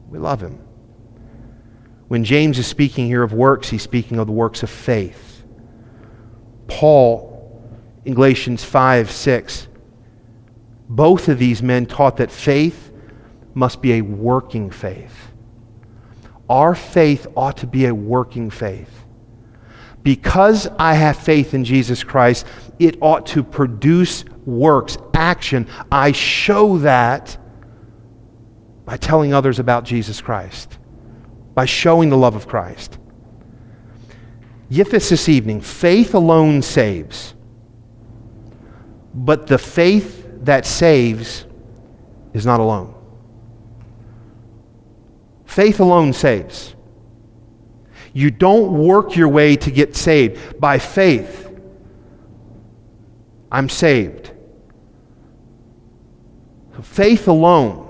We 0.08 0.18
love 0.18 0.40
him. 0.40 0.58
When 2.08 2.24
James 2.24 2.58
is 2.58 2.66
speaking 2.66 3.06
here 3.06 3.22
of 3.22 3.32
works, 3.32 3.68
he's 3.68 3.82
speaking 3.82 4.18
of 4.18 4.26
the 4.26 4.32
works 4.32 4.64
of 4.64 4.70
faith. 4.70 5.44
Paul, 6.66 7.36
in 8.04 8.14
Galatians 8.14 8.64
5 8.64 9.10
6, 9.10 9.65
both 10.88 11.28
of 11.28 11.38
these 11.38 11.62
men 11.62 11.86
taught 11.86 12.18
that 12.18 12.30
faith 12.30 12.92
must 13.54 13.82
be 13.82 13.94
a 13.94 14.02
working 14.02 14.70
faith. 14.70 15.32
Our 16.48 16.74
faith 16.74 17.26
ought 17.34 17.56
to 17.58 17.66
be 17.66 17.86
a 17.86 17.94
working 17.94 18.50
faith. 18.50 19.04
Because 20.02 20.68
I 20.78 20.94
have 20.94 21.16
faith 21.16 21.54
in 21.54 21.64
Jesus 21.64 22.04
Christ, 22.04 22.46
it 22.78 22.96
ought 23.00 23.26
to 23.26 23.42
produce 23.42 24.24
works, 24.44 24.96
action. 25.14 25.66
I 25.90 26.12
show 26.12 26.78
that 26.78 27.36
by 28.84 28.96
telling 28.96 29.34
others 29.34 29.58
about 29.58 29.84
Jesus 29.84 30.20
Christ, 30.20 30.78
by 31.54 31.64
showing 31.64 32.10
the 32.10 32.16
love 32.16 32.36
of 32.36 32.46
Christ. 32.46 32.98
Yet 34.68 34.90
this 34.90 35.08
this 35.08 35.28
evening, 35.28 35.60
faith 35.60 36.14
alone 36.14 36.62
saves. 36.62 37.34
But 39.12 39.48
the 39.48 39.58
faith 39.58 40.15
that 40.46 40.66
saves 40.66 41.44
is 42.32 42.46
not 42.46 42.60
alone. 42.60 42.94
Faith 45.44 45.80
alone 45.80 46.12
saves. 46.12 46.74
You 48.12 48.30
don't 48.30 48.72
work 48.72 49.16
your 49.16 49.28
way 49.28 49.56
to 49.56 49.70
get 49.70 49.96
saved. 49.96 50.60
By 50.60 50.78
faith, 50.78 51.50
I'm 53.50 53.68
saved. 53.68 54.32
Faith 56.82 57.26
alone 57.28 57.88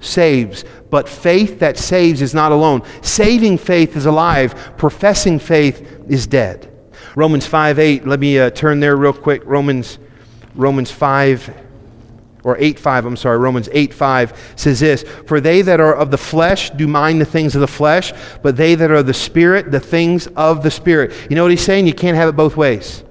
saves, 0.00 0.64
but 0.90 1.08
faith 1.08 1.58
that 1.58 1.76
saves 1.76 2.22
is 2.22 2.34
not 2.34 2.52
alone. 2.52 2.82
Saving 3.02 3.58
faith 3.58 3.96
is 3.96 4.06
alive, 4.06 4.74
professing 4.76 5.38
faith 5.38 6.04
is 6.08 6.26
dead. 6.26 6.72
Romans 7.16 7.46
5 7.46 7.78
8, 7.78 8.06
let 8.06 8.20
me 8.20 8.38
uh, 8.38 8.50
turn 8.50 8.80
there 8.80 8.96
real 8.96 9.12
quick. 9.12 9.42
Romans, 9.44 9.98
Romans 10.54 10.90
5 10.90 11.67
or 12.44 12.56
8 12.58 12.78
5, 12.78 13.04
I'm 13.04 13.16
sorry, 13.16 13.38
Romans 13.38 13.68
8 13.72 13.92
5 13.92 14.54
says 14.56 14.80
this 14.80 15.02
For 15.26 15.40
they 15.40 15.62
that 15.62 15.80
are 15.80 15.94
of 15.94 16.10
the 16.10 16.18
flesh 16.18 16.70
do 16.70 16.86
mind 16.86 17.20
the 17.20 17.26
things 17.26 17.54
of 17.54 17.60
the 17.60 17.66
flesh, 17.66 18.12
but 18.42 18.56
they 18.56 18.74
that 18.74 18.90
are 18.90 18.96
of 18.96 19.06
the 19.06 19.14
Spirit, 19.14 19.70
the 19.70 19.80
things 19.80 20.26
of 20.28 20.62
the 20.62 20.70
Spirit. 20.70 21.12
You 21.28 21.36
know 21.36 21.42
what 21.42 21.50
he's 21.50 21.64
saying? 21.64 21.86
You 21.86 21.94
can't 21.94 22.16
have 22.16 22.28
it 22.28 22.36
both 22.36 22.56
ways. 22.56 23.02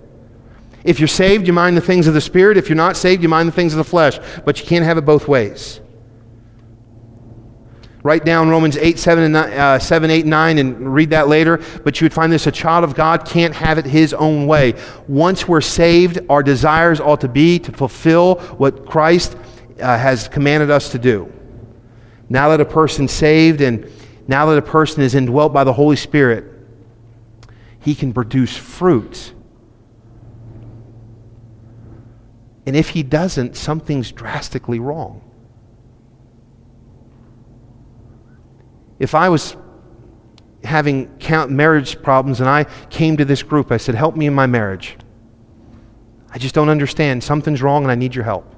If 0.83 0.99
you're 0.99 1.07
saved, 1.07 1.47
you 1.47 1.53
mind 1.53 1.75
the 1.75 1.81
things 1.81 2.07
of 2.07 2.13
the 2.13 2.21
Spirit. 2.21 2.57
If 2.57 2.69
you're 2.69 2.77
not 2.77 2.95
saved, 2.95 3.21
you 3.21 3.29
mind 3.29 3.47
the 3.47 3.53
things 3.53 3.73
of 3.73 3.77
the 3.77 3.83
flesh. 3.83 4.19
But 4.45 4.59
you 4.59 4.65
can't 4.65 4.85
have 4.85 4.97
it 4.97 5.05
both 5.05 5.27
ways. 5.27 5.81
Write 8.07 8.23
down 8.23 8.47
Romans 8.47 8.77
8, 8.77 8.97
7, 8.97 9.23
and 9.25 9.33
9, 9.33 9.51
uh, 9.51 9.79
7, 9.79 10.09
8, 10.09 10.25
9, 10.25 10.57
and 10.59 10.93
read 10.93 11.09
that 11.09 11.27
later. 11.27 11.59
But 11.83 11.99
you 11.99 12.05
would 12.05 12.13
find 12.13 12.31
this 12.31 12.47
a 12.47 12.53
child 12.53 12.85
of 12.85 12.95
God 12.95 13.25
can't 13.25 13.53
have 13.53 13.77
it 13.77 13.83
his 13.83 14.13
own 14.13 14.47
way. 14.47 14.75
Once 15.09 15.45
we're 15.45 15.59
saved, 15.59 16.19
our 16.29 16.41
desires 16.41 17.01
ought 17.01 17.19
to 17.19 17.27
be 17.27 17.59
to 17.59 17.73
fulfill 17.73 18.35
what 18.55 18.85
Christ 18.85 19.35
uh, 19.81 19.97
has 19.97 20.29
commanded 20.29 20.71
us 20.71 20.89
to 20.93 20.97
do. 20.97 21.29
Now 22.29 22.47
that 22.47 22.61
a 22.61 22.65
person's 22.65 23.11
saved 23.11 23.59
and 23.59 23.91
now 24.25 24.45
that 24.45 24.57
a 24.57 24.61
person 24.61 25.03
is 25.03 25.13
indwelt 25.13 25.51
by 25.51 25.65
the 25.65 25.73
Holy 25.73 25.97
Spirit, 25.97 26.45
he 27.81 27.93
can 27.93 28.13
produce 28.13 28.55
fruit. 28.55 29.33
And 32.65 32.73
if 32.73 32.91
he 32.91 33.03
doesn't, 33.03 33.57
something's 33.57 34.13
drastically 34.13 34.79
wrong. 34.79 35.26
If 38.99 39.15
I 39.15 39.29
was 39.29 39.55
having 40.63 41.09
marriage 41.49 42.01
problems 42.01 42.39
and 42.39 42.49
I 42.49 42.65
came 42.89 43.17
to 43.17 43.25
this 43.25 43.43
group, 43.43 43.71
I 43.71 43.77
said, 43.77 43.95
Help 43.95 44.15
me 44.15 44.25
in 44.25 44.33
my 44.33 44.47
marriage. 44.47 44.97
I 46.29 46.37
just 46.37 46.53
don't 46.53 46.69
understand. 46.69 47.23
Something's 47.23 47.61
wrong 47.61 47.83
and 47.83 47.91
I 47.91 47.95
need 47.95 48.13
your 48.13 48.23
help. 48.23 48.53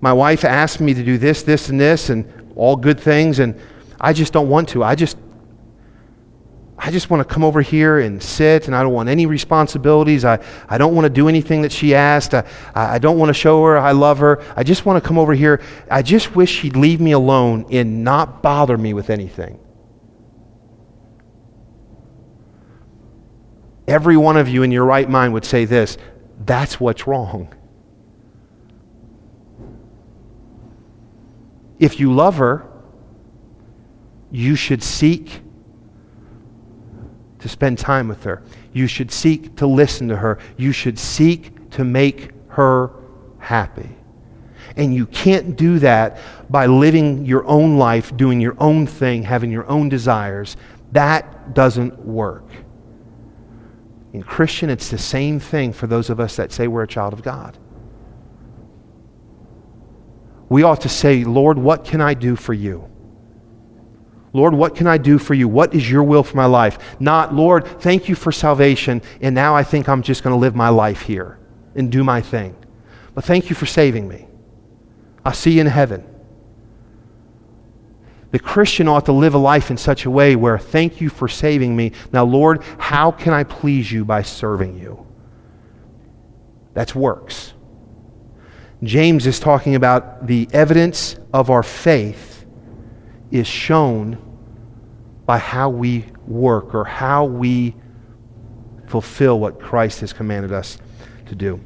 My 0.00 0.12
wife 0.12 0.44
asked 0.44 0.80
me 0.80 0.94
to 0.94 1.04
do 1.04 1.16
this, 1.16 1.42
this, 1.44 1.68
and 1.68 1.80
this, 1.80 2.10
and 2.10 2.52
all 2.56 2.74
good 2.74 2.98
things, 2.98 3.38
and 3.38 3.58
I 4.00 4.12
just 4.12 4.32
don't 4.32 4.48
want 4.48 4.68
to. 4.70 4.82
I 4.82 4.96
just 4.96 5.16
I 6.84 6.90
just 6.90 7.10
want 7.10 7.26
to 7.26 7.32
come 7.32 7.44
over 7.44 7.62
here 7.62 8.00
and 8.00 8.20
sit, 8.20 8.66
and 8.66 8.74
I 8.74 8.82
don't 8.82 8.92
want 8.92 9.08
any 9.08 9.24
responsibilities. 9.24 10.24
I, 10.24 10.44
I 10.68 10.78
don't 10.78 10.96
want 10.96 11.04
to 11.04 11.10
do 11.10 11.28
anything 11.28 11.62
that 11.62 11.70
she 11.70 11.94
asked. 11.94 12.34
I, 12.34 12.44
I 12.74 12.98
don't 12.98 13.18
want 13.18 13.28
to 13.28 13.34
show 13.34 13.64
her 13.64 13.78
I 13.78 13.92
love 13.92 14.18
her. 14.18 14.42
I 14.56 14.64
just 14.64 14.84
want 14.84 15.00
to 15.00 15.06
come 15.06 15.16
over 15.16 15.32
here. 15.32 15.62
I 15.88 16.02
just 16.02 16.34
wish 16.34 16.50
she'd 16.50 16.74
leave 16.74 17.00
me 17.00 17.12
alone 17.12 17.66
and 17.70 18.02
not 18.02 18.42
bother 18.42 18.76
me 18.76 18.94
with 18.94 19.10
anything. 19.10 19.60
Every 23.86 24.16
one 24.16 24.36
of 24.36 24.48
you 24.48 24.64
in 24.64 24.72
your 24.72 24.84
right 24.84 25.08
mind 25.08 25.34
would 25.34 25.44
say 25.44 25.64
this 25.64 25.98
that's 26.44 26.80
what's 26.80 27.06
wrong. 27.06 27.54
If 31.78 32.00
you 32.00 32.12
love 32.12 32.38
her, 32.38 32.66
you 34.32 34.56
should 34.56 34.82
seek 34.82 35.41
to 37.42 37.48
spend 37.48 37.78
time 37.78 38.08
with 38.08 38.24
her. 38.24 38.42
You 38.72 38.86
should 38.86 39.12
seek 39.12 39.56
to 39.56 39.66
listen 39.66 40.08
to 40.08 40.16
her. 40.16 40.38
You 40.56 40.72
should 40.72 40.98
seek 40.98 41.70
to 41.70 41.84
make 41.84 42.30
her 42.48 42.90
happy. 43.38 43.90
And 44.76 44.94
you 44.94 45.06
can't 45.06 45.56
do 45.56 45.78
that 45.80 46.18
by 46.48 46.66
living 46.66 47.26
your 47.26 47.44
own 47.46 47.76
life, 47.76 48.16
doing 48.16 48.40
your 48.40 48.56
own 48.58 48.86
thing, 48.86 49.22
having 49.22 49.50
your 49.50 49.66
own 49.66 49.88
desires. 49.88 50.56
That 50.92 51.54
doesn't 51.54 51.98
work. 51.98 52.44
In 54.12 54.22
Christian, 54.22 54.70
it's 54.70 54.90
the 54.90 54.98
same 54.98 55.40
thing 55.40 55.72
for 55.72 55.86
those 55.86 56.10
of 56.10 56.20
us 56.20 56.36
that 56.36 56.52
say 56.52 56.68
we're 56.68 56.82
a 56.82 56.88
child 56.88 57.12
of 57.12 57.22
God. 57.22 57.58
We 60.48 60.62
ought 60.62 60.82
to 60.82 60.88
say, 60.88 61.24
Lord, 61.24 61.58
what 61.58 61.84
can 61.84 62.00
I 62.02 62.12
do 62.14 62.36
for 62.36 62.52
you? 62.52 62.91
Lord, 64.32 64.54
what 64.54 64.74
can 64.74 64.86
I 64.86 64.96
do 64.96 65.18
for 65.18 65.34
you? 65.34 65.46
What 65.46 65.74
is 65.74 65.90
your 65.90 66.02
will 66.02 66.22
for 66.22 66.36
my 66.36 66.46
life? 66.46 66.78
Not, 66.98 67.34
Lord, 67.34 67.66
thank 67.80 68.08
you 68.08 68.14
for 68.14 68.32
salvation, 68.32 69.02
and 69.20 69.34
now 69.34 69.54
I 69.54 69.62
think 69.62 69.88
I'm 69.88 70.02
just 70.02 70.22
going 70.22 70.34
to 70.34 70.40
live 70.40 70.54
my 70.54 70.70
life 70.70 71.02
here 71.02 71.38
and 71.74 71.92
do 71.92 72.02
my 72.02 72.22
thing. 72.22 72.56
But 73.14 73.24
thank 73.24 73.50
you 73.50 73.56
for 73.56 73.66
saving 73.66 74.08
me. 74.08 74.26
I'll 75.24 75.34
see 75.34 75.52
you 75.52 75.60
in 75.60 75.66
heaven. 75.66 76.06
The 78.30 78.38
Christian 78.38 78.88
ought 78.88 79.04
to 79.06 79.12
live 79.12 79.34
a 79.34 79.38
life 79.38 79.70
in 79.70 79.76
such 79.76 80.06
a 80.06 80.10
way 80.10 80.34
where, 80.34 80.58
thank 80.58 81.02
you 81.02 81.10
for 81.10 81.28
saving 81.28 81.76
me. 81.76 81.92
Now, 82.10 82.24
Lord, 82.24 82.62
how 82.78 83.10
can 83.10 83.34
I 83.34 83.44
please 83.44 83.92
you 83.92 84.06
by 84.06 84.22
serving 84.22 84.78
you? 84.78 85.06
That's 86.72 86.94
works. 86.94 87.52
James 88.82 89.26
is 89.26 89.38
talking 89.38 89.74
about 89.74 90.26
the 90.26 90.48
evidence 90.52 91.16
of 91.34 91.50
our 91.50 91.62
faith 91.62 92.31
is 93.32 93.48
shown 93.48 94.18
by 95.26 95.38
how 95.38 95.70
we 95.70 96.04
work 96.26 96.74
or 96.74 96.84
how 96.84 97.24
we 97.24 97.74
fulfill 98.86 99.40
what 99.40 99.58
Christ 99.58 100.00
has 100.00 100.12
commanded 100.12 100.52
us 100.52 100.78
to 101.26 101.34
do. 101.34 101.60